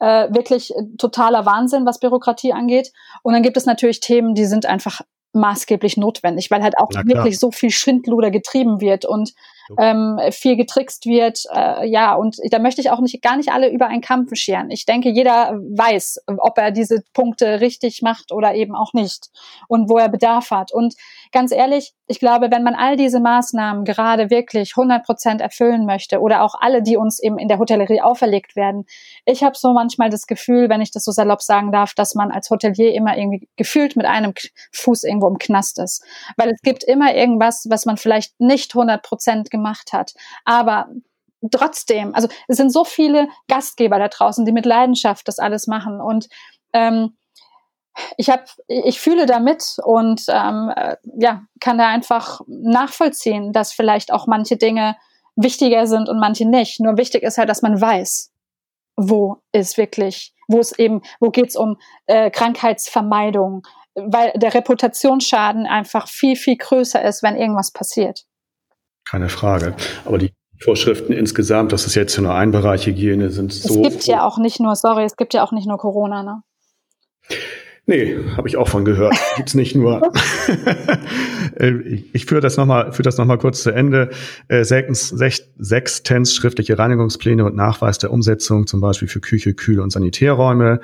Äh, 0.00 0.32
wirklich 0.32 0.72
totaler 0.96 1.44
Wahnsinn, 1.44 1.84
was 1.84 1.98
Bürokratie 1.98 2.52
angeht. 2.52 2.92
Und 3.22 3.32
dann 3.32 3.42
gibt 3.42 3.56
es 3.56 3.66
natürlich 3.66 3.98
Themen, 3.98 4.34
die 4.34 4.44
sind 4.44 4.64
einfach 4.64 5.00
maßgeblich 5.32 5.96
notwendig, 5.96 6.50
weil 6.50 6.62
halt 6.62 6.78
auch 6.78 6.88
wirklich 6.90 7.38
so 7.38 7.50
viel 7.50 7.70
Schindluder 7.70 8.30
getrieben 8.30 8.80
wird 8.80 9.04
und 9.04 9.34
ähm, 9.78 10.18
viel 10.30 10.56
getrickst 10.56 11.06
wird. 11.06 11.44
Äh, 11.54 11.88
ja, 11.88 12.14
und 12.14 12.36
da 12.50 12.58
möchte 12.58 12.80
ich 12.80 12.90
auch 12.90 13.00
nicht 13.00 13.20
gar 13.22 13.36
nicht 13.36 13.50
alle 13.50 13.70
über 13.70 13.86
einen 13.86 14.00
Kampf 14.00 14.30
scheren. 14.34 14.70
Ich 14.70 14.86
denke, 14.86 15.10
jeder 15.10 15.58
weiß, 15.58 16.22
ob 16.26 16.58
er 16.58 16.70
diese 16.70 17.02
Punkte 17.12 17.60
richtig 17.60 18.02
macht 18.02 18.32
oder 18.32 18.54
eben 18.54 18.74
auch 18.74 18.92
nicht 18.92 19.30
und 19.68 19.88
wo 19.88 19.98
er 19.98 20.08
Bedarf 20.08 20.50
hat. 20.50 20.72
Und 20.72 20.94
ganz 21.32 21.52
ehrlich, 21.52 21.94
ich 22.06 22.20
glaube, 22.20 22.50
wenn 22.50 22.62
man 22.62 22.74
all 22.74 22.96
diese 22.96 23.20
Maßnahmen 23.20 23.84
gerade 23.84 24.30
wirklich 24.30 24.72
100 24.76 25.04
Prozent 25.04 25.40
erfüllen 25.40 25.86
möchte 25.86 26.20
oder 26.20 26.42
auch 26.42 26.54
alle, 26.58 26.82
die 26.82 26.96
uns 26.96 27.20
eben 27.22 27.38
in 27.38 27.48
der 27.48 27.58
Hotellerie 27.58 28.00
auferlegt 28.00 28.56
werden, 28.56 28.86
ich 29.24 29.42
habe 29.42 29.56
so 29.56 29.72
manchmal 29.72 30.10
das 30.10 30.26
Gefühl, 30.26 30.68
wenn 30.68 30.80
ich 30.80 30.90
das 30.90 31.04
so 31.04 31.12
salopp 31.12 31.42
sagen 31.42 31.72
darf, 31.72 31.94
dass 31.94 32.14
man 32.14 32.30
als 32.30 32.50
Hotelier 32.50 32.92
immer 32.94 33.16
irgendwie 33.16 33.48
gefühlt 33.56 33.96
mit 33.96 34.06
einem 34.06 34.32
Fuß 34.72 35.04
irgendwo 35.04 35.28
im 35.28 35.38
Knast 35.38 35.78
ist. 35.78 36.04
Weil 36.36 36.50
es 36.50 36.60
gibt 36.62 36.84
immer 36.84 37.14
irgendwas, 37.14 37.66
was 37.68 37.86
man 37.86 37.96
vielleicht 37.96 38.38
nicht 38.40 38.74
100 38.74 39.02
Prozent 39.02 39.50
gemacht 39.50 39.92
hat. 39.92 40.14
Aber 40.44 40.88
trotzdem, 41.50 42.14
also 42.14 42.28
es 42.48 42.56
sind 42.56 42.72
so 42.72 42.84
viele 42.84 43.28
Gastgeber 43.48 43.98
da 43.98 44.08
draußen, 44.08 44.44
die 44.44 44.52
mit 44.52 44.66
Leidenschaft 44.66 45.28
das 45.28 45.38
alles 45.38 45.66
machen 45.66 46.00
und 46.00 46.28
ähm, 46.72 47.16
ich 48.16 48.30
habe, 48.30 48.44
ich 48.66 49.00
fühle 49.00 49.26
damit 49.26 49.76
und 49.82 50.24
ähm, 50.28 50.72
äh, 50.74 50.96
ja, 51.18 51.42
kann 51.60 51.78
da 51.78 51.88
einfach 51.88 52.40
nachvollziehen, 52.46 53.52
dass 53.52 53.72
vielleicht 53.72 54.12
auch 54.12 54.26
manche 54.26 54.56
Dinge 54.56 54.96
wichtiger 55.36 55.86
sind 55.86 56.08
und 56.08 56.18
manche 56.18 56.48
nicht. 56.48 56.80
Nur 56.80 56.96
wichtig 56.96 57.22
ist 57.22 57.38
halt, 57.38 57.48
dass 57.48 57.62
man 57.62 57.80
weiß, 57.80 58.32
wo 58.96 59.38
ist 59.52 59.78
wirklich, 59.78 60.34
wo 60.48 60.58
es 60.58 60.76
eben, 60.78 61.02
wo 61.20 61.30
geht's 61.30 61.56
um 61.56 61.76
äh, 62.06 62.30
Krankheitsvermeidung, 62.30 63.62
weil 63.94 64.32
der 64.36 64.54
Reputationsschaden 64.54 65.66
einfach 65.66 66.08
viel, 66.08 66.36
viel 66.36 66.56
größer 66.56 67.04
ist, 67.04 67.22
wenn 67.22 67.36
irgendwas 67.36 67.70
passiert. 67.70 68.24
Keine 69.08 69.28
Frage. 69.28 69.74
Aber 70.04 70.18
die 70.18 70.32
Vorschriften 70.60 71.12
insgesamt, 71.12 71.72
das 71.72 71.86
ist 71.86 71.94
jetzt 71.94 72.18
nur 72.18 72.34
ein 72.34 72.50
Bereich 72.50 72.86
Hygiene, 72.86 73.30
sind 73.30 73.52
so. 73.52 73.82
Es 73.82 73.90
gibt 73.90 74.04
ja 74.06 74.26
auch 74.26 74.38
nicht 74.38 74.60
nur, 74.60 74.74
sorry, 74.74 75.04
es 75.04 75.16
gibt 75.16 75.34
ja 75.34 75.44
auch 75.44 75.52
nicht 75.52 75.66
nur 75.66 75.78
Corona, 75.78 76.22
ne? 76.22 76.42
Nee, 77.88 78.18
habe 78.36 78.46
ich 78.46 78.56
auch 78.58 78.68
von 78.68 78.84
gehört. 78.84 79.16
Gibt's 79.36 79.54
nicht 79.54 79.74
nur. 79.74 80.12
Äh, 81.56 82.02
ich 82.12 82.26
führe 82.26 82.42
das 82.42 82.58
nochmal 82.58 82.92
führe 82.92 83.04
das 83.04 83.16
noch 83.16 83.24
mal 83.24 83.38
kurz 83.38 83.62
zu 83.62 83.70
Ende. 83.70 84.10
Äh, 84.48 84.64
sechstens, 84.64 85.08
sechstens 85.56 86.34
schriftliche 86.34 86.78
Reinigungspläne 86.78 87.42
und 87.44 87.56
Nachweis 87.56 87.98
der 87.98 88.12
Umsetzung, 88.12 88.66
zum 88.66 88.80
Beispiel 88.80 89.08
für 89.08 89.20
Küche, 89.20 89.54
Kühl- 89.54 89.80
und 89.80 89.90
Sanitärräume. 89.90 90.80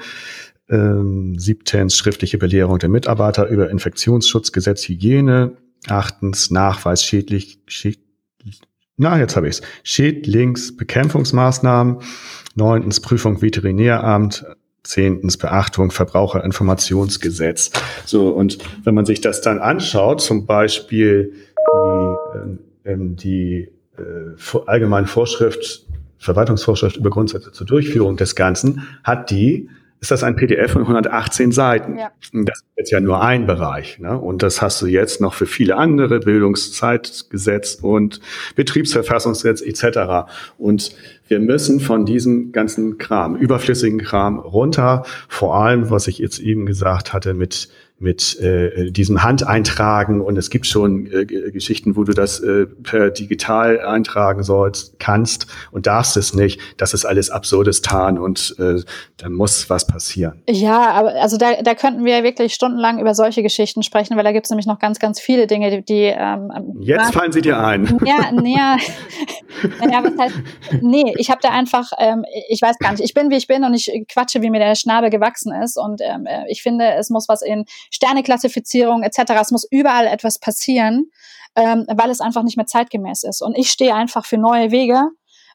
Ähm, 0.71 1.39
siebtens 1.39 1.97
schriftliche 1.97 2.39
Belehrung 2.39 2.79
der 2.79 2.89
Mitarbeiter 2.89 3.49
über 3.49 3.69
Infektionsschutzgesetz, 3.71 4.89
Hygiene. 4.89 5.59
Achtens 5.87 6.51
Nachweis 6.51 7.05
schädlich, 7.05 7.59
schäd, 7.67 7.99
na, 8.97 9.19
jetzt 9.19 9.37
habe 9.37 9.49
ich's. 9.49 9.61
Schädlingsbekämpfungsmaßnahmen. 9.83 11.99
Neuntens 12.55 13.01
Prüfung 13.01 13.43
Veterinäramt. 13.43 14.47
Zehntens 14.85 15.37
Beachtung 15.39 15.91
Verbraucherinformationsgesetz. 15.91 17.70
So, 18.05 18.28
und 18.28 18.59
wenn 18.85 18.95
man 18.95 19.07
sich 19.07 19.20
das 19.20 19.41
dann 19.41 19.59
anschaut, 19.59 20.20
zum 20.20 20.47
Beispiel 20.47 21.32
die, 21.57 22.59
ähm, 22.85 23.16
die 23.16 23.70
äh, 23.97 24.59
allgemeine 24.66 25.07
Vorschrift, 25.07 25.87
Verwaltungsvorschrift 26.18 26.97
über 26.97 27.11
Grundsätze 27.11 27.51
zur 27.53 27.66
Durchführung 27.66 28.16
des 28.16 28.37
Ganzen, 28.37 28.87
hat 29.03 29.30
die 29.30 29.68
ist 30.05 30.11
das 30.11 30.23
ein 30.23 30.37
PDF 30.37 30.73
von 30.73 30.83
118 30.83 31.51
Seiten. 31.51 31.97
Ja. 31.97 32.11
Das 32.33 32.59
ist 32.59 32.65
jetzt 32.77 32.91
ja 32.91 33.01
nur 33.01 33.23
ein 33.23 33.47
Bereich. 33.47 33.99
Ne? 33.99 34.19
Und 34.19 34.43
das 34.43 34.61
hast 34.61 34.83
du 34.83 34.87
jetzt 34.87 35.23
noch 35.23 35.33
für 35.33 35.47
viele 35.47 35.77
andere, 35.77 36.21
Bildungszeitgesetz 36.21 37.79
und 37.81 38.21
Betriebsverfassungsgesetz 38.55 39.63
etc. 39.63 40.29
Und 40.59 40.95
wir 41.27 41.41
müssen 41.41 41.81
von 41.81 42.05
diesem 42.05 42.53
ganzen 42.53 42.99
Kram, 42.99 43.35
überflüssigen 43.35 43.99
Kram 43.99 44.39
runter, 44.39 45.05
vor 45.27 45.57
allem, 45.57 45.89
was 45.89 46.07
ich 46.07 46.19
jetzt 46.19 46.39
eben 46.39 46.67
gesagt 46.67 47.15
hatte, 47.15 47.33
mit 47.33 47.71
mit 47.99 48.39
äh, 48.41 48.91
diesem 48.91 49.23
Handeintragen 49.23 50.21
und 50.21 50.37
es 50.37 50.51
gibt 50.51 50.67
schon 50.67 51.07
äh, 51.07 51.25
Geschichten, 51.25 51.97
wo 51.97 52.03
du 52.03 52.13
das 52.13 52.41
äh, 52.41 52.67
per 52.67 53.11
digital 53.11 53.81
eintragen 53.81 54.43
sollst, 54.43 54.99
kannst 54.99 55.47
und 55.71 55.87
darfst 55.87 56.17
es 56.17 56.35
nicht. 56.35 56.61
Das 56.77 56.93
ist 56.93 57.05
alles 57.05 57.31
Absurdistan 57.31 58.19
und 58.19 58.57
äh, 58.59 58.83
da 59.17 59.29
muss 59.29 59.71
was 59.71 59.87
passieren. 59.87 60.43
Ja, 60.49 60.91
aber 60.91 61.15
also 61.23 61.37
da, 61.37 61.63
da 61.63 61.75
könnten 61.75 62.05
wir 62.05 62.25
wirklich 62.25 62.53
stundenlang 62.55 62.99
über 62.99 63.15
solche 63.15 63.45
Geschichten 63.45 63.85
sprechen, 63.85 64.17
weil 64.17 64.25
da 64.25 64.33
gibt 64.33 64.47
es 64.47 64.51
nämlich 64.51 64.67
noch 64.67 64.81
ganz, 64.81 64.99
ganz 64.99 65.21
viele 65.21 65.47
Dinge, 65.47 65.71
die, 65.71 65.85
die 65.85 66.15
ähm, 66.17 66.51
Jetzt 66.81 67.15
fallen 67.15 67.33
sie 67.33 67.43
dir 67.43 67.59
ein. 67.59 67.99
Ja, 68.05 68.31
nee, 68.33 68.55
ja, 68.55 68.77
ja 69.91 70.05
was 70.05 70.19
heißt, 70.19 70.35
nee, 70.83 71.15
ich 71.17 71.31
habe 71.31 71.41
da 71.41 71.51
einfach, 71.51 71.91
ähm, 71.99 72.25
ich 72.51 72.61
weiß 72.61 72.79
gar 72.79 72.91
nicht, 72.91 73.03
ich 73.03 73.15
bin 73.15 73.31
wie 73.31 73.37
ich 73.37 73.47
bin 73.47 73.65
und 73.65 73.73
ich 73.73 73.91
quatsche, 74.13 74.43
wie 74.43 74.51
mir 74.51 74.59
der 74.59 74.75
Schnabel 74.75 75.11
gewachsen 75.11 75.53
ist 75.63 75.79
und 75.79 76.03
ähm, 76.03 76.27
äh, 76.27 76.45
ich 76.49 76.63
finde, 76.63 76.93
es 76.99 77.09
muss 77.09 77.29
was 77.29 77.41
in 77.41 77.65
Sterneklassifizierung 77.91 79.03
etc. 79.03 79.32
Es 79.41 79.51
muss 79.51 79.66
überall 79.70 80.07
etwas 80.07 80.39
passieren, 80.39 81.11
ähm, 81.57 81.87
weil 81.95 82.11
es 82.11 82.20
einfach 82.20 82.43
nicht 82.43 82.57
mehr 82.57 82.66
zeitgemäß 82.66 83.24
ist. 83.24 83.43
Und 83.43 83.57
ich 83.57 83.70
stehe 83.70 83.95
einfach 83.95 84.26
für 84.26 84.39
neue 84.39 84.70
Wege, 84.70 85.11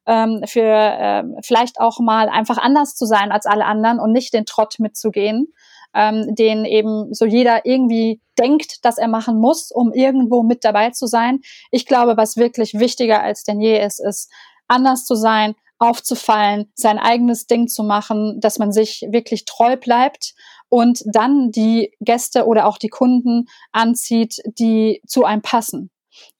ähm, 0.06 0.42
für 0.46 0.62
ähm, 0.64 1.36
vielleicht 1.44 1.80
auch 1.80 2.00
mal 2.00 2.30
einfach 2.30 2.58
anders 2.58 2.96
zu 2.96 3.06
sein 3.06 3.32
als 3.32 3.46
alle 3.46 3.66
anderen 3.66 4.00
und 4.00 4.12
nicht 4.12 4.34
den 4.34 4.46
Trott 4.46 4.76
mitzugehen, 4.80 5.54
ähm, 5.94 6.36
den 6.36 6.66
eben 6.66 7.14
so 7.14 7.26
jeder 7.26 7.66
irgendwie 7.66 8.22
denkt, 8.38 8.86
dass 8.86 8.98
er 8.98 9.08
machen 9.08 9.40
muss, 9.40 9.72
um 9.72 9.92
irgendwo 9.92 10.44
mit 10.44 10.64
dabei 10.64 10.92
zu 10.92 11.08
sein. 11.08 11.42
Ich 11.72 11.86
glaube, 11.86 12.16
was 12.18 12.38
wirklich 12.38 12.76
wichtiger 12.76 13.22
als 13.22 13.44
denn 13.44 13.60
je 13.60 13.84
ist, 13.84 14.00
ist 14.00 14.32
anders 14.68 15.06
zu 15.06 15.16
sein, 15.16 15.56
aufzufallen, 15.80 16.72
sein 16.76 17.00
eigenes 17.00 17.48
Ding 17.48 17.68
zu 17.68 17.84
machen, 17.84 18.40
dass 18.40 18.60
man 18.60 18.72
sich 18.72 19.06
wirklich 19.10 19.46
treu 19.46 19.78
bleibt 19.78 20.34
und 20.68 21.02
dann 21.06 21.52
die 21.52 21.92
Gäste 22.00 22.46
oder 22.46 22.68
auch 22.68 22.78
die 22.78 22.90
Kunden 22.90 23.46
anzieht, 23.72 24.38
die 24.46 25.02
zu 25.08 25.24
einem 25.24 25.42
passen 25.42 25.90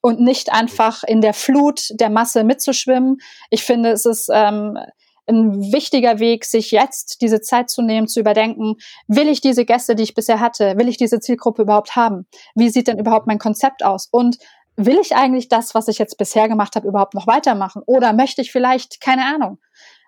und 0.00 0.20
nicht 0.20 0.52
einfach 0.52 1.02
in 1.02 1.20
der 1.20 1.34
Flut 1.34 1.88
der 1.92 2.10
Masse 2.10 2.44
mitzuschwimmen. 2.44 3.18
Ich 3.48 3.62
finde, 3.62 3.90
es 3.90 4.04
ist 4.04 4.28
ähm, 4.32 4.78
ein 5.26 5.72
wichtiger 5.72 6.18
Weg, 6.18 6.44
sich 6.44 6.70
jetzt 6.70 7.20
diese 7.20 7.40
Zeit 7.40 7.70
zu 7.70 7.82
nehmen, 7.82 8.08
zu 8.08 8.20
überdenken, 8.20 8.76
will 9.06 9.28
ich 9.28 9.40
diese 9.40 9.64
Gäste, 9.64 9.94
die 9.94 10.02
ich 10.02 10.14
bisher 10.14 10.40
hatte, 10.40 10.76
will 10.76 10.88
ich 10.88 10.96
diese 10.96 11.20
Zielgruppe 11.20 11.62
überhaupt 11.62 11.96
haben? 11.96 12.26
Wie 12.54 12.68
sieht 12.68 12.88
denn 12.88 12.98
überhaupt 12.98 13.26
mein 13.26 13.38
Konzept 13.38 13.84
aus? 13.84 14.08
Und 14.10 14.38
will 14.86 14.98
ich 14.98 15.14
eigentlich 15.14 15.48
das, 15.48 15.74
was 15.74 15.88
ich 15.88 15.98
jetzt 15.98 16.18
bisher 16.18 16.48
gemacht 16.48 16.76
habe, 16.76 16.86
überhaupt 16.86 17.14
noch 17.14 17.26
weitermachen? 17.26 17.82
Oder 17.86 18.12
möchte 18.12 18.42
ich 18.42 18.52
vielleicht, 18.52 19.00
keine 19.00 19.24
Ahnung, 19.24 19.58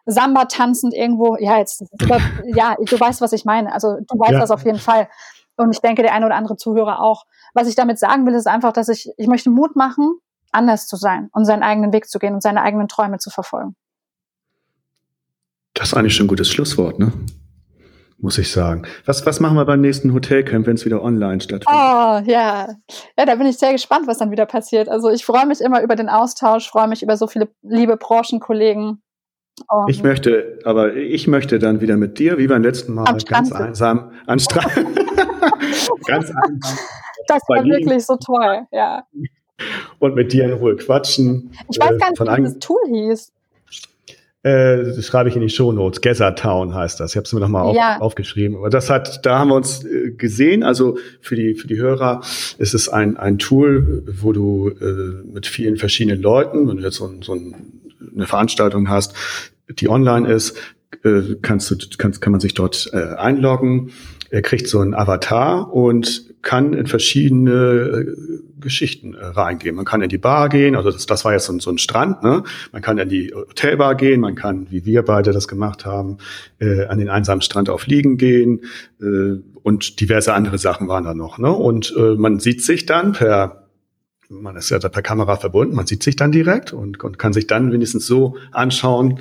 Samba 0.04 0.46
tanzend 0.46 0.94
irgendwo, 0.94 1.36
ja, 1.36 1.58
jetzt, 1.58 1.84
ja, 2.44 2.76
du 2.78 2.98
weißt, 2.98 3.20
was 3.20 3.32
ich 3.32 3.44
meine. 3.44 3.72
Also 3.72 3.98
du 4.00 4.18
weißt 4.18 4.32
ja. 4.32 4.40
das 4.40 4.50
auf 4.50 4.64
jeden 4.64 4.78
Fall. 4.78 5.08
Und 5.56 5.70
ich 5.72 5.80
denke, 5.80 6.02
der 6.02 6.12
eine 6.12 6.26
oder 6.26 6.34
andere 6.34 6.56
Zuhörer 6.56 7.00
auch. 7.00 7.24
Was 7.54 7.68
ich 7.68 7.74
damit 7.74 7.98
sagen 7.98 8.26
will, 8.26 8.34
ist 8.34 8.46
einfach, 8.46 8.72
dass 8.72 8.88
ich, 8.88 9.10
ich 9.16 9.26
möchte 9.26 9.50
Mut 9.50 9.76
machen, 9.76 10.18
anders 10.50 10.86
zu 10.86 10.96
sein 10.96 11.28
und 11.32 11.44
seinen 11.44 11.62
eigenen 11.62 11.92
Weg 11.92 12.08
zu 12.08 12.18
gehen 12.18 12.34
und 12.34 12.42
seine 12.42 12.62
eigenen 12.62 12.88
Träume 12.88 13.18
zu 13.18 13.30
verfolgen. 13.30 13.76
Das 15.74 15.88
ist 15.88 15.94
eigentlich 15.94 16.14
schon 16.14 16.26
ein 16.26 16.28
gutes 16.28 16.50
Schlusswort, 16.50 16.98
ne? 16.98 17.12
Muss 18.22 18.38
ich 18.38 18.50
sagen. 18.50 18.82
Was, 19.04 19.26
was 19.26 19.40
machen 19.40 19.56
wir 19.56 19.64
beim 19.64 19.80
nächsten 19.80 20.14
Hotelcamp, 20.14 20.66
wenn 20.66 20.76
es 20.76 20.84
wieder 20.84 21.02
online 21.02 21.40
stattfindet? 21.40 21.68
Oh, 21.68 22.30
ja. 22.30 22.68
Ja, 23.18 23.26
da 23.26 23.34
bin 23.34 23.46
ich 23.46 23.58
sehr 23.58 23.72
gespannt, 23.72 24.06
was 24.06 24.18
dann 24.18 24.30
wieder 24.30 24.46
passiert. 24.46 24.88
Also 24.88 25.10
ich 25.10 25.24
freue 25.24 25.44
mich 25.46 25.60
immer 25.60 25.82
über 25.82 25.96
den 25.96 26.08
Austausch, 26.08 26.68
freue 26.68 26.86
mich 26.86 27.02
über 27.02 27.16
so 27.16 27.26
viele 27.26 27.48
liebe 27.62 27.96
Branchenkollegen. 27.96 29.02
Um, 29.68 29.86
ich 29.88 30.02
möchte, 30.02 30.60
aber 30.64 30.94
ich 30.94 31.26
möchte 31.26 31.58
dann 31.58 31.80
wieder 31.80 31.96
mit 31.96 32.18
dir, 32.18 32.38
wie 32.38 32.46
beim 32.46 32.62
letzten 32.62 32.94
Mal, 32.94 33.04
ganz 33.28 33.52
einsam 33.52 34.12
an 34.26 34.38
Strand. 34.38 34.72
ganz 36.06 36.30
einsam. 36.30 36.78
Das 37.26 37.42
war 37.48 37.64
wirklich 37.64 38.06
so 38.06 38.16
toll, 38.16 38.66
ja. 38.70 39.04
Und 39.98 40.14
mit 40.14 40.32
dir 40.32 40.44
in 40.44 40.52
Ruhe 40.52 40.76
quatschen. 40.76 41.52
Ich 41.70 41.78
weiß 41.78 41.98
gar 41.98 42.10
nicht, 42.10 42.20
wie 42.20 42.36
dieses 42.36 42.58
Tool 42.60 42.80
hieß. 42.88 43.32
Äh, 44.44 44.82
das 44.82 45.06
schreibe 45.06 45.28
ich 45.28 45.36
in 45.36 45.42
die 45.42 45.48
Shownotes. 45.48 46.00
Town 46.36 46.74
heißt 46.74 46.98
das. 46.98 47.12
Ich 47.12 47.16
habe 47.16 47.24
es 47.24 47.32
mir 47.32 47.40
nochmal 47.40 47.62
auf, 47.62 47.76
ja. 47.76 47.98
aufgeschrieben. 48.00 48.56
Aber 48.56 48.70
das 48.70 48.90
hat, 48.90 49.24
da 49.24 49.38
haben 49.38 49.48
wir 49.48 49.54
uns 49.54 49.84
äh, 49.84 50.10
gesehen. 50.10 50.64
Also 50.64 50.98
für 51.20 51.36
die 51.36 51.54
für 51.54 51.68
die 51.68 51.76
Hörer 51.76 52.22
ist 52.58 52.74
es 52.74 52.88
ein 52.88 53.16
ein 53.16 53.38
Tool, 53.38 54.02
wo 54.20 54.32
du 54.32 54.70
äh, 54.70 55.24
mit 55.32 55.46
vielen 55.46 55.76
verschiedenen 55.76 56.20
Leuten, 56.20 56.68
wenn 56.68 56.78
du 56.78 56.82
jetzt 56.82 56.96
so, 56.96 57.08
so 57.20 57.34
ein, 57.34 57.54
eine 58.14 58.26
Veranstaltung 58.26 58.88
hast, 58.88 59.14
die 59.68 59.88
online 59.88 60.28
ist, 60.28 60.56
äh, 61.04 61.36
kannst 61.40 61.70
du 61.70 61.76
kannst 61.96 62.20
kann 62.20 62.32
man 62.32 62.40
sich 62.40 62.54
dort 62.54 62.90
äh, 62.92 63.14
einloggen. 63.14 63.92
Er 64.32 64.40
kriegt 64.40 64.66
so 64.66 64.80
einen 64.80 64.94
Avatar 64.94 65.70
und 65.74 66.32
kann 66.40 66.72
in 66.72 66.86
verschiedene 66.86 67.52
äh, 67.52 68.16
Geschichten 68.58 69.12
äh, 69.12 69.26
reingehen. 69.26 69.76
Man 69.76 69.84
kann 69.84 70.00
in 70.00 70.08
die 70.08 70.16
Bar 70.16 70.48
gehen, 70.48 70.74
also 70.74 70.90
das, 70.90 71.04
das 71.04 71.26
war 71.26 71.34
jetzt 71.34 71.44
so, 71.44 71.58
so 71.58 71.70
ein 71.70 71.76
Strand, 71.76 72.22
ne? 72.22 72.42
Man 72.72 72.80
kann 72.80 72.96
in 72.96 73.10
die 73.10 73.30
Hotelbar 73.34 73.94
gehen, 73.94 74.22
man 74.22 74.34
kann, 74.34 74.68
wie 74.70 74.86
wir 74.86 75.02
beide 75.02 75.32
das 75.32 75.48
gemacht 75.48 75.84
haben, 75.84 76.16
äh, 76.60 76.86
an 76.86 76.98
den 76.98 77.10
einsamen 77.10 77.42
Strand 77.42 77.68
auf 77.68 77.86
Liegen 77.86 78.16
gehen 78.16 78.62
äh, 79.02 79.34
und 79.62 80.00
diverse 80.00 80.32
andere 80.32 80.56
Sachen 80.56 80.88
waren 80.88 81.04
da 81.04 81.12
noch. 81.12 81.36
Ne? 81.36 81.52
Und 81.52 81.94
äh, 81.94 82.14
man 82.14 82.40
sieht 82.40 82.62
sich 82.62 82.86
dann 82.86 83.12
per 83.12 83.58
man 84.30 84.56
ist 84.56 84.70
ja 84.70 84.78
per 84.78 85.02
Kamera 85.02 85.36
verbunden, 85.36 85.76
man 85.76 85.86
sieht 85.86 86.02
sich 86.02 86.16
dann 86.16 86.32
direkt 86.32 86.72
und, 86.72 87.04
und 87.04 87.18
kann 87.18 87.34
sich 87.34 87.46
dann 87.46 87.70
wenigstens 87.70 88.06
so 88.06 88.36
anschauen, 88.50 89.18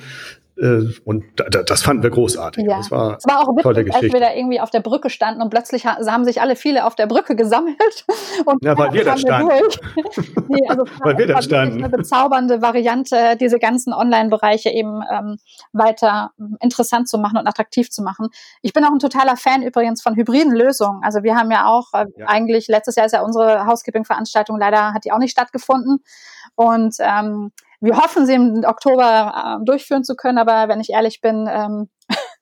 und 1.06 1.24
das 1.36 1.82
fanden 1.82 2.04
wir 2.04 2.12
großartig. 2.12 2.66
Ja. 2.68 2.78
Das 2.78 2.92
war, 2.92 3.18
es 3.18 3.26
war 3.26 3.40
auch 3.40 3.48
witzig, 3.48 3.94
als 3.96 4.14
wir 4.14 4.20
da 4.20 4.32
irgendwie 4.34 4.60
auf 4.60 4.70
der 4.70 4.82
Brücke 4.82 5.10
standen 5.10 5.42
und 5.42 5.50
plötzlich 5.50 5.88
haben 5.88 6.24
sich 6.24 6.40
alle 6.40 6.56
viele 6.56 6.86
auf 6.86 6.94
der 6.94 7.08
Brücke 7.08 7.36
gesammelt. 7.36 8.06
Und 8.46 8.64
ja, 8.64 8.78
weil 8.78 8.94
wir 8.94 9.04
da 9.04 9.18
standen. 9.18 9.50
nee, 10.50 10.68
also 10.68 10.84
weil 11.00 11.18
wir 11.18 11.28
da 11.28 11.42
standen. 11.42 11.78
Eine 11.78 11.90
bezaubernde 11.90 12.62
Variante, 12.62 13.38
diese 13.40 13.58
ganzen 13.58 13.94
Online-Bereiche 13.94 14.70
eben 14.70 15.02
ähm, 15.12 15.38
weiter 15.74 16.32
interessant 16.60 17.10
zu 17.10 17.18
machen 17.18 17.38
und 17.38 17.48
attraktiv 17.48 17.90
zu 17.90 18.04
machen. 18.04 18.30
Ich 18.62 18.74
bin 18.74 18.84
auch 18.84 18.92
ein 18.92 19.00
totaler 19.00 19.38
Fan 19.38 19.64
übrigens 19.64 20.02
von 20.02 20.16
hybriden 20.16 20.54
Lösungen. 20.54 21.02
Also 21.04 21.24
wir 21.24 21.36
haben 21.36 21.50
ja 21.52 21.66
auch 21.66 21.94
äh, 21.94 22.06
ja. 22.18 22.28
eigentlich, 22.28 22.68
letztes 22.68 22.96
Jahr 22.96 23.06
ist 23.08 23.14
ja 23.14 23.24
unsere 23.24 23.66
Housekeeping-Veranstaltung, 23.66 24.60
leider 24.60 24.94
hat 24.94 25.06
die 25.06 25.12
auch 25.12 25.20
nicht 25.20 25.32
stattgefunden. 25.32 26.04
Und 26.56 26.96
ähm, 27.00 27.52
wir 27.82 27.98
hoffen, 27.98 28.26
sie 28.26 28.36
im 28.36 28.64
Oktober 28.66 29.60
äh, 29.60 29.66
durchführen 29.66 30.04
zu 30.04 30.16
können, 30.16 30.38
aber 30.38 30.70
wenn 30.70 30.80
ich 30.80 30.92
ehrlich 30.92 31.20
bin, 31.20 31.50
ähm, 31.50 31.90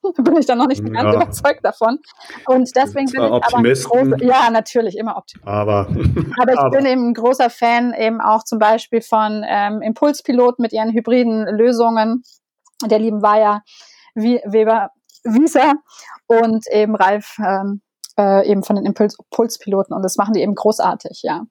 bin 0.16 0.36
ich 0.36 0.46
dann 0.46 0.58
noch 0.58 0.66
nicht 0.66 0.86
ja. 0.86 1.02
ganz 1.02 1.14
überzeugt 1.14 1.64
davon. 1.64 1.98
Und 2.46 2.70
deswegen 2.76 3.10
bin 3.10 3.22
ich 3.22 3.30
aber 3.30 3.56
ein 3.56 3.64
großer, 3.64 4.22
ja, 4.22 4.50
natürlich, 4.50 4.96
immer 4.96 5.16
Optimist. 5.16 5.48
Aber, 5.48 5.88
aber 6.40 6.52
ich 6.52 6.58
aber. 6.58 6.70
bin 6.70 6.86
eben 6.86 7.08
ein 7.08 7.14
großer 7.14 7.48
Fan 7.48 7.94
eben 7.94 8.20
auch 8.20 8.44
zum 8.44 8.58
Beispiel 8.58 9.00
von 9.00 9.44
ähm, 9.48 9.80
Impulspilot 9.80 10.58
mit 10.58 10.72
ihren 10.72 10.92
hybriden 10.92 11.46
Lösungen, 11.56 12.22
der 12.84 12.98
lieben 12.98 13.22
Weiher, 13.22 13.62
Weber, 14.14 14.90
Wieser 15.24 15.74
und 16.26 16.64
eben 16.70 16.94
Ralf 16.94 17.36
ähm, 17.38 17.80
äh, 18.18 18.48
eben 18.48 18.62
von 18.62 18.76
den 18.76 18.86
Impuls 18.86 19.16
Impulspiloten 19.18 19.94
und 19.94 20.02
das 20.02 20.16
machen 20.16 20.34
die 20.34 20.40
eben 20.40 20.54
großartig, 20.54 21.22
ja. 21.22 21.46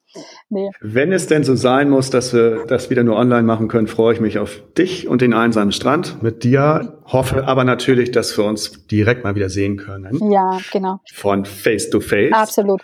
Nee. 0.50 0.70
Wenn 0.82 1.12
es 1.12 1.28
denn 1.28 1.44
so 1.44 1.56
sein 1.56 1.90
muss, 1.90 2.10
dass 2.10 2.34
wir 2.34 2.66
das 2.66 2.90
wieder 2.90 3.04
nur 3.04 3.16
online 3.16 3.44
machen 3.44 3.68
können, 3.68 3.88
freue 3.88 4.14
ich 4.14 4.20
mich 4.20 4.40
auf 4.40 4.62
dich 4.78 5.08
und 5.08 5.22
den 5.22 5.34
einsamen 5.34 5.72
Strand 5.72 6.22
mit 6.22 6.44
dir. 6.44 7.00
Hoffe 7.06 7.48
aber 7.48 7.64
natürlich, 7.64 8.12
dass 8.12 8.38
wir 8.38 8.46
uns 8.46 8.88
direkt 8.88 9.24
mal 9.24 9.36
wieder 9.36 9.50
sehen 9.50 9.78
können. 9.78 10.32
Ja, 10.32 10.60
genau. 10.72 11.00
Von 11.14 11.46
Face 11.46 11.90
to 11.90 12.00
Face. 12.00 12.34
Absolut. 12.34 12.82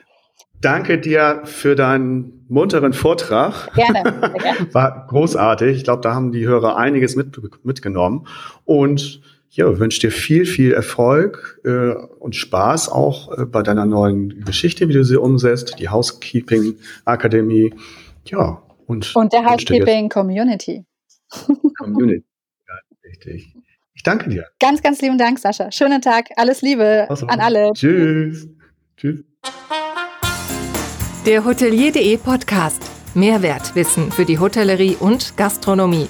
Danke 0.62 0.98
dir 0.98 1.42
für 1.44 1.76
deinen 1.76 2.46
munteren 2.48 2.94
Vortrag. 2.94 3.74
Gerne. 3.76 4.04
gerne. 4.04 4.58
War 4.74 5.06
großartig. 5.08 5.78
Ich 5.78 5.84
glaube, 5.84 6.02
da 6.02 6.16
haben 6.16 6.32
die 6.32 6.48
Hörer 6.48 6.78
einiges 6.78 7.16
mit, 7.16 7.40
mitgenommen. 7.64 8.28
Und 8.64 9.22
ja, 9.56 9.80
wünsche 9.80 10.02
dir 10.02 10.12
viel, 10.12 10.46
viel 10.46 10.74
Erfolg 10.74 11.62
äh, 11.64 11.94
und 12.20 12.36
Spaß 12.36 12.90
auch 12.90 13.38
äh, 13.38 13.46
bei 13.46 13.64
deiner 13.64 13.86
neuen 13.86 14.44
Geschichte, 14.44 14.90
wie 14.90 14.94
du 14.94 15.04
sie 15.06 15.18
umsetzt, 15.18 15.78
die 15.80 15.88
Housekeeping 15.88 16.76
Akademie. 17.06 17.74
Ja, 18.26 18.62
und, 18.86 19.16
und 19.16 19.32
der 19.32 19.46
Housekeeping 19.46 20.10
Community. 20.10 20.84
Community, 21.78 22.26
ja, 22.68 22.74
richtig. 23.10 23.56
Ich 23.94 24.04
danke 24.04 24.30
dir. 24.30 24.46
Ganz, 24.60 24.84
ganz 24.84 25.02
lieben 25.02 25.18
Dank, 25.18 25.40
Sascha. 25.40 25.72
Schönen 25.72 26.02
Tag, 26.02 26.26
alles 26.36 26.62
Liebe 26.62 27.06
also, 27.10 27.26
an 27.28 27.40
alle. 27.40 27.72
Tschüss. 27.74 28.50
Tschüss. 28.98 29.24
Der 31.26 31.46
Hotelier.de 31.46 32.18
Podcast. 32.18 32.84
Mehrwertwissen 33.14 34.12
für 34.12 34.26
die 34.26 34.38
Hotellerie 34.38 34.98
und 35.00 35.38
Gastronomie. 35.38 36.10